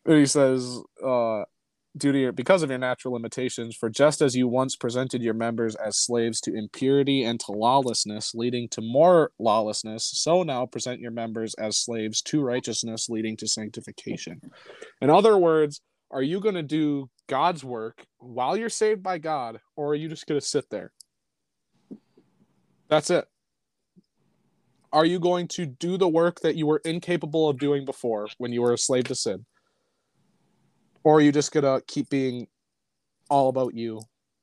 he 0.05 0.27
says, 0.27 0.81
uh, 1.05 1.45
due 1.97 2.13
to 2.13 2.19
your 2.19 2.33
because 2.33 2.63
of 2.63 2.71
your 2.71 2.79
natural 2.79 3.15
limitations, 3.15 3.75
for 3.75 3.89
just 3.89 4.21
as 4.21 4.37
you 4.37 4.49
once 4.49 4.77
presented 4.77 5.23
your 5.23 5.35
members 5.35 5.75
as 5.77 5.99
slaves 5.99 6.41
to 6.43 6.55
impurity 6.55 7.25
and 7.25 7.41
to 7.41 7.53
lawlessness, 7.53 8.35
leading 8.35 8.69
to 8.71 8.81
more 8.81 9.33
lawlessness, 9.39 10.05
so 10.05 10.43
now 10.43 10.67
present 10.67 11.01
your 11.01 11.11
members 11.11 11.55
as 11.55 11.79
slaves 11.79 12.21
to 12.23 12.43
righteousness, 12.43 13.09
leading 13.09 13.37
to 13.37 13.49
sanctification. 13.49 14.41
In 15.01 15.09
other 15.09 15.39
words, 15.39 15.81
are 16.11 16.23
you 16.23 16.41
going 16.41 16.55
to 16.55 16.63
do 16.63 17.11
God's 17.27 17.63
work 17.65 18.05
while 18.19 18.57
you're 18.57 18.69
saved 18.69 19.03
by 19.03 19.19
God, 19.19 19.61
or 19.77 19.89
are 19.89 19.95
you 19.95 20.09
just 20.09 20.27
going 20.27 20.41
to 20.41 20.47
sit 20.47 20.71
there? 20.71 20.93
That's 22.89 23.11
it. 23.11 23.27
Are 24.93 25.05
you 25.05 25.21
going 25.21 25.49
to 25.49 25.67
do 25.67 25.99
the 25.99 26.09
work 26.09 26.41
that 26.41 26.57
you 26.57 26.67
were 26.67 26.81
incapable 26.85 27.49
of 27.49 27.59
doing 27.59 27.85
before 27.85 28.29
when 28.39 28.53
you 28.53 28.63
were 28.63 28.73
a 28.73 28.79
slave 28.79 29.05
to 29.05 29.15
sin? 29.15 29.45
Or 31.05 31.19
are 31.19 31.21
you 31.21 31.31
just 31.31 31.53
going 31.53 31.65
to 31.65 31.85
keep 31.87 32.09
being 32.09 32.49
all 33.29 33.51
about 33.51 33.75
you, 33.75 34.01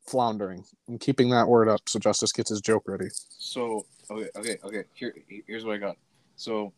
floundering? 0.07 0.63
I'm 0.87 0.99
keeping 0.99 1.31
that 1.31 1.47
word 1.47 1.67
up 1.67 1.81
so 1.87 1.97
Justice 1.97 2.31
gets 2.31 2.51
his 2.51 2.61
joke 2.61 2.83
ready. 2.87 3.07
So 3.11 3.87
okay, 4.11 4.29
okay, 4.35 4.57
okay. 4.63 4.83
Here, 4.93 5.15
here's 5.47 5.65
what 5.65 5.75
I 5.75 5.77
got. 5.77 5.97
So 6.35 6.73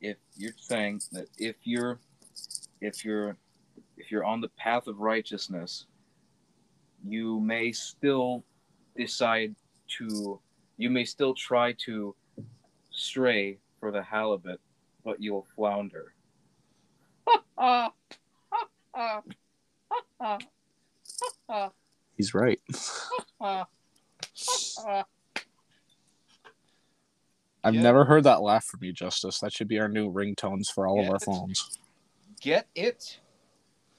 if 0.00 0.16
you're 0.36 0.52
saying 0.56 1.02
that 1.12 1.28
if 1.38 1.56
you're 1.62 2.00
if 2.80 3.04
you're 3.04 3.36
if 3.96 4.10
you're 4.10 4.24
on 4.24 4.40
the 4.40 4.48
path 4.50 4.86
of 4.86 4.98
righteousness, 4.98 5.86
you 7.04 7.40
may 7.40 7.72
still 7.72 8.44
decide 8.96 9.54
to 9.98 10.40
you 10.76 10.90
may 10.90 11.04
still 11.04 11.34
try 11.34 11.72
to 11.84 12.14
stray 12.90 13.58
for 13.80 13.90
the 13.90 14.02
halibut, 14.02 14.60
but 15.04 15.22
you'll 15.22 15.46
flounder. 15.54 16.12
He's 22.16 22.34
right. 22.34 22.60
I've 27.66 27.72
Get- 27.72 27.82
never 27.82 28.04
heard 28.04 28.24
that 28.24 28.42
laugh 28.42 28.64
from 28.64 28.84
you, 28.84 28.92
Justice. 28.92 29.40
That 29.40 29.52
should 29.52 29.68
be 29.68 29.78
our 29.80 29.88
new 29.88 30.12
ringtones 30.12 30.68
for 30.72 30.86
all 30.86 31.00
of 31.00 31.10
our 31.10 31.18
phones. 31.18 31.78
Get 32.46 32.68
it? 32.76 33.18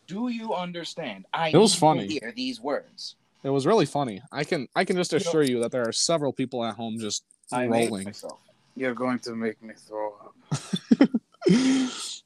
Do 0.08 0.30
you 0.30 0.54
understand? 0.54 1.26
I 1.34 1.50
It 1.50 1.58
was 1.58 1.72
need 1.72 1.76
to 1.76 1.80
funny. 1.82 2.08
hear 2.08 2.32
these 2.34 2.62
words. 2.62 3.18
It 3.44 3.50
was 3.50 3.66
really 3.66 3.86
funny. 3.86 4.22
I 4.32 4.46
can 4.46 4.70
I 4.74 4.86
can 4.86 4.96
just 4.96 5.12
You 5.12 5.20
know- 5.20 5.26
assure 5.28 5.44
you 5.44 5.60
that 5.60 5.72
there 5.74 5.86
are 5.86 5.92
several 5.92 6.32
people 6.32 6.64
at 6.64 6.76
home 6.76 6.98
just 6.98 7.26
I 7.52 7.68
rolling. 7.68 8.06
myself. 8.06 8.40
You're 8.78 8.94
going 8.94 9.20
to 9.20 9.36
make 9.36 9.62
me 9.62 9.74
throw 9.76 10.14
up. 10.24 10.34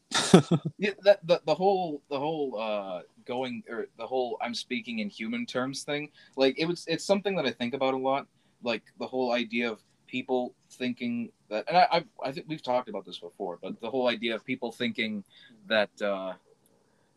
Yeah, 0.78 0.91
that 1.03 1.26
the, 1.26 1.41
the 1.45 1.55
whole 1.55 2.01
the 2.09 2.19
whole 2.19 2.59
uh 2.59 3.01
going 3.26 3.63
or 3.69 3.88
the 3.97 4.05
whole 4.05 4.38
I'm 4.41 4.53
speaking 4.53 4.99
in 4.99 5.09
human 5.09 5.45
terms 5.47 5.82
thing. 5.84 6.09
Like 6.36 6.59
it 6.59 6.65
was 6.65 6.86
it's 6.88 7.03
something 7.03 7.36
that 7.38 7.45
I 7.47 7.51
think 7.51 7.74
about 7.74 7.93
a 7.95 7.97
lot. 7.97 8.28
Like 8.61 8.84
the 8.99 9.07
whole 9.07 9.32
idea 9.32 9.72
of 9.72 9.80
people 10.12 10.53
thinking 10.72 11.32
that, 11.49 11.66
and 11.68 11.78
I 11.78 11.88
I, 11.91 12.03
I 12.24 12.32
think 12.32 12.47
we've 12.49 12.62
talked 12.62 12.89
about 12.89 13.05
this 13.05 13.20
before, 13.20 13.57
but 13.62 13.80
the 13.80 13.89
whole 13.89 14.09
idea 14.09 14.36
of 14.36 14.45
people 14.45 14.72
thinking 14.72 15.24
that 15.68 15.89
uh, 16.01 16.34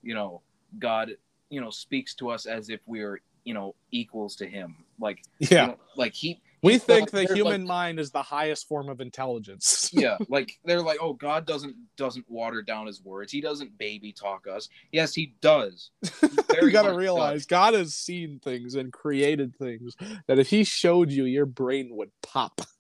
you 0.03 0.15
know 0.15 0.41
God 0.79 1.11
you 1.51 1.61
know 1.61 1.71
speaks 1.71 2.15
to 2.17 2.31
us 2.31 2.47
as 2.47 2.71
if 2.71 2.81
we're 2.87 3.21
you 3.43 3.53
know 3.53 3.75
equals 3.91 4.37
to 4.37 4.47
Him. 4.47 4.77
Like 5.01 5.23
you 5.41 5.49
yeah. 5.51 5.67
know, 5.67 5.79
like 5.97 6.15
he 6.15 6.41
We 6.63 6.79
think 6.79 7.11
the 7.11 7.23
like- 7.23 7.33
human 7.33 7.67
mind 7.67 7.99
is 7.99 8.13
the 8.13 8.23
highest 8.23 8.69
form 8.69 8.89
of 8.89 9.01
intelligence. 9.01 9.91
yeah 9.93 10.17
like 10.29 10.59
they're 10.65 10.83
like 10.83 10.99
oh 11.01 11.13
god 11.13 11.47
doesn't 11.47 11.75
doesn't 11.97 12.25
water 12.29 12.63
down 12.63 12.87
his 12.87 13.03
words 13.03 13.31
he 13.31 13.41
doesn't 13.41 13.77
baby 13.79 14.13
talk 14.13 14.47
us 14.47 14.69
yes 14.93 15.15
he 15.15 15.35
does 15.41 15.91
you 16.23 16.71
gotta 16.71 16.91
much 16.91 16.99
realize 16.99 17.47
God 17.47 17.75
has 17.75 17.95
seen 17.95 18.41
things 18.43 18.75
and 18.75 18.93
created 18.93 19.57
things 19.57 19.95
that 20.27 20.39
if 20.39 20.49
he 20.49 20.65
showed 20.65 21.11
you, 21.11 21.25
your 21.25 21.47
brain 21.47 21.91
would 21.97 22.11
pop 22.23 22.55
does. 22.57 22.74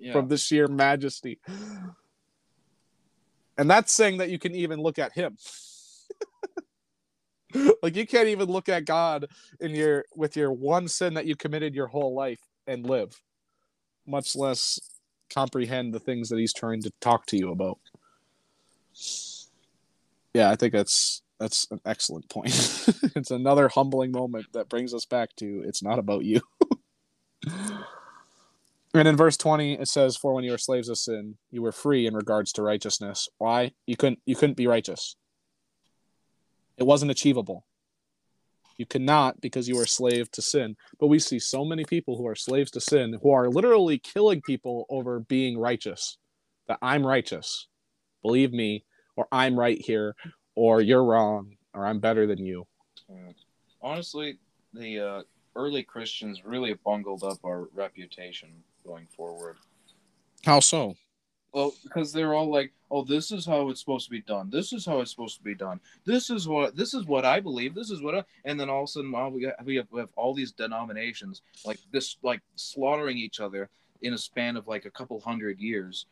Yeah 0.00 0.12
from 0.12 0.28
the 0.28 0.36
sheer 0.36 0.66
majesty. 0.66 1.38
And 3.56 3.70
that's 3.70 3.92
saying 3.92 4.18
that 4.18 4.30
you 4.30 4.38
can 4.38 4.54
even 4.54 4.80
look 4.80 4.98
at 4.98 5.12
him. 5.12 5.36
like 7.82 7.94
you 7.94 8.06
can't 8.06 8.28
even 8.28 8.48
look 8.48 8.68
at 8.68 8.86
God 8.86 9.26
in 9.60 9.74
your 9.74 10.04
with 10.14 10.36
your 10.36 10.50
one 10.52 10.88
sin 10.88 11.14
that 11.14 11.26
you 11.26 11.36
committed 11.36 11.74
your 11.74 11.88
whole 11.88 12.14
life 12.14 12.40
and 12.66 12.86
live, 12.86 13.20
much 14.06 14.34
less 14.34 14.78
comprehend 15.32 15.92
the 15.92 16.00
things 16.00 16.28
that 16.30 16.38
he's 16.38 16.54
trying 16.54 16.82
to 16.82 16.90
talk 17.00 17.26
to 17.26 17.36
you 17.36 17.50
about. 17.50 17.78
Yeah, 20.32 20.50
I 20.50 20.56
think 20.56 20.72
that's 20.72 21.22
that's 21.38 21.66
an 21.70 21.80
excellent 21.84 22.28
point. 22.28 22.52
it's 23.16 23.30
another 23.30 23.68
humbling 23.68 24.12
moment 24.12 24.46
that 24.52 24.68
brings 24.68 24.94
us 24.94 25.04
back 25.04 25.34
to 25.36 25.62
it's 25.66 25.82
not 25.82 25.98
about 25.98 26.24
you. 26.24 26.40
and 28.94 29.06
in 29.06 29.16
verse 29.16 29.36
20 29.36 29.74
it 29.74 29.88
says 29.88 30.16
for 30.16 30.34
when 30.34 30.44
you 30.44 30.50
were 30.50 30.58
slaves 30.58 30.88
of 30.88 30.98
sin 30.98 31.36
you 31.50 31.62
were 31.62 31.72
free 31.72 32.06
in 32.06 32.14
regards 32.14 32.52
to 32.52 32.62
righteousness. 32.62 33.28
Why? 33.38 33.72
You 33.86 33.96
couldn't 33.96 34.20
you 34.26 34.36
couldn't 34.36 34.56
be 34.56 34.66
righteous. 34.66 35.16
It 36.76 36.84
wasn't 36.84 37.10
achievable. 37.10 37.64
You 38.76 38.86
could 38.86 39.02
not 39.02 39.40
because 39.40 39.68
you 39.68 39.76
were 39.76 39.82
a 39.82 39.88
slave 39.88 40.30
to 40.32 40.42
sin. 40.42 40.76
But 40.98 41.08
we 41.08 41.18
see 41.18 41.38
so 41.38 41.64
many 41.64 41.84
people 41.84 42.16
who 42.16 42.26
are 42.26 42.34
slaves 42.34 42.70
to 42.72 42.80
sin 42.80 43.18
who 43.22 43.30
are 43.30 43.48
literally 43.48 43.98
killing 43.98 44.40
people 44.40 44.86
over 44.88 45.20
being 45.20 45.58
righteous. 45.58 46.16
That 46.68 46.78
i'm 46.82 47.06
righteous. 47.06 47.66
Believe 48.22 48.52
me 48.52 48.84
or 49.16 49.28
i'm 49.30 49.58
right 49.58 49.78
here 49.78 50.14
or 50.54 50.80
you're 50.80 51.04
wrong 51.04 51.56
or 51.74 51.86
i'm 51.86 52.00
better 52.00 52.26
than 52.26 52.44
you. 52.44 52.66
Honestly 53.82 54.38
the 54.72 55.00
uh, 55.00 55.22
early 55.56 55.82
christians 55.82 56.44
really 56.44 56.74
bungled 56.84 57.24
up 57.24 57.38
our 57.44 57.68
reputation 57.74 58.50
going 58.90 59.06
forward. 59.16 59.56
How 60.44 60.60
so? 60.60 60.96
Well 61.52 61.74
because 61.82 62.12
they're 62.12 62.34
all 62.34 62.50
like 62.50 62.72
oh 62.90 63.04
this 63.04 63.32
is 63.32 63.44
how 63.44 63.70
it's 63.70 63.80
supposed 63.80 64.06
to 64.06 64.10
be 64.10 64.22
done. 64.22 64.50
This 64.50 64.72
is 64.72 64.86
how 64.86 65.00
it's 65.00 65.10
supposed 65.10 65.36
to 65.38 65.42
be 65.42 65.54
done. 65.54 65.80
This 66.04 66.30
is 66.30 66.46
what 66.46 66.76
this 66.76 66.94
is 66.94 67.06
what 67.06 67.24
i 67.24 67.40
believe. 67.40 67.74
This 67.74 67.90
is 67.90 68.02
what 68.02 68.14
I, 68.14 68.24
and 68.44 68.58
then 68.58 68.70
all 68.70 68.84
of 68.84 68.88
a 68.88 68.92
sudden 68.92 69.10
wow, 69.10 69.28
we, 69.28 69.42
got, 69.42 69.64
we, 69.64 69.76
have, 69.76 69.86
we 69.90 70.00
have 70.00 70.10
all 70.16 70.32
these 70.32 70.52
denominations 70.52 71.42
like 71.64 71.78
this 71.92 72.16
like 72.22 72.40
slaughtering 72.54 73.18
each 73.18 73.40
other 73.40 73.68
in 74.02 74.14
a 74.14 74.18
span 74.18 74.56
of 74.56 74.68
like 74.68 74.84
a 74.84 74.90
couple 74.90 75.20
hundred 75.20 75.58
years 75.58 76.06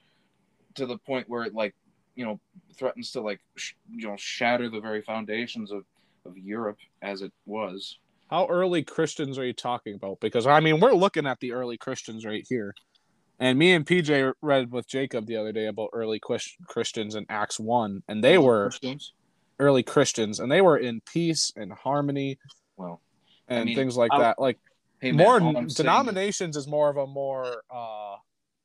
to 0.75 0.87
the 0.87 0.99
point 0.99 1.29
where 1.29 1.45
it 1.45 1.55
like 1.55 1.75
you 2.17 2.25
know 2.25 2.41
threatens 2.77 3.13
to 3.13 3.21
like 3.21 3.41
sh- 3.57 3.75
you 3.91 4.09
know 4.09 4.17
shatter 4.17 4.69
the 4.69 4.81
very 4.81 5.03
foundations 5.03 5.71
of 5.71 5.85
of 6.27 6.37
europe 6.37 6.79
as 7.01 7.23
it 7.23 7.33
was 7.47 7.99
How 8.31 8.47
early 8.47 8.83
Christians 8.83 9.39
are 9.39 9.45
you 9.47 9.53
talking 9.55 9.95
about? 9.95 10.21
Because 10.21 10.47
I 10.47 10.61
mean, 10.61 10.81
we're 10.81 10.93
looking 10.93 11.27
at 11.27 11.41
the 11.41 11.53
early 11.53 11.77
Christians 11.79 12.25
right 12.27 12.45
here. 12.49 12.75
And 13.41 13.59
me 13.59 13.73
and 13.73 13.87
PJ 13.87 14.33
read 14.43 14.73
with 14.73 14.87
Jacob 14.89 15.27
the 15.27 15.37
other 15.37 15.53
day 15.53 15.67
about 15.67 15.91
early 15.93 16.21
Christians 16.67 17.15
in 17.15 17.25
Acts 17.29 17.61
1, 17.61 18.03
and 18.09 18.23
they 18.23 18.37
were 18.37 18.65
Christians. 18.65 19.13
early 19.61 19.83
Christians 19.85 20.41
and 20.41 20.51
they 20.51 20.61
were 20.61 20.77
in 20.77 21.01
peace 21.01 21.53
and 21.57 21.73
harmony 21.73 22.39
well 22.77 23.01
and 23.49 23.61
I 23.61 23.65
mean, 23.65 23.75
things 23.77 23.97
like 23.97 24.13
I- 24.13 24.19
that. 24.21 24.39
Like 24.39 24.59
hey 25.01 25.13
more 25.13 25.41
denominations 25.75 26.57
is 26.57 26.67
more 26.69 26.89
of 26.91 26.97
a 26.97 27.07
more 27.07 27.63
uh 27.75 28.17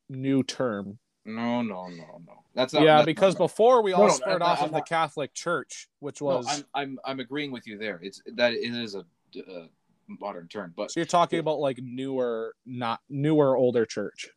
new 0.08 0.42
term. 0.42 0.98
no 1.24 1.62
no 1.62 1.88
no 1.88 2.20
no 2.26 2.44
that's 2.54 2.74
not 2.74 2.82
yeah, 2.82 2.96
that's 2.96 3.06
because 3.06 3.34
not, 3.34 3.38
before 3.46 3.82
we 3.82 3.92
No, 3.92 3.96
all 3.98 4.06
no, 4.08 4.14
spurred 4.14 4.42
I'm 4.42 4.50
off 4.50 4.62
of 4.62 4.72
the 4.72 4.82
Catholic 4.82 5.32
Church, 5.34 5.88
which 6.00 6.20
no, 6.20 6.26
was 6.26 6.46
I'm, 6.48 6.64
I'm 6.74 6.98
i'm 7.04 7.20
agreeing 7.20 7.50
with 7.52 7.66
you 7.66 7.78
there 7.78 7.98
it's 8.02 8.20
that 8.34 8.52
it 8.52 8.74
is 8.74 8.94
a 8.94 9.04
uh, 9.36 9.66
modern 10.06 10.46
term 10.48 10.72
but 10.76 10.90
so 10.90 11.00
you're 11.00 11.06
talking 11.06 11.38
about 11.38 11.58
like 11.60 11.78
newer, 11.82 12.54
not 12.66 13.00
newer, 13.08 13.56
older 13.56 13.86
church. 13.86 14.28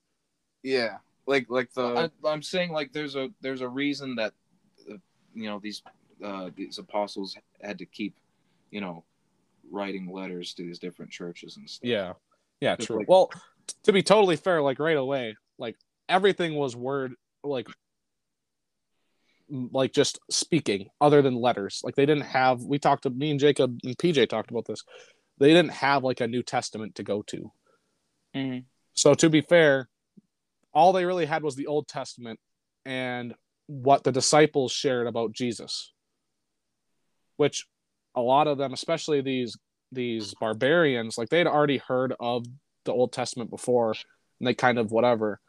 Yeah, 0.64 0.98
like 1.26 1.48
like 1.50 1.74
the 1.74 2.10
I, 2.24 2.28
I'm 2.28 2.42
saying 2.42 2.72
like 2.72 2.94
there's 2.94 3.16
a 3.16 3.30
there's 3.42 3.62
a 3.62 3.68
reason 3.70 4.16
that 4.16 4.34
uh, 4.90 4.96
you 5.34 5.48
know 5.50 5.60
these 5.60 5.84
uh, 6.24 6.50
these 6.56 6.78
apostles 6.78 7.38
had 7.62 7.78
to 7.80 7.86
keep 7.86 8.16
you 8.72 8.82
know 8.82 9.04
writing 9.70 10.12
letters 10.12 10.54
to 10.56 10.64
these 10.64 10.80
different 10.80 11.12
churches 11.12 11.58
and 11.58 11.70
stuff. 11.70 11.88
Yeah. 11.88 12.14
Yeah, 12.62 12.76
true. 12.76 13.00
like- 13.00 13.10
well, 13.10 13.30
t- 13.68 13.76
to 13.84 13.92
be 13.94 14.02
totally 14.02 14.36
fair, 14.36 14.62
like 14.62 14.80
right 14.80 14.98
away, 14.98 15.36
like 15.60 15.76
everything 16.10 16.56
was 16.56 16.76
word 16.76 17.14
like 17.44 17.68
m- 17.68 17.76
like 19.50 19.94
just 19.94 20.20
speaking 20.30 20.90
other 21.00 21.22
than 21.22 21.36
letters. 21.36 21.82
Like 21.84 21.96
they 21.96 22.06
didn't 22.06 22.26
have 22.26 22.62
we 22.62 22.80
talked 22.80 23.04
to 23.04 23.10
me 23.10 23.32
and 23.32 23.40
Jacob 23.40 23.78
and 23.84 23.98
PJ 23.98 24.28
talked 24.30 24.52
about 24.52 24.66
this. 24.66 24.84
They 25.40 25.50
didn't 25.50 25.72
have 25.72 26.04
like 26.04 26.22
a 26.22 26.28
New 26.28 26.44
Testament 26.44 26.96
to 26.96 27.04
go 27.04 27.22
to. 27.24 27.52
Mhm. 28.36 28.66
So 28.94 29.14
to 29.14 29.30
be 29.30 29.42
fair, 29.42 29.90
all 30.74 30.94
they 30.94 31.06
really 31.06 31.26
had 31.26 31.44
was 31.44 31.56
the 31.56 31.68
Old 31.68 31.88
Testament 31.88 32.40
and 32.86 33.36
what 33.68 34.04
the 34.04 34.12
disciples 34.12 34.72
shared 34.72 35.08
about 35.08 35.34
Jesus. 35.34 35.94
Which 37.38 37.68
a 38.16 38.22
lot 38.22 38.48
of 38.48 38.58
them, 38.58 38.74
especially 38.74 39.22
these 39.22 39.58
these 39.92 40.34
barbarians, 40.34 41.18
like 41.18 41.30
they'd 41.30 41.48
already 41.48 41.78
heard 41.78 42.14
of 42.20 42.46
the 42.84 42.92
Old 42.92 43.14
Testament 43.14 43.50
before 43.50 43.92
and 44.40 44.48
they 44.48 44.54
kind 44.54 44.78
of 44.78 44.92
whatever. 44.92 45.40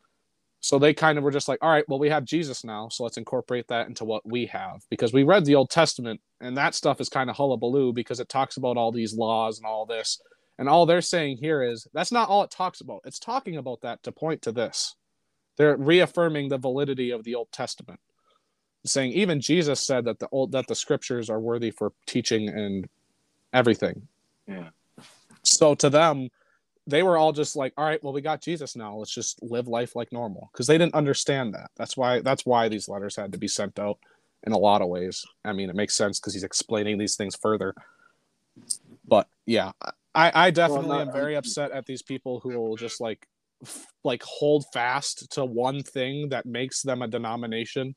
So 0.61 0.79
they 0.79 0.93
kind 0.93 1.19
of 1.19 1.25
were 1.25 1.31
just 1.31 1.49
like, 1.49 1.61
all 1.63 1.71
right, 1.71 1.89
well, 1.89 2.01
we 2.01 2.09
have 2.09 2.25
Jesus 2.25 2.65
now, 2.65 2.89
so 2.89 3.05
let's 3.05 3.17
incorporate 3.17 3.69
that 3.69 3.87
into 3.87 4.05
what 4.05 4.27
we 4.27 4.47
have. 4.47 4.83
Because 4.91 5.13
we 5.13 5.23
read 5.23 5.45
the 5.45 5.55
Old 5.55 5.71
Testament 5.71 6.21
and 6.41 6.57
that 6.57 6.75
stuff 6.75 7.01
is 7.01 7.09
kind 7.09 7.31
of 7.31 7.37
hullabaloo 7.37 7.93
because 7.93 8.21
it 8.21 8.29
talks 8.29 8.57
about 8.57 8.77
all 8.77 8.91
these 8.91 9.15
laws 9.15 9.59
and 9.59 9.67
all 9.67 9.87
this. 9.87 10.21
And 10.59 10.69
all 10.69 10.87
they're 10.87 11.01
saying 11.01 11.37
here 11.37 11.63
is 11.63 11.87
that's 11.95 12.11
not 12.11 12.29
all 12.29 12.43
it 12.43 12.51
talks 12.51 12.81
about. 12.81 13.03
It's 13.05 13.21
talking 13.21 13.57
about 13.57 13.83
that 13.83 14.03
to 14.03 14.13
point 14.13 14.43
to 14.43 14.53
this. 14.53 14.97
They're 15.57 15.77
reaffirming 15.77 16.49
the 16.49 16.59
validity 16.59 17.11
of 17.11 17.23
the 17.23 17.37
Old 17.37 17.53
Testament, 17.53 18.01
saying 18.85 19.13
even 19.13 19.41
Jesus 19.41 19.81
said 19.81 20.05
that 20.07 20.19
the 20.19 20.29
old 20.31 20.53
that 20.53 20.67
the 20.67 20.75
scriptures 20.75 21.31
are 21.31 21.41
worthy 21.41 21.71
for 21.71 21.93
teaching 22.07 22.49
and 22.49 22.89
everything. 23.53 24.09
Yeah. 24.49 24.71
So 25.43 25.75
to 25.77 25.91
them, 25.91 26.29
they 26.89 27.03
were 27.03 27.17
all 27.19 27.33
just 27.33 27.55
like, 27.55 27.73
all 27.77 27.85
right, 27.85 28.03
well, 28.03 28.13
we 28.15 28.21
got 28.23 28.41
Jesus 28.41 28.75
now. 28.75 28.97
Let's 28.97 29.15
just 29.15 29.43
live 29.43 29.69
life 29.69 29.95
like 29.95 30.11
normal 30.11 30.49
because 30.53 30.67
they 30.67 30.79
didn't 30.79 30.95
understand 30.95 31.55
that. 31.55 31.71
That's 31.77 31.97
why 31.97 32.21
that's 32.21 32.47
why 32.47 32.69
these 32.69 32.89
letters 32.89 33.15
had 33.15 33.31
to 33.33 33.39
be 33.39 33.47
sent 33.49 33.79
out 33.79 33.99
in 34.47 34.53
a 34.53 34.59
lot 34.59 34.83
of 34.83 34.89
ways. 34.89 35.25
I 35.45 35.53
mean, 35.53 35.69
it 35.69 35.77
makes 35.77 35.95
sense 35.97 36.19
because 36.19 36.33
he's 36.35 36.45
explaining 36.45 36.97
these 36.99 37.15
things 37.17 37.37
further. 37.37 37.75
But 39.07 39.29
yeah, 39.47 39.73
I, 40.15 40.33
I 40.35 40.51
definitely 40.51 40.89
Well, 40.89 41.01
am 41.01 41.13
very 41.13 41.37
I- 41.37 41.39
upset 41.39 41.71
at 41.73 41.87
these 41.87 42.03
people 42.03 42.41
who 42.41 42.59
will 42.59 42.77
just 42.77 43.01
like 43.01 43.27
f- 43.63 43.87
like 44.05 44.23
hold 44.23 44.65
fast 44.73 45.31
to 45.33 45.45
one 45.45 45.83
thing 45.83 46.31
that 46.31 46.47
makes 46.47 46.83
them 46.83 47.03
a 47.03 47.09
denomination. 47.09 47.95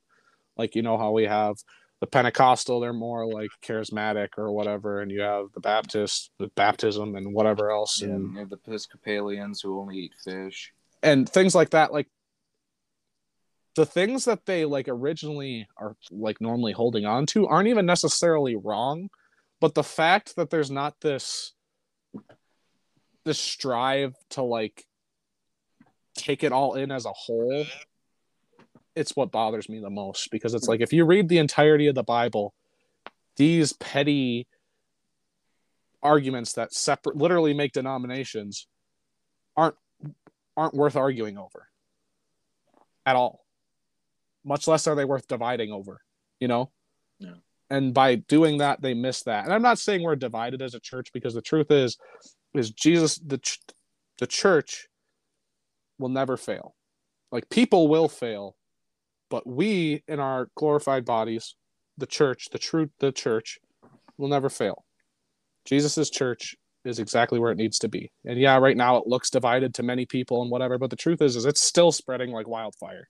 Like 0.57 0.75
you 0.75 0.81
know 0.81 0.97
how 0.97 1.11
we 1.11 1.23
have 1.23 1.55
the 2.01 2.07
Pentecostal, 2.07 2.79
they're 2.79 2.91
more 2.93 3.25
like 3.25 3.51
charismatic 3.63 4.29
or 4.37 4.51
whatever, 4.51 5.01
and 5.01 5.11
you 5.11 5.21
have 5.21 5.45
the 5.53 5.59
Baptist 5.61 6.31
with 6.39 6.53
baptism 6.55 7.15
and 7.15 7.33
whatever 7.33 7.71
else, 7.71 8.01
Yeah, 8.01 8.07
and 8.09 8.15
and 8.25 8.33
you 8.33 8.39
have 8.39 8.49
the 8.49 8.57
Episcopalians 8.57 9.61
who 9.61 9.79
only 9.79 9.97
eat 9.97 10.13
fish. 10.23 10.73
and 11.03 11.29
things 11.29 11.55
like 11.55 11.69
that 11.69 11.93
like 11.93 12.07
the 13.75 13.85
things 13.85 14.25
that 14.25 14.45
they 14.45 14.65
like 14.65 14.87
originally 14.89 15.67
are 15.77 15.95
like 16.11 16.41
normally 16.41 16.73
holding 16.73 17.05
on 17.05 17.25
to 17.27 17.47
aren't 17.47 17.69
even 17.69 17.85
necessarily 17.85 18.55
wrong 18.55 19.09
but 19.61 19.73
the 19.75 19.83
fact 19.83 20.35
that 20.35 20.49
there's 20.49 20.69
not 20.71 20.99
this 21.01 21.53
this 23.23 23.39
strive 23.39 24.13
to 24.31 24.41
like 24.43 24.85
take 26.15 26.43
it 26.43 26.51
all 26.51 26.73
in 26.73 26.91
as 26.91 27.05
a 27.05 27.13
whole, 27.13 27.65
it's 28.95 29.15
what 29.15 29.31
bothers 29.31 29.69
me 29.69 29.79
the 29.79 29.89
most 29.89 30.29
because 30.31 30.53
it's 30.53 30.67
like 30.67 30.81
if 30.81 30.93
you 30.93 31.05
read 31.05 31.29
the 31.29 31.37
entirety 31.37 31.87
of 31.87 31.95
the 31.95 32.03
Bible, 32.03 32.53
these 33.37 33.73
petty 33.73 34.47
arguments 36.03 36.53
that 36.53 36.73
separate 36.73 37.15
literally 37.15 37.53
make 37.53 37.73
denominations 37.73 38.67
aren't 39.55 39.75
aren't 40.57 40.73
worth 40.73 40.95
arguing 40.95 41.37
over 41.37 41.67
at 43.05 43.15
all. 43.15 43.45
Much 44.43 44.67
less 44.67 44.87
are 44.87 44.95
they 44.95 45.05
worth 45.05 45.27
dividing 45.27 45.71
over, 45.71 46.01
you 46.39 46.47
know? 46.47 46.71
Yeah. 47.19 47.35
And 47.69 47.93
by 47.93 48.15
doing 48.15 48.57
that, 48.57 48.81
they 48.81 48.93
miss 48.93 49.23
that. 49.23 49.45
And 49.45 49.53
I'm 49.53 49.61
not 49.61 49.79
saying 49.79 50.03
we're 50.03 50.15
divided 50.15 50.61
as 50.61 50.73
a 50.73 50.79
church 50.79 51.13
because 51.13 51.33
the 51.33 51.41
truth 51.41 51.71
is, 51.71 51.97
is 52.53 52.71
Jesus 52.71 53.17
the 53.17 53.37
ch- 53.37 53.61
the 54.19 54.27
church 54.27 54.87
will 55.97 56.09
never 56.09 56.35
fail. 56.35 56.75
Like 57.31 57.49
people 57.49 57.87
will 57.87 58.09
fail, 58.09 58.57
but 59.31 59.47
we 59.47 60.03
in 60.07 60.19
our 60.19 60.49
glorified 60.55 61.05
bodies, 61.05 61.55
the 61.97 62.05
church, 62.05 62.49
the 62.51 62.59
true 62.59 62.91
the 62.99 63.13
church, 63.13 63.57
will 64.17 64.27
never 64.27 64.49
fail. 64.49 64.83
Jesus's 65.65 66.09
church 66.09 66.55
is 66.83 66.99
exactly 66.99 67.39
where 67.39 67.51
it 67.51 67.57
needs 67.57 67.79
to 67.79 67.87
be. 67.87 68.11
And 68.25 68.37
yeah, 68.37 68.57
right 68.57 68.75
now 68.75 68.97
it 68.97 69.07
looks 69.07 69.29
divided 69.29 69.73
to 69.75 69.83
many 69.83 70.05
people 70.05 70.41
and 70.41 70.51
whatever, 70.51 70.77
but 70.77 70.89
the 70.89 70.95
truth 70.95 71.21
is 71.21 71.35
is 71.35 71.45
it's 71.45 71.63
still 71.63 71.91
spreading 71.91 72.31
like 72.31 72.47
wildfire. 72.47 73.07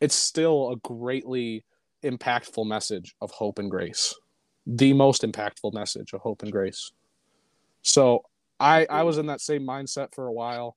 It's 0.00 0.16
still 0.16 0.72
a 0.72 0.76
greatly 0.76 1.64
impactful 2.02 2.66
message 2.66 3.14
of 3.20 3.30
hope 3.30 3.60
and 3.60 3.70
grace. 3.70 4.14
The 4.66 4.92
most 4.92 5.22
impactful 5.22 5.72
message 5.72 6.12
of 6.12 6.20
hope 6.20 6.42
and 6.42 6.50
grace. 6.50 6.90
So 7.82 8.24
I 8.58 8.86
I 8.90 9.04
was 9.04 9.18
in 9.18 9.26
that 9.26 9.40
same 9.40 9.62
mindset 9.62 10.14
for 10.14 10.26
a 10.26 10.32
while 10.32 10.76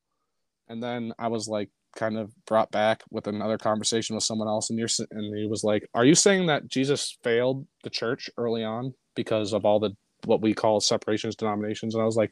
and 0.70 0.84
then 0.84 1.14
I 1.18 1.30
was 1.30 1.48
like 1.48 1.70
kind 1.96 2.18
of 2.18 2.34
brought 2.46 2.72
back 2.72 3.04
with 3.10 3.28
another 3.28 3.58
conversation 3.58 4.16
with 4.16 4.24
someone 4.24 4.48
else 4.48 4.70
and 4.70 4.80
you're 4.80 4.88
and 5.12 5.38
he 5.38 5.48
was 5.48 5.64
like, 5.64 5.88
"Are 5.94 6.06
you 6.06 6.16
saying 6.16 6.48
that 6.48 6.68
Jesus 6.68 7.18
failed 7.24 7.66
the 7.84 7.90
church 7.90 8.30
early 8.38 8.64
on 8.64 8.94
because 9.16 9.54
of 9.54 9.66
all 9.66 9.80
the 9.80 9.96
what 10.26 10.42
we 10.42 10.54
call 10.54 10.80
separations 10.80 11.36
denominations?" 11.36 11.94
And 11.94 12.02
I 12.02 12.06
was 12.06 12.18
like, 12.18 12.32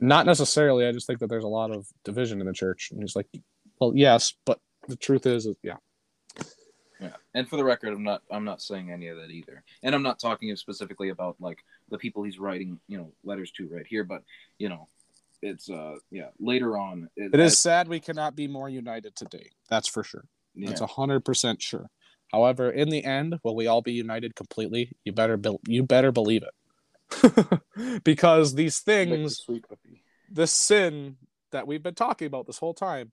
"Not 0.00 0.26
necessarily. 0.26 0.86
I 0.86 0.92
just 0.92 1.06
think 1.06 1.18
that 1.20 1.28
there's 1.28 1.44
a 1.44 1.48
lot 1.48 1.70
of 1.70 1.86
division 2.04 2.40
in 2.40 2.46
the 2.46 2.52
church." 2.52 2.90
And 2.92 3.00
he's 3.00 3.16
like, 3.16 3.28
"Well, 3.80 3.92
yes, 3.94 4.34
but 4.44 4.60
the 4.88 4.96
truth 4.96 5.26
is, 5.26 5.46
is 5.46 5.56
yeah, 5.62 5.76
Yeah, 7.00 7.16
and 7.34 7.48
for 7.48 7.56
the 7.56 7.64
record, 7.64 7.92
I'm 7.92 8.02
not 8.02 8.22
I'm 8.30 8.44
not 8.44 8.60
saying 8.60 8.90
any 8.90 9.08
of 9.08 9.16
that 9.18 9.30
either, 9.30 9.62
and 9.82 9.94
I'm 9.94 10.02
not 10.02 10.18
talking 10.18 10.54
specifically 10.56 11.08
about 11.08 11.36
like 11.40 11.58
the 11.90 11.98
people 11.98 12.22
he's 12.22 12.38
writing 12.38 12.78
you 12.88 12.98
know 12.98 13.12
letters 13.24 13.50
to 13.52 13.68
right 13.68 13.86
here, 13.86 14.04
but 14.04 14.22
you 14.58 14.68
know, 14.68 14.88
it's 15.42 15.68
uh 15.68 15.96
yeah 16.10 16.28
later 16.38 16.78
on 16.78 17.08
it 17.16 17.38
is 17.38 17.58
sad 17.58 17.88
we 17.88 18.00
cannot 18.00 18.36
be 18.36 18.48
more 18.48 18.68
united 18.68 19.14
today. 19.16 19.50
That's 19.68 19.88
for 19.88 20.04
sure. 20.04 20.24
yeah, 20.54 20.68
That's 20.68 20.80
a 20.80 20.86
hundred 20.86 21.24
percent 21.24 21.60
sure. 21.60 21.90
However, 22.32 22.70
in 22.70 22.88
the 22.88 23.04
end, 23.04 23.38
will 23.44 23.54
we 23.54 23.66
all 23.66 23.82
be 23.82 23.92
united 23.92 24.34
completely? 24.34 24.92
You 25.04 25.12
better 25.12 25.36
be- 25.36 25.58
you 25.66 25.82
better 25.82 26.12
believe 26.12 26.42
it, 26.44 27.60
because 28.04 28.54
these 28.54 28.82
make 28.86 29.08
the 29.08 29.16
things, 29.16 29.38
sweet 29.38 29.64
this 30.30 30.52
sin 30.52 31.16
that 31.50 31.66
we've 31.66 31.82
been 31.82 31.94
talking 31.94 32.26
about 32.26 32.46
this 32.46 32.58
whole 32.58 32.72
time, 32.72 33.12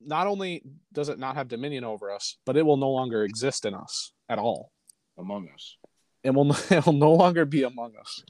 not 0.00 0.26
only 0.26 0.62
does 0.92 1.08
it 1.08 1.18
not 1.18 1.36
have 1.36 1.48
dominion 1.48 1.84
over 1.84 2.10
us, 2.10 2.36
but 2.44 2.56
it 2.56 2.66
will 2.66 2.76
no 2.76 2.90
longer 2.90 3.24
exist 3.24 3.64
in 3.64 3.74
us 3.74 4.12
at 4.28 4.38
all. 4.38 4.70
among 5.16 5.48
us. 5.48 5.76
It 6.22 6.34
will 6.34 6.52
it 6.70 6.84
will 6.84 6.92
no 6.92 7.12
longer 7.12 7.44
be 7.44 7.62
among 7.62 7.96
us. 7.96 8.22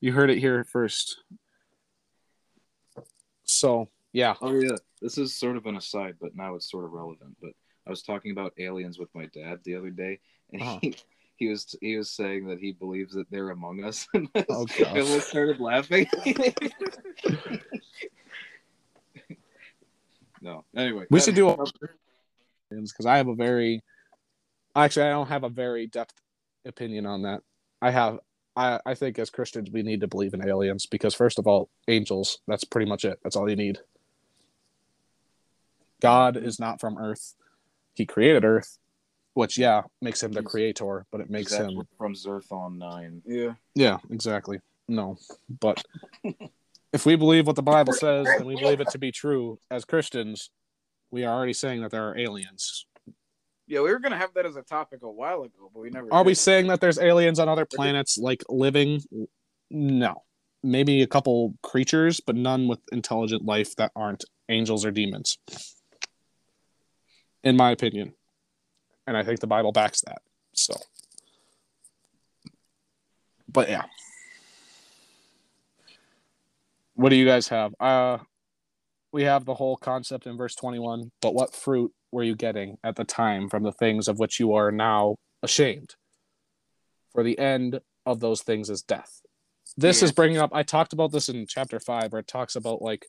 You 0.00 0.12
heard 0.12 0.30
it 0.30 0.38
here 0.38 0.64
first. 0.64 1.22
So 3.58 3.88
yeah, 4.12 4.36
Oh 4.40 4.52
yeah, 4.52 4.76
this 5.02 5.18
is 5.18 5.34
sort 5.34 5.56
of 5.56 5.66
an 5.66 5.74
aside, 5.76 6.14
but 6.20 6.36
now 6.36 6.54
it's 6.54 6.70
sort 6.70 6.84
of 6.84 6.92
relevant. 6.92 7.36
But 7.42 7.50
I 7.86 7.90
was 7.90 8.02
talking 8.02 8.30
about 8.30 8.52
aliens 8.56 8.98
with 8.98 9.12
my 9.14 9.26
dad 9.26 9.58
the 9.64 9.74
other 9.74 9.90
day, 9.90 10.20
and 10.52 10.62
Uh-huh. 10.62 10.78
he, 10.80 10.96
he 11.36 11.48
was 11.48 11.74
he 11.80 11.96
was 11.96 12.10
saying 12.12 12.46
that 12.46 12.60
he 12.60 12.70
believes 12.72 13.14
that 13.14 13.28
they're 13.32 13.50
among 13.50 13.82
us, 13.82 14.06
and 14.14 14.28
Oh, 14.48 14.64
gosh. 14.66 15.24
started 15.24 15.58
laughing. 15.58 16.06
no, 20.40 20.64
anyway, 20.76 21.06
We 21.10 21.18
should 21.18 21.34
do 21.34 21.48
a- 21.48 21.56
because 22.70 23.06
I 23.06 23.16
have 23.16 23.26
a 23.28 23.34
very 23.34 23.80
actually 24.76 25.06
I 25.06 25.10
don't 25.10 25.26
have 25.28 25.42
a 25.42 25.48
very 25.48 25.88
depth 25.88 26.14
opinion 26.64 27.06
on 27.06 27.22
that. 27.22 27.42
I 27.82 27.90
have 27.90 28.20
I, 28.58 28.80
I 28.84 28.94
think 28.94 29.20
as 29.20 29.30
Christians 29.30 29.70
we 29.70 29.82
need 29.82 30.00
to 30.00 30.08
believe 30.08 30.34
in 30.34 30.46
aliens 30.46 30.84
because 30.84 31.14
first 31.14 31.38
of 31.38 31.46
all, 31.46 31.70
angels, 31.86 32.40
that's 32.48 32.64
pretty 32.64 32.90
much 32.90 33.04
it. 33.04 33.20
That's 33.22 33.36
all 33.36 33.48
you 33.48 33.54
need. 33.54 33.78
God 36.02 36.36
is 36.36 36.58
not 36.58 36.80
from 36.80 36.98
Earth. 36.98 37.34
He 37.94 38.04
created 38.04 38.44
Earth, 38.44 38.78
which 39.34 39.58
yeah, 39.58 39.82
makes 40.02 40.22
him 40.22 40.32
the 40.32 40.42
creator, 40.42 41.06
but 41.12 41.20
it 41.20 41.30
makes 41.30 41.52
Exactly 41.52 41.76
him 41.76 41.88
from 41.96 42.14
Zerthon 42.14 42.78
Nine. 42.78 43.22
Yeah. 43.24 43.54
Yeah, 43.76 43.98
exactly. 44.10 44.58
No. 44.88 45.18
But 45.60 45.84
if 46.92 47.06
we 47.06 47.14
believe 47.14 47.46
what 47.46 47.56
the 47.56 47.62
Bible 47.62 47.92
says 47.92 48.26
and 48.26 48.44
we 48.44 48.56
believe 48.56 48.80
it 48.80 48.90
to 48.90 48.98
be 48.98 49.12
true 49.12 49.60
as 49.70 49.84
Christians, 49.84 50.50
we 51.12 51.24
are 51.24 51.32
already 51.34 51.52
saying 51.52 51.82
that 51.82 51.92
there 51.92 52.08
are 52.08 52.18
aliens. 52.18 52.86
Yeah, 53.68 53.82
we 53.82 53.90
were 53.90 53.98
gonna 53.98 54.16
have 54.16 54.32
that 54.34 54.46
as 54.46 54.56
a 54.56 54.62
topic 54.62 55.00
a 55.02 55.10
while 55.10 55.42
ago, 55.42 55.70
but 55.72 55.80
we 55.80 55.90
never. 55.90 56.12
Are 56.12 56.24
we 56.24 56.32
saying 56.32 56.68
that 56.68 56.80
there's 56.80 56.98
aliens 56.98 57.38
on 57.38 57.50
other 57.50 57.66
planets 57.66 58.16
like 58.16 58.42
living? 58.48 59.02
No. 59.70 60.22
Maybe 60.62 61.02
a 61.02 61.06
couple 61.06 61.54
creatures, 61.62 62.18
but 62.18 62.34
none 62.34 62.66
with 62.66 62.80
intelligent 62.92 63.44
life 63.44 63.76
that 63.76 63.92
aren't 63.94 64.24
angels 64.48 64.86
or 64.86 64.90
demons. 64.90 65.36
In 67.44 67.56
my 67.56 67.70
opinion. 67.70 68.14
And 69.06 69.16
I 69.16 69.22
think 69.22 69.40
the 69.40 69.46
Bible 69.46 69.72
backs 69.72 70.00
that. 70.06 70.22
So 70.54 70.74
But 73.52 73.68
yeah. 73.68 73.84
What 76.94 77.10
do 77.10 77.16
you 77.16 77.26
guys 77.26 77.48
have? 77.48 77.74
Uh 77.78 78.18
we 79.12 79.24
have 79.24 79.44
the 79.44 79.54
whole 79.54 79.76
concept 79.76 80.26
in 80.26 80.36
verse 80.36 80.54
21, 80.54 81.12
but 81.20 81.34
what 81.34 81.54
fruit 81.54 81.92
were 82.12 82.22
you 82.22 82.34
getting 82.34 82.78
at 82.82 82.96
the 82.96 83.04
time 83.04 83.48
from 83.48 83.62
the 83.62 83.72
things 83.72 84.08
of 84.08 84.18
which 84.18 84.40
you 84.40 84.54
are 84.54 84.70
now 84.70 85.16
ashamed? 85.42 85.94
For 87.12 87.22
the 87.22 87.38
end 87.38 87.80
of 88.06 88.20
those 88.20 88.42
things 88.42 88.70
is 88.70 88.82
death. 88.82 89.22
This 89.76 90.02
is 90.02 90.12
bringing 90.12 90.38
up, 90.38 90.50
I 90.52 90.62
talked 90.62 90.92
about 90.92 91.12
this 91.12 91.28
in 91.28 91.46
chapter 91.46 91.78
five, 91.78 92.12
where 92.12 92.20
it 92.20 92.26
talks 92.26 92.56
about 92.56 92.82
like 92.82 93.06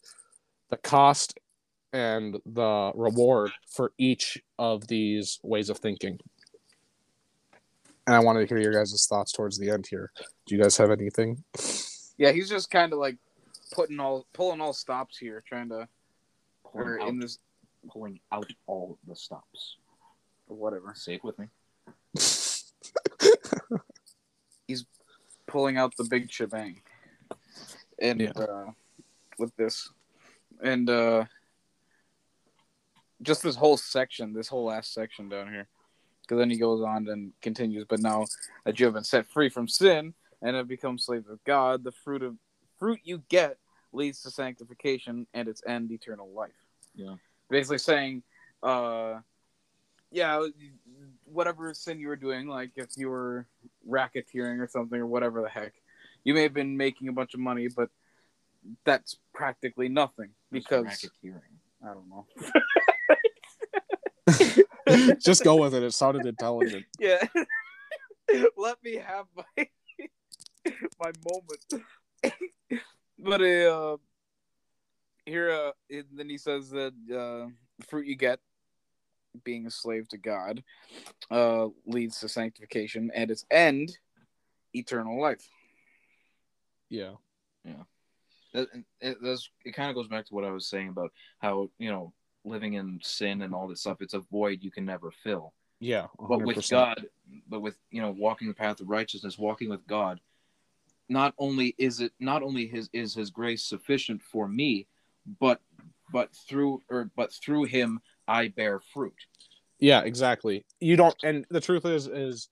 the 0.69 0.77
cost 0.77 1.39
and 1.93 2.37
the 2.45 2.91
reward 2.93 3.51
for 3.67 3.91
each 3.97 4.37
of 4.57 4.87
these 4.87 5.39
ways 5.41 5.69
of 5.69 5.79
thinking. 5.79 6.19
And 8.05 8.15
I 8.15 8.19
wanted 8.19 8.47
to 8.47 8.55
hear 8.55 8.61
your 8.61 8.73
guys' 8.73 9.05
thoughts 9.07 9.31
towards 9.31 9.57
the 9.57 9.69
end 9.69 9.87
here. 9.89 10.11
Do 10.45 10.55
you 10.55 10.61
guys 10.61 10.77
have 10.77 10.91
anything? 10.91 11.43
Yeah, 12.17 12.31
he's 12.31 12.49
just 12.49 12.69
kind 12.69 12.91
of 12.93 12.99
like 12.99 13.17
putting 13.71 13.99
all 13.99 14.25
pulling 14.33 14.61
all 14.61 14.73
stops 14.73 15.17
here, 15.17 15.43
trying 15.47 15.69
to 15.69 15.87
or 16.73 16.97
in 16.97 17.19
this 17.19 17.39
pulling 17.87 18.19
out 18.31 18.51
all 18.67 18.97
the 19.07 19.15
stops. 19.15 19.77
or 20.47 20.55
whatever, 20.57 20.93
Say 20.95 21.13
it 21.15 21.23
with 21.23 21.37
me. 21.37 21.47
He's 24.67 24.85
pulling 25.47 25.77
out 25.77 25.95
the 25.97 26.03
big 26.03 26.31
shebang, 26.31 26.81
and 27.99 28.21
Yeah. 28.21 28.31
uh, 28.31 28.71
with 29.37 29.55
this, 29.55 29.89
and 30.61 30.89
uh, 30.89 31.25
just 33.21 33.43
this 33.43 33.55
whole 33.55 33.77
section, 33.77 34.33
this 34.33 34.47
whole 34.47 34.65
last 34.65 34.93
section 34.93 35.29
down 35.29 35.51
here, 35.51 35.67
because 36.21 36.37
then 36.39 36.49
he 36.49 36.57
goes 36.57 36.81
on 36.81 37.07
and 37.07 37.33
continues. 37.41 37.85
But 37.87 37.99
now 37.99 38.25
that 38.65 38.79
you 38.79 38.85
have 38.85 38.93
been 38.95 39.03
set 39.03 39.27
free 39.27 39.49
from 39.49 39.67
sin 39.67 40.13
and 40.41 40.55
have 40.55 40.67
become 40.67 40.97
slaves 40.97 41.29
of 41.29 41.43
God, 41.43 41.83
the 41.83 41.91
fruit 41.91 42.23
of 42.23 42.35
fruit 42.77 42.99
you 43.03 43.23
get 43.29 43.57
leads 43.91 44.21
to 44.23 44.31
sanctification 44.31 45.25
and 45.33 45.47
its 45.47 45.61
end 45.67 45.91
eternal 45.91 46.29
life. 46.31 46.51
Yeah. 46.95 47.15
Basically 47.49 47.77
saying, 47.77 48.23
uh, 48.63 49.19
yeah, 50.11 50.47
whatever 51.25 51.73
sin 51.73 51.99
you 51.99 52.07
were 52.07 52.15
doing, 52.15 52.47
like 52.47 52.71
if 52.75 52.89
you 52.97 53.09
were 53.09 53.47
racketeering 53.87 54.59
or 54.59 54.67
something 54.67 54.99
or 54.99 55.05
whatever 55.05 55.41
the 55.41 55.49
heck, 55.49 55.73
you 56.23 56.33
may 56.33 56.43
have 56.43 56.53
been 56.53 56.77
making 56.77 57.07
a 57.07 57.13
bunch 57.13 57.33
of 57.33 57.39
money, 57.39 57.67
but 57.67 57.89
that's 58.83 59.17
practically 59.33 59.89
nothing 59.89 60.29
because 60.51 60.85
racketeering. 60.85 61.41
I 61.83 61.93
don't 61.93 62.09
know. 62.09 62.25
Just 65.19 65.43
go 65.43 65.55
with 65.57 65.73
it. 65.73 65.83
It 65.83 65.93
sounded 65.93 66.25
intelligent. 66.25 66.85
Yeah. 66.99 67.25
Let 68.57 68.83
me 68.83 68.95
have 68.97 69.25
my 69.35 69.67
my 70.99 71.11
moment. 71.27 71.85
but 73.17 73.41
uh 73.41 73.97
here 75.29 75.51
uh 75.51 75.71
and 75.89 76.05
then 76.13 76.29
he 76.29 76.37
says 76.37 76.69
that 76.69 76.93
uh 77.09 77.49
the 77.79 77.85
fruit 77.87 78.05
you 78.05 78.15
get 78.15 78.39
being 79.43 79.67
a 79.67 79.71
slave 79.71 80.07
to 80.09 80.17
God 80.17 80.63
uh 81.31 81.67
leads 81.85 82.19
to 82.19 82.29
sanctification 82.29 83.11
and 83.13 83.31
its 83.31 83.45
end 83.51 83.97
eternal 84.73 85.19
life. 85.21 85.47
Yeah. 86.89 87.13
Yeah. 87.63 87.83
That, 88.53 88.67
it, 88.99 89.17
that's, 89.21 89.49
it 89.63 89.73
kind 89.73 89.89
of 89.89 89.95
goes 89.95 90.07
back 90.07 90.25
to 90.25 90.33
what 90.33 90.43
I 90.43 90.51
was 90.51 90.67
saying 90.67 90.89
about 90.89 91.11
how 91.39 91.69
you 91.77 91.91
know 91.91 92.13
living 92.43 92.73
in 92.73 92.99
sin 93.03 93.41
and 93.41 93.53
all 93.53 93.67
this 93.67 93.81
stuff. 93.81 94.01
It's 94.01 94.13
a 94.13 94.19
void 94.31 94.59
you 94.63 94.71
can 94.71 94.85
never 94.85 95.11
fill. 95.23 95.53
Yeah, 95.79 96.07
But 96.17 96.41
with 96.41 96.69
God, 96.69 97.05
but 97.47 97.61
with 97.61 97.77
you 97.91 98.01
know 98.01 98.11
walking 98.11 98.47
the 98.47 98.53
path 98.53 98.81
of 98.81 98.89
righteousness, 98.89 99.37
walking 99.37 99.69
with 99.69 99.85
God, 99.87 100.19
not 101.07 101.33
only 101.37 101.75
is 101.77 102.01
it 102.01 102.11
not 102.19 102.43
only 102.43 102.67
his 102.67 102.89
is 102.91 103.13
his 103.13 103.29
grace 103.29 103.63
sufficient 103.63 104.21
for 104.21 104.47
me, 104.47 104.87
but 105.39 105.61
but 106.11 106.29
through 106.47 106.81
or 106.89 107.09
but 107.15 107.31
through 107.33 107.65
him 107.65 107.99
I 108.27 108.49
bear 108.49 108.79
fruit. 108.93 109.15
Yeah, 109.79 110.01
exactly. 110.01 110.65
You 110.79 110.97
don't, 110.97 111.15
and 111.23 111.45
the 111.49 111.61
truth 111.61 111.85
is, 111.85 112.07
is 112.07 112.49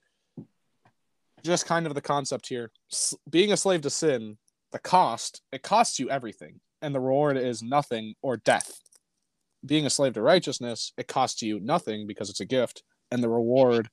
just 1.43 1.65
kind 1.65 1.85
of 1.85 1.93
the 1.93 2.01
concept 2.01 2.47
here. 2.47 2.71
Being 3.29 3.51
a 3.51 3.57
slave 3.57 3.81
to 3.81 3.89
sin, 3.89 4.37
the 4.71 4.79
cost 4.79 5.41
it 5.51 5.61
costs 5.61 5.99
you 5.99 6.09
everything, 6.09 6.59
and 6.81 6.95
the 6.95 6.99
reward 6.99 7.37
is 7.37 7.61
nothing 7.61 8.15
or 8.21 8.37
death. 8.37 8.81
Being 9.65 9.85
a 9.85 9.89
slave 9.89 10.13
to 10.13 10.21
righteousness, 10.21 10.93
it 10.97 11.07
costs 11.07 11.41
you 11.41 11.59
nothing 11.59 12.07
because 12.07 12.29
it's 12.29 12.39
a 12.39 12.45
gift, 12.45 12.83
and 13.11 13.21
the 13.21 13.29
reward 13.29 13.89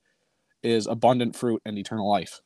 is 0.63 0.87
abundant 0.87 1.37
fruit 1.37 1.61
and 1.67 1.77
eternal 1.77 2.09
life. 2.09 2.41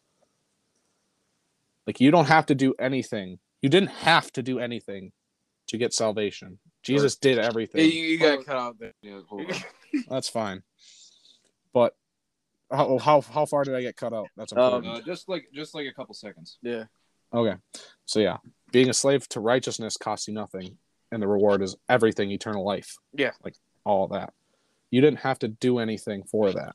Like 1.87 2.01
you 2.01 2.11
don't 2.11 2.27
have 2.27 2.47
to 2.47 2.55
do 2.55 2.75
anything. 2.79 3.39
You 3.63 3.69
didn't 3.69 3.91
have 3.91 4.33
to 4.33 4.43
do 4.43 4.59
anything 4.59 5.13
to 5.69 5.79
get 5.79 5.93
salvation. 5.93 6.59
Jesus 6.83 7.17
did 7.17 7.37
You, 7.37 7.43
everything. 7.45 7.91
you 7.91 8.19
got 8.19 8.45
cut 8.45 8.57
out 8.57 8.77
there. 8.79 8.93
Yeah. 9.03 9.21
That's 10.09 10.29
fine. 10.29 10.63
But 11.73 11.95
how 12.71 12.99
how 12.99 13.21
how 13.21 13.47
far 13.47 13.65
did 13.65 13.75
I 13.75 13.83
get 13.83 13.97
cut 13.97 14.13
out? 14.13 14.29
That's 14.37 14.53
important. 14.53 14.87
Uh, 14.93 15.01
just 15.01 15.29
like 15.29 15.47
just 15.55 15.75
like 15.75 15.87
a 15.87 15.93
couple 15.93 16.15
seconds. 16.15 16.59
Yeah. 16.63 16.85
okay. 17.33 17.57
So 18.05 18.21
yeah, 18.21 18.39
being 18.73 18.89
a 18.91 18.95
slave 18.95 19.29
to 19.31 19.41
righteousness 19.41 19.97
costs 19.97 20.29
you 20.29 20.35
nothing, 20.35 20.79
and 21.13 21.23
the 21.23 21.29
reward 21.29 21.63
is 21.63 21.77
everything 21.89 22.31
eternal 22.31 22.65
life. 22.65 22.97
Yeah. 23.15 23.33
Like 23.45 23.55
all 23.85 24.09
that. 24.09 24.33
You 24.91 25.01
didn't 25.01 25.21
have 25.21 25.39
to 25.41 25.49
do 25.49 25.79
anything 25.79 26.25
for 26.25 26.53
that. 26.53 26.75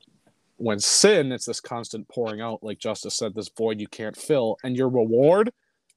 When 0.58 0.80
sin, 0.80 1.32
it's 1.32 1.46
this 1.46 1.60
constant 1.60 2.08
pouring 2.08 2.40
out, 2.42 2.64
like 2.64 2.78
Justice 2.78 3.16
said, 3.16 3.34
this 3.34 3.50
void 3.58 3.80
you 3.82 3.88
can't 3.88 4.16
fill, 4.16 4.58
and 4.64 4.78
your 4.78 4.90
reward 4.90 5.52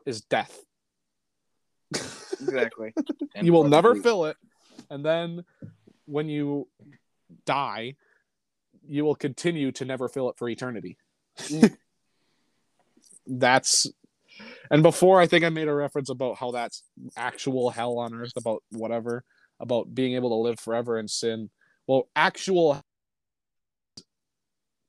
is 0.07 0.22
death. 0.22 0.59
Exactly. 2.41 2.93
You 3.43 3.53
will 3.53 3.64
never 3.64 3.91
probably- 3.91 4.03
fill 4.03 4.24
it. 4.26 4.37
And 4.91 5.05
then 5.05 5.45
when 6.07 6.28
you 6.28 6.68
die 7.45 7.97
you 8.89 9.05
will 9.05 9.14
continue 9.16 9.72
to 9.72 9.84
never 9.84 10.09
fill 10.09 10.30
it 10.30 10.37
for 10.39 10.49
eternity. 10.49 10.97
Mm. 11.39 11.76
That's 13.26 13.89
and 14.70 14.82
before 14.82 15.20
i 15.20 15.26
think 15.26 15.45
i 15.45 15.49
made 15.49 15.66
a 15.66 15.74
reference 15.74 16.11
about 16.11 16.37
how 16.37 16.51
that's 16.51 16.82
actual 17.16 17.70
hell 17.70 17.99
on 17.99 18.14
earth 18.14 18.34
about 18.37 18.62
whatever 18.70 19.24
about 19.61 19.95
being 19.95 20.14
able 20.14 20.28
to 20.28 20.34
live 20.34 20.61
forever 20.61 20.99
in 20.99 21.09
sin. 21.09 21.51
Well 21.87 22.09
actual 22.14 22.82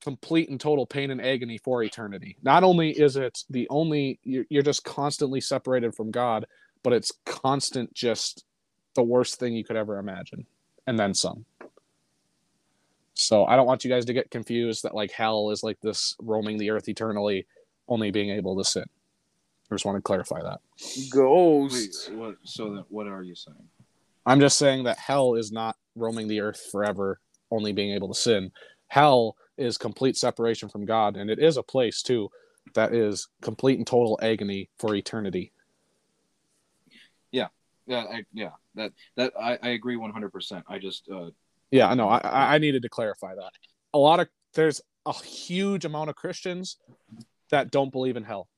complete 0.01 0.49
and 0.49 0.59
total 0.59 0.85
pain 0.85 1.11
and 1.11 1.21
agony 1.21 1.57
for 1.57 1.81
eternity. 1.81 2.37
Not 2.43 2.63
only 2.63 2.91
is 2.91 3.15
it 3.15 3.39
the 3.49 3.67
only 3.69 4.19
you're, 4.23 4.45
you're 4.49 4.63
just 4.63 4.83
constantly 4.83 5.41
separated 5.41 5.95
from 5.95 6.11
god 6.11 6.45
but 6.83 6.93
it's 6.93 7.11
constant 7.25 7.93
just 7.93 8.45
the 8.95 9.03
worst 9.03 9.39
thing 9.39 9.53
you 9.53 9.63
could 9.63 9.75
ever 9.75 9.99
imagine 9.99 10.45
and 10.87 10.97
then 10.97 11.13
some. 11.13 11.45
So 13.13 13.45
i 13.45 13.55
don't 13.55 13.65
want 13.65 13.83
you 13.83 13.89
guys 13.89 14.05
to 14.05 14.13
get 14.13 14.29
confused 14.31 14.83
that 14.83 14.93
like 14.93 15.11
hell 15.11 15.49
is 15.49 15.63
like 15.63 15.79
this 15.81 16.15
roaming 16.21 16.57
the 16.57 16.69
earth 16.69 16.87
eternally 16.87 17.47
only 17.87 18.11
being 18.11 18.29
able 18.29 18.55
to 18.57 18.63
sin 18.63 18.85
i 19.71 19.73
just 19.73 19.85
want 19.85 19.97
to 19.97 20.01
clarify 20.01 20.41
that. 20.41 20.59
Wait, 20.95 21.09
Ghosts. 21.11 22.09
what, 22.13 22.35
so 22.43 22.75
that 22.75 22.85
what 22.89 23.07
are 23.07 23.23
you 23.23 23.33
saying? 23.33 23.57
i'm 24.27 24.39
just 24.39 24.57
saying 24.57 24.83
that 24.83 24.99
hell 24.99 25.33
is 25.33 25.51
not 25.51 25.75
roaming 25.95 26.27
the 26.27 26.41
earth 26.41 26.61
forever 26.71 27.19
only 27.49 27.71
being 27.71 27.93
able 27.93 28.09
to 28.09 28.19
sin. 28.19 28.51
Hell 28.87 29.35
is 29.57 29.77
complete 29.77 30.15
separation 30.15 30.69
from 30.69 30.85
god 30.85 31.17
and 31.17 31.29
it 31.31 31.39
is 31.39 31.57
a 31.57 31.63
place 31.63 32.03
too 32.03 32.29
that 32.75 32.93
is 32.93 33.29
complete 33.41 33.79
and 33.79 33.87
total 33.87 34.19
agony 34.21 34.69
for 34.77 34.93
eternity 34.93 35.51
Yeah, 37.87 38.03
I, 38.03 38.23
yeah. 38.33 38.51
That 38.75 38.91
that 39.15 39.33
I, 39.39 39.57
I 39.63 39.69
agree 39.69 39.95
one 39.95 40.11
hundred 40.11 40.31
percent. 40.31 40.65
I 40.67 40.77
just 40.77 41.09
uh 41.09 41.29
Yeah, 41.71 41.87
I 41.87 41.95
know. 41.95 42.09
I, 42.09 42.17
I 42.19 42.55
I 42.55 42.57
needed 42.57 42.83
to 42.83 42.89
clarify 42.89 43.33
that. 43.33 43.51
A 43.93 43.97
lot 43.97 44.19
of 44.19 44.27
there's 44.53 44.81
a 45.05 45.13
huge 45.13 45.85
amount 45.85 46.09
of 46.09 46.15
Christians 46.15 46.77
that 47.49 47.71
don't 47.71 47.91
believe 47.91 48.17
in 48.17 48.23
hell. 48.23 48.49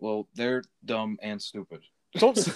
well 0.00 0.28
they're 0.34 0.64
dumb 0.84 1.18
and 1.22 1.40
stupid. 1.40 1.80
Don't. 2.18 2.36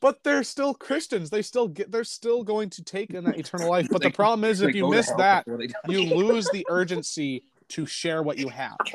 but 0.00 0.22
they're 0.22 0.44
still 0.44 0.74
Christians. 0.74 1.30
They 1.30 1.42
still 1.42 1.68
get. 1.68 1.90
They're 1.90 2.04
still 2.04 2.42
going 2.42 2.70
to 2.70 2.84
take 2.84 3.12
in 3.12 3.24
that 3.24 3.38
eternal 3.38 3.68
life. 3.68 3.88
But 3.90 4.02
the 4.02 4.10
problem 4.10 4.44
is, 4.44 4.62
if 4.62 4.74
you 4.74 4.88
miss 4.88 5.10
that, 5.18 5.44
before 5.44 5.58
they 5.58 5.68
die. 5.68 5.74
you 5.88 6.02
lose 6.02 6.48
the 6.50 6.66
urgency 6.68 7.44
to 7.68 7.86
share 7.86 8.22
what 8.22 8.38
you 8.38 8.48
have. 8.48 8.76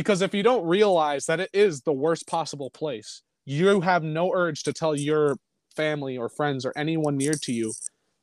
Because 0.00 0.22
if 0.22 0.32
you 0.32 0.42
don't 0.42 0.64
realize 0.64 1.26
that 1.26 1.40
it 1.40 1.50
is 1.52 1.82
the 1.82 1.92
worst 1.92 2.26
possible 2.26 2.70
place, 2.70 3.20
you 3.44 3.82
have 3.82 4.02
no 4.02 4.32
urge 4.32 4.62
to 4.62 4.72
tell 4.72 4.96
your 4.96 5.36
family 5.76 6.16
or 6.16 6.30
friends 6.30 6.64
or 6.64 6.72
anyone 6.74 7.18
near 7.18 7.34
to 7.34 7.52
you 7.52 7.74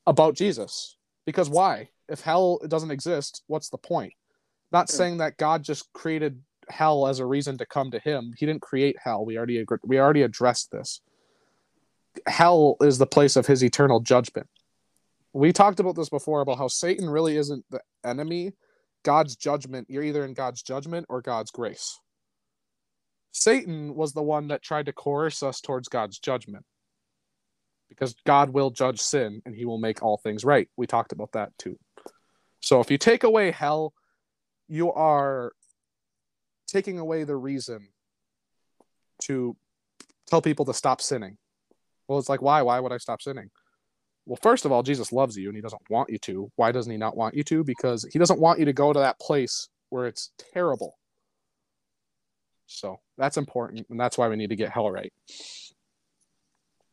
about 0.08 0.34
Jesus. 0.34 0.98
Because 1.28 1.52
why? 1.52 1.90
If 2.10 2.22
hell 2.22 2.60
doesn't 2.68 2.90
exist, 2.90 3.44
what's 3.46 3.70
the 3.70 3.78
point? 3.78 4.14
Not 4.72 4.90
hmm. 4.90 4.96
saying 4.96 5.18
that 5.20 5.38
God 5.38 5.62
just 5.62 5.94
created 5.94 6.42
hell 6.68 7.06
as 7.06 7.20
a 7.20 7.28
reason 7.28 7.60
to 7.60 7.66
come 7.68 7.92
to 7.92 8.00
him. 8.00 8.34
He 8.36 8.48
didn't 8.48 8.64
create 8.64 8.96
hell. 9.00 9.24
We 9.24 9.38
already 9.38 9.64
we 9.84 10.00
already 10.00 10.24
addressed 10.24 10.72
this. 10.72 11.02
Hell 12.26 12.78
is 12.82 12.98
the 12.98 13.06
place 13.06 13.36
of 13.36 13.46
his 13.46 13.64
eternal 13.64 14.00
judgment. 14.00 14.48
We 15.32 15.54
talked 15.54 15.80
about 15.80 15.96
this 15.96 16.10
before 16.10 16.42
about 16.42 16.58
how 16.58 16.70
Satan 16.70 17.08
really 17.08 17.38
isn't 17.38 17.66
the 17.70 17.82
enemy. 18.04 18.54
God's 19.08 19.38
judgment, 19.38 19.88
you're 19.90 20.04
either 20.04 20.26
in 20.26 20.34
God's 20.34 20.62
judgment 20.62 21.06
or 21.08 21.22
God's 21.22 21.50
grace. 21.50 21.98
Satan 23.32 23.96
was 23.96 24.12
the 24.12 24.22
one 24.22 24.50
that 24.50 24.62
tried 24.62 24.88
to 24.88 24.92
coerce 24.92 25.42
us 25.42 25.62
towards 25.62 25.88
God's 25.88 26.20
judgment. 26.20 26.66
Because 27.88 28.16
God 28.26 28.50
will 28.50 28.70
judge 28.70 29.00
sin 29.00 29.42
and 29.46 29.56
he 29.56 29.64
will 29.64 29.78
make 29.78 30.04
all 30.04 30.18
things 30.18 30.44
right. 30.44 30.68
We 30.76 30.88
talked 30.88 31.14
about 31.14 31.32
that 31.32 31.58
too. 31.58 31.80
So 32.60 32.82
if 32.82 32.92
you 32.92 32.98
take 32.98 33.24
away 33.24 33.52
hell, 33.52 33.94
you 34.68 34.92
are 34.92 35.54
taking 36.68 37.00
away 37.00 37.24
the 37.24 37.38
reason 37.38 37.88
to 39.22 39.56
tell 40.26 40.42
people 40.42 40.66
to 40.66 40.74
stop 40.74 41.00
sinning. 41.00 41.38
Well, 42.10 42.20
it's 42.20 42.28
like, 42.28 42.42
why? 42.42 42.62
Why 42.62 42.82
would 42.82 42.92
I 42.92 42.98
stop 42.98 43.22
sinning? 43.22 43.52
Well, 44.28 44.38
first 44.42 44.66
of 44.66 44.74
all, 44.74 44.84
Jesus 44.84 45.14
loves 45.14 45.38
you 45.38 45.48
and 45.48 45.56
he 45.56 45.62
doesn't 45.62 45.90
want 45.90 46.10
you 46.10 46.18
to. 46.20 46.52
Why 46.58 46.74
doesn't 46.74 46.92
he 46.92 46.98
not 46.98 47.16
want 47.16 47.34
you 47.34 47.44
to? 47.46 47.64
Because 47.64 48.06
he 48.12 48.20
doesn't 48.20 48.42
want 48.42 48.60
you 48.60 48.66
to 48.66 48.74
go 48.74 48.92
to 48.92 49.00
that 49.00 49.20
place 49.22 49.70
where 49.88 50.06
it's 50.06 50.32
terrible. 50.54 50.98
So 52.66 53.00
that's 53.18 53.38
important, 53.38 53.88
and 53.90 53.98
that's 53.98 54.18
why 54.18 54.28
we 54.28 54.36
need 54.36 54.50
to 54.50 54.58
get 54.58 54.70
hell 54.70 54.92
right. 54.92 55.14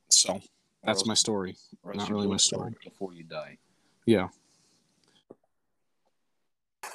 So 0.08 0.40
that's 0.84 1.04
my 1.06 1.14
story. 1.14 1.56
not 1.84 2.08
really 2.08 2.28
my 2.28 2.36
story. 2.36 2.74
before 2.84 3.12
you 3.12 3.24
die. 3.24 3.58
Yeah. 4.06 4.28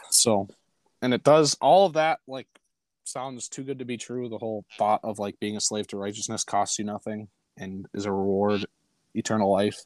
So, 0.09 0.47
and 1.01 1.13
it 1.13 1.25
does 1.25 1.57
all 1.59 1.85
of 1.85 1.93
that 1.93 2.19
like 2.27 2.47
sounds 3.03 3.49
too 3.49 3.63
good 3.63 3.79
to 3.79 3.85
be 3.85 3.97
true. 3.97 4.29
The 4.29 4.37
whole 4.37 4.63
thought 4.77 5.01
of 5.03 5.19
like 5.19 5.37
being 5.41 5.57
a 5.57 5.61
slave 5.61 5.87
to 5.87 5.97
righteousness 5.97 6.45
costs 6.45 6.79
you 6.79 6.85
nothing 6.85 7.27
and 7.57 7.87
is 7.93 8.05
a 8.05 8.11
reward, 8.13 8.65
eternal 9.13 9.51
life. 9.51 9.83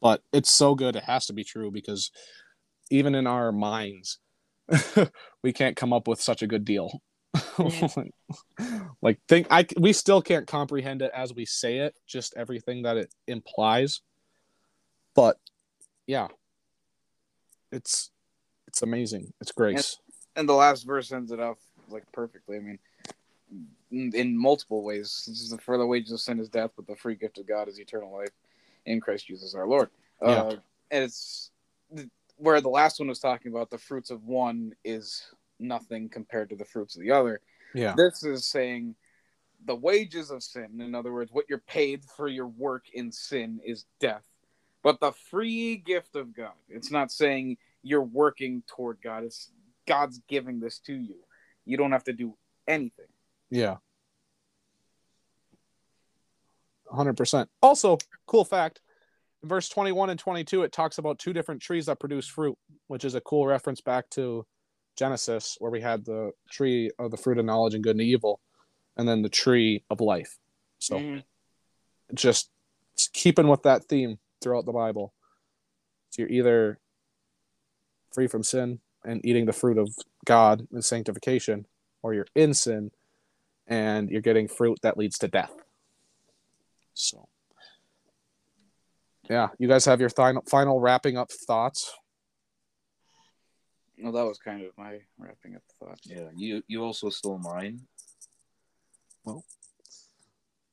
But 0.00 0.22
it's 0.32 0.50
so 0.50 0.74
good 0.74 0.96
it 0.96 1.04
has 1.04 1.26
to 1.26 1.32
be 1.32 1.44
true 1.44 1.70
because 1.70 2.10
even 2.90 3.14
in 3.14 3.26
our 3.26 3.52
minds, 3.52 4.18
we 5.42 5.52
can't 5.52 5.76
come 5.76 5.92
up 5.92 6.08
with 6.08 6.20
such 6.20 6.42
a 6.42 6.46
good 6.46 6.64
deal. 6.64 7.02
like 9.02 9.20
think 9.28 9.46
I 9.50 9.66
we 9.78 9.92
still 9.92 10.22
can't 10.22 10.46
comprehend 10.46 11.02
it 11.02 11.10
as 11.14 11.34
we 11.34 11.44
say 11.44 11.78
it, 11.78 11.94
just 12.06 12.34
everything 12.36 12.82
that 12.82 12.96
it 12.96 13.14
implies. 13.26 14.00
But 15.14 15.38
yeah, 16.06 16.28
it's 17.72 18.10
it's 18.68 18.82
amazing. 18.82 19.32
It's 19.40 19.52
grace. 19.52 19.98
And 20.34 20.48
the 20.48 20.54
last 20.54 20.86
verse 20.86 21.12
ends 21.12 21.32
it 21.32 21.40
off 21.40 21.58
like 21.88 22.04
perfectly. 22.12 22.56
I 22.56 22.60
mean, 22.60 22.78
in, 23.90 24.12
in 24.14 24.38
multiple 24.38 24.82
ways. 24.82 25.24
This 25.26 25.40
is 25.40 25.50
the 25.50 25.58
for 25.58 25.78
the 25.78 25.86
wages 25.86 26.12
of 26.12 26.20
sin 26.20 26.38
is 26.38 26.48
death, 26.48 26.70
but 26.76 26.86
the 26.86 26.96
free 26.96 27.14
gift 27.14 27.38
of 27.38 27.46
God 27.46 27.68
is 27.68 27.78
eternal 27.78 28.12
life 28.12 28.32
in 28.86 29.00
Christ 29.00 29.26
Jesus 29.26 29.54
our 29.54 29.66
Lord. 29.66 29.90
Yeah. 30.22 30.28
Uh, 30.28 30.56
and 30.90 31.04
it's 31.04 31.50
where 32.36 32.60
the 32.60 32.68
last 32.68 32.98
one 32.98 33.08
was 33.08 33.18
talking 33.18 33.52
about 33.52 33.70
the 33.70 33.78
fruits 33.78 34.10
of 34.10 34.24
one 34.24 34.72
is 34.84 35.24
nothing 35.58 36.08
compared 36.08 36.50
to 36.50 36.56
the 36.56 36.64
fruits 36.64 36.96
of 36.96 37.02
the 37.02 37.10
other. 37.10 37.40
Yeah. 37.74 37.94
This 37.96 38.22
is 38.22 38.46
saying 38.46 38.94
the 39.64 39.74
wages 39.74 40.30
of 40.30 40.42
sin, 40.42 40.80
in 40.80 40.94
other 40.94 41.12
words, 41.12 41.32
what 41.32 41.46
you're 41.48 41.58
paid 41.58 42.04
for 42.04 42.28
your 42.28 42.46
work 42.46 42.84
in 42.92 43.10
sin 43.10 43.60
is 43.64 43.84
death. 44.00 44.24
But 44.82 45.00
the 45.00 45.12
free 45.12 45.76
gift 45.76 46.14
of 46.14 46.34
God, 46.34 46.52
it's 46.68 46.90
not 46.90 47.10
saying 47.10 47.56
you're 47.82 48.02
working 48.02 48.62
toward 48.66 48.98
God, 49.02 49.24
it's 49.24 49.50
God's 49.86 50.20
giving 50.28 50.60
this 50.60 50.78
to 50.80 50.94
you. 50.94 51.16
You 51.64 51.76
don't 51.76 51.92
have 51.92 52.04
to 52.04 52.12
do 52.12 52.36
anything. 52.68 53.06
Yeah. 53.50 53.76
100%. 56.92 57.46
Also, 57.62 57.98
cool 58.26 58.44
fact 58.44 58.80
in 59.42 59.48
verse 59.48 59.68
21 59.68 60.10
and 60.10 60.18
22, 60.18 60.62
it 60.62 60.72
talks 60.72 60.98
about 60.98 61.18
two 61.18 61.32
different 61.32 61.62
trees 61.62 61.86
that 61.86 62.00
produce 62.00 62.26
fruit, 62.26 62.56
which 62.88 63.04
is 63.04 63.14
a 63.14 63.20
cool 63.20 63.46
reference 63.46 63.80
back 63.80 64.08
to 64.10 64.46
Genesis, 64.96 65.56
where 65.58 65.70
we 65.70 65.80
had 65.80 66.04
the 66.04 66.32
tree 66.50 66.90
of 66.98 67.10
the 67.10 67.16
fruit 67.16 67.38
of 67.38 67.44
knowledge 67.44 67.74
and 67.74 67.84
good 67.84 67.96
and 67.96 68.00
evil, 68.00 68.40
and 68.96 69.06
then 69.06 69.22
the 69.22 69.28
tree 69.28 69.84
of 69.90 70.00
life. 70.00 70.38
So, 70.78 71.20
just 72.14 72.50
just 72.96 73.12
keeping 73.12 73.48
with 73.48 73.62
that 73.64 73.84
theme 73.84 74.18
throughout 74.40 74.64
the 74.64 74.72
Bible. 74.72 75.12
So, 76.10 76.22
you're 76.22 76.30
either 76.30 76.78
free 78.12 78.26
from 78.26 78.42
sin 78.42 78.80
and 79.04 79.24
eating 79.24 79.44
the 79.44 79.52
fruit 79.52 79.76
of 79.76 79.94
God 80.24 80.66
and 80.72 80.84
sanctification, 80.84 81.66
or 82.02 82.14
you're 82.14 82.26
in 82.34 82.54
sin 82.54 82.90
and 83.66 84.10
you're 84.10 84.22
getting 84.22 84.48
fruit 84.48 84.78
that 84.82 84.96
leads 84.96 85.18
to 85.18 85.28
death. 85.28 85.52
So, 86.96 87.28
yeah, 89.28 89.48
you 89.58 89.68
guys 89.68 89.84
have 89.84 90.00
your 90.00 90.08
final, 90.08 90.42
final 90.48 90.80
wrapping 90.80 91.18
up 91.18 91.30
thoughts. 91.30 91.92
Well, 94.02 94.12
that 94.12 94.24
was 94.24 94.38
kind 94.38 94.64
of 94.64 94.72
my 94.78 95.00
wrapping 95.18 95.56
up 95.56 95.62
thought. 95.78 95.98
Yeah, 96.04 96.28
you 96.34 96.62
you 96.68 96.82
also 96.82 97.10
stole 97.10 97.38
mine. 97.38 97.82
Well, 99.24 99.44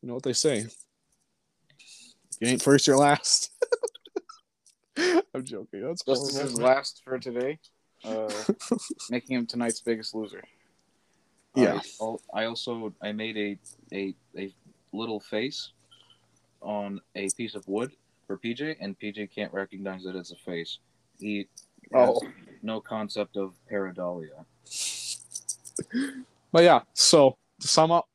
you 0.02 0.08
know 0.08 0.14
what 0.14 0.24
they 0.24 0.34
say. 0.34 0.60
If 0.60 2.38
you 2.40 2.48
ain't 2.48 2.62
first, 2.62 2.88
you're 2.88 2.98
last. 2.98 3.52
I'm 4.98 5.44
joking. 5.44 5.86
That's 5.86 6.06
Justice 6.06 6.36
is 6.36 6.52
horrible. 6.52 6.62
last 6.62 7.02
for 7.04 7.20
today, 7.20 7.60
uh, 8.06 8.32
making 9.10 9.36
him 9.36 9.46
tonight's 9.46 9.82
biggest 9.82 10.16
loser. 10.16 10.44
Yeah. 11.54 11.82
I, 12.02 12.16
I 12.34 12.46
also 12.46 12.94
I 13.02 13.12
made 13.12 13.38
a 13.38 13.60
a 13.94 14.16
a 14.38 14.54
little 14.94 15.20
face 15.20 15.72
on 16.64 17.02
a 17.16 17.30
piece 17.32 17.56
of 17.56 17.68
wood 17.68 17.92
for 18.28 18.38
PJ, 18.38 18.78
and 18.80 18.98
PJ 19.00 19.34
can't 19.34 19.54
recognize 19.54 20.06
it 20.06 20.16
as 20.16 20.32
a 20.32 20.36
face. 20.36 20.80
He 21.20 21.48
has 21.94 22.10
Oh. 22.10 22.22
no 22.62 22.80
concept 22.82 23.36
of 23.38 23.54
pareidolia. 23.72 24.46
But 26.52 26.64
yeah, 26.64 26.82
so 26.94 27.38
to 27.60 27.68
sum 27.68 27.92
up, 27.92 28.06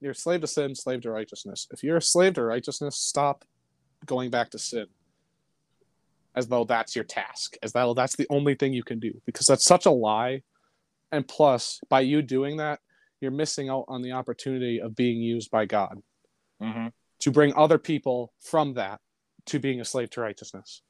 you're 0.00 0.12
a 0.12 0.14
slave 0.14 0.40
to 0.42 0.46
sin, 0.46 0.74
slave 0.74 1.02
to 1.02 1.10
righteousness. 1.10 1.66
If 1.70 1.82
you're 1.82 1.98
a 1.98 2.02
slave 2.02 2.34
to 2.34 2.42
righteousness, 2.42 2.96
stop 2.96 3.44
going 4.06 4.30
back 4.30 4.50
to 4.50 4.58
sin. 4.58 4.86
As 6.34 6.46
though 6.46 6.64
that's 6.64 6.94
your 6.94 7.04
task, 7.04 7.56
as 7.62 7.72
though 7.72 7.92
that's 7.92 8.16
the 8.16 8.26
only 8.30 8.54
thing 8.54 8.72
you 8.72 8.82
can 8.84 8.98
do, 9.00 9.20
because 9.26 9.46
that's 9.46 9.64
such 9.64 9.86
a 9.86 9.90
lie. 9.90 10.42
And 11.12 11.26
plus, 11.26 11.80
by 11.88 12.00
you 12.00 12.22
doing 12.22 12.58
that, 12.58 12.80
you're 13.20 13.30
missing 13.32 13.68
out 13.68 13.84
on 13.88 14.00
the 14.00 14.12
opportunity 14.12 14.80
of 14.80 14.94
being 14.94 15.20
used 15.20 15.50
by 15.50 15.66
God 15.66 16.02
Mm-hmm. 16.62 16.88
To 17.20 17.30
bring 17.30 17.54
other 17.54 17.78
people 17.78 18.32
from 18.40 18.74
that 18.74 19.00
to 19.46 19.58
being 19.58 19.80
a 19.80 19.84
slave 19.84 20.10
to 20.10 20.20
righteousness. 20.20 20.82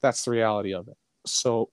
That's 0.00 0.24
the 0.24 0.30
reality 0.30 0.74
of 0.74 0.88
it. 0.88 0.96
So, 1.26 1.70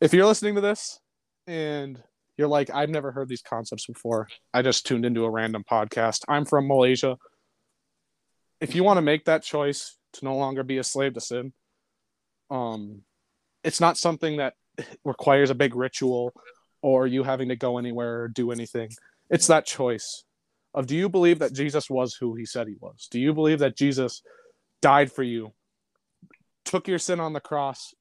if 0.00 0.12
you're 0.12 0.26
listening 0.26 0.56
to 0.56 0.60
this 0.60 0.98
and 1.46 2.02
you're 2.36 2.48
like, 2.48 2.70
I've 2.70 2.90
never 2.90 3.12
heard 3.12 3.28
these 3.28 3.42
concepts 3.42 3.86
before, 3.86 4.28
I 4.52 4.62
just 4.62 4.86
tuned 4.86 5.04
into 5.04 5.24
a 5.24 5.30
random 5.30 5.64
podcast. 5.70 6.22
I'm 6.28 6.44
from 6.44 6.66
Malaysia. 6.66 7.16
If 8.60 8.74
you 8.74 8.82
want 8.82 8.98
to 8.98 9.02
make 9.02 9.26
that 9.26 9.42
choice 9.42 9.96
to 10.14 10.24
no 10.24 10.36
longer 10.36 10.62
be 10.62 10.78
a 10.78 10.84
slave 10.84 11.14
to 11.14 11.20
sin, 11.20 11.52
um, 12.50 13.02
it's 13.62 13.80
not 13.80 13.96
something 13.96 14.38
that 14.38 14.54
requires 15.04 15.50
a 15.50 15.54
big 15.54 15.74
ritual 15.74 16.32
or 16.82 17.06
you 17.06 17.22
having 17.22 17.48
to 17.48 17.56
go 17.56 17.78
anywhere 17.78 18.22
or 18.22 18.28
do 18.28 18.50
anything. 18.50 18.90
It's 19.30 19.46
that 19.46 19.64
choice 19.64 20.24
of 20.74 20.86
do 20.86 20.96
you 20.96 21.08
believe 21.08 21.38
that 21.38 21.52
Jesus 21.52 21.88
was 21.88 22.14
who 22.14 22.34
he 22.34 22.44
said 22.44 22.66
he 22.66 22.76
was? 22.80 23.08
Do 23.10 23.20
you 23.20 23.32
believe 23.32 23.60
that 23.60 23.76
Jesus 23.76 24.22
died 24.82 25.10
for 25.10 25.22
you, 25.22 25.52
took 26.64 26.88
your 26.88 26.98
sin 26.98 27.20
on 27.20 27.32
the 27.32 27.40
cross, 27.40 27.94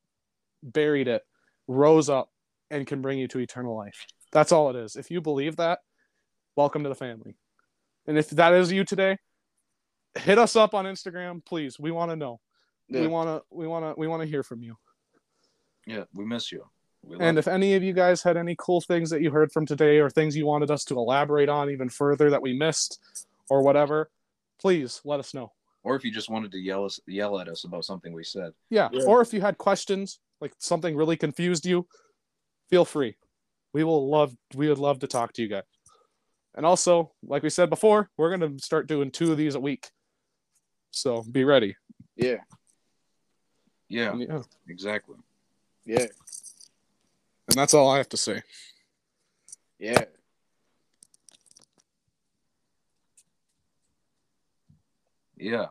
buried 0.64 1.08
it, 1.08 1.22
rose 1.68 2.10
up, 2.10 2.30
and 2.72 2.88
can 2.88 3.02
bring 3.02 3.20
you 3.20 3.28
to 3.30 3.40
eternal 3.40 3.78
life? 3.78 4.06
That's 4.32 4.52
all 4.52 4.70
it 4.72 4.76
is. 4.76 4.96
If 4.96 5.12
you 5.12 5.22
believe 5.22 5.58
that, 5.58 5.80
welcome 6.56 6.84
to 6.84 6.90
the 6.90 6.96
family. 6.96 7.36
And 8.08 8.18
if 8.18 8.32
that 8.32 8.54
is 8.54 8.72
you 8.72 8.84
today, 8.84 9.18
hit 10.16 10.40
us 10.40 10.56
up 10.56 10.74
on 10.74 10.86
Instagram, 10.86 11.46
please. 11.46 11.80
We 11.80 11.92
want 11.92 12.12
to 12.12 12.16
know. 12.16 12.40
We 12.90 13.08
want 13.08 13.30
to 13.30 13.44
we 13.50 13.66
want 13.66 13.86
to 13.86 14.00
we 14.00 14.08
want 14.08 14.22
to 14.22 14.28
hear 14.28 14.44
from 14.44 14.62
you. 14.62 14.76
Yeah, 15.88 16.04
we 16.14 16.26
miss 16.26 16.52
you. 16.52 16.66
We 17.06 17.16
And 17.16 17.36
love 17.36 17.38
if 17.38 17.48
any 17.48 17.76
of 17.76 17.84
you 17.84 17.94
guys 17.94 18.24
had 18.24 18.38
any 18.38 18.56
cool 18.58 18.82
things 18.82 19.10
that 19.10 19.22
you 19.22 19.30
heard 19.32 19.52
from 19.52 19.66
today 19.66 20.00
or 20.00 20.10
things 20.10 20.36
you 20.36 20.46
wanted 20.46 20.72
us 20.72 20.86
to 20.86 20.96
elaborate 20.98 21.50
on 21.50 21.70
even 21.70 21.90
further 21.90 22.30
that 22.30 22.42
we 22.42 22.54
missed 22.54 23.00
or 23.50 23.62
whatever, 23.62 24.10
please 24.60 25.02
let 25.04 25.20
us 25.20 25.34
know. 25.34 25.52
or 25.84 25.96
if 25.98 26.06
you 26.06 26.12
just 26.12 26.30
wanted 26.30 26.50
to 26.54 26.58
yell 26.60 26.86
us 26.86 26.98
yell 27.08 27.40
at 27.42 27.50
us 27.50 27.66
about 27.66 27.84
something 27.84 28.14
we 28.14 28.24
said. 28.24 28.54
Yeah. 28.70 28.88
Yeah. 28.94 29.04
Or 29.04 29.22
if 29.22 29.34
you 29.34 29.42
had 29.42 29.58
questions, 29.58 30.20
like 30.40 30.54
something 30.58 30.96
really 30.96 31.18
confused 31.18 31.66
you, 31.66 31.86
feel 32.70 32.86
free. 32.86 33.18
We 33.74 33.84
will 33.84 34.10
love 34.10 34.34
we 34.56 34.70
would 34.70 34.78
love 34.78 35.00
to 35.00 35.08
talk 35.08 35.34
to 35.34 35.42
you 35.42 35.50
guys. 35.50 35.64
And 36.56 36.66
also, 36.66 37.12
like 37.24 37.44
we 37.44 37.50
said 37.50 37.70
before, 37.70 38.10
we're 38.16 38.30
gonna 38.30 38.58
start 38.60 38.88
doing 38.88 39.12
two 39.12 39.32
of 39.32 39.38
these 39.38 39.56
a 39.56 39.60
week. 39.60 39.90
So 40.92 41.24
be 41.24 41.44
ready. 41.44 41.76
Yeah, 42.16 42.38
Yeah, 43.90 44.16
yeah. 44.16 44.42
exactly. 44.70 45.16
yeah, 45.86 46.06
And 47.54 47.60
that's 47.60 47.76
all 47.76 47.92
I 47.92 47.98
have 47.98 48.10
to 48.10 48.18
say. 48.18 48.42
yeah. 49.80 50.06
Yeah. 55.38 55.68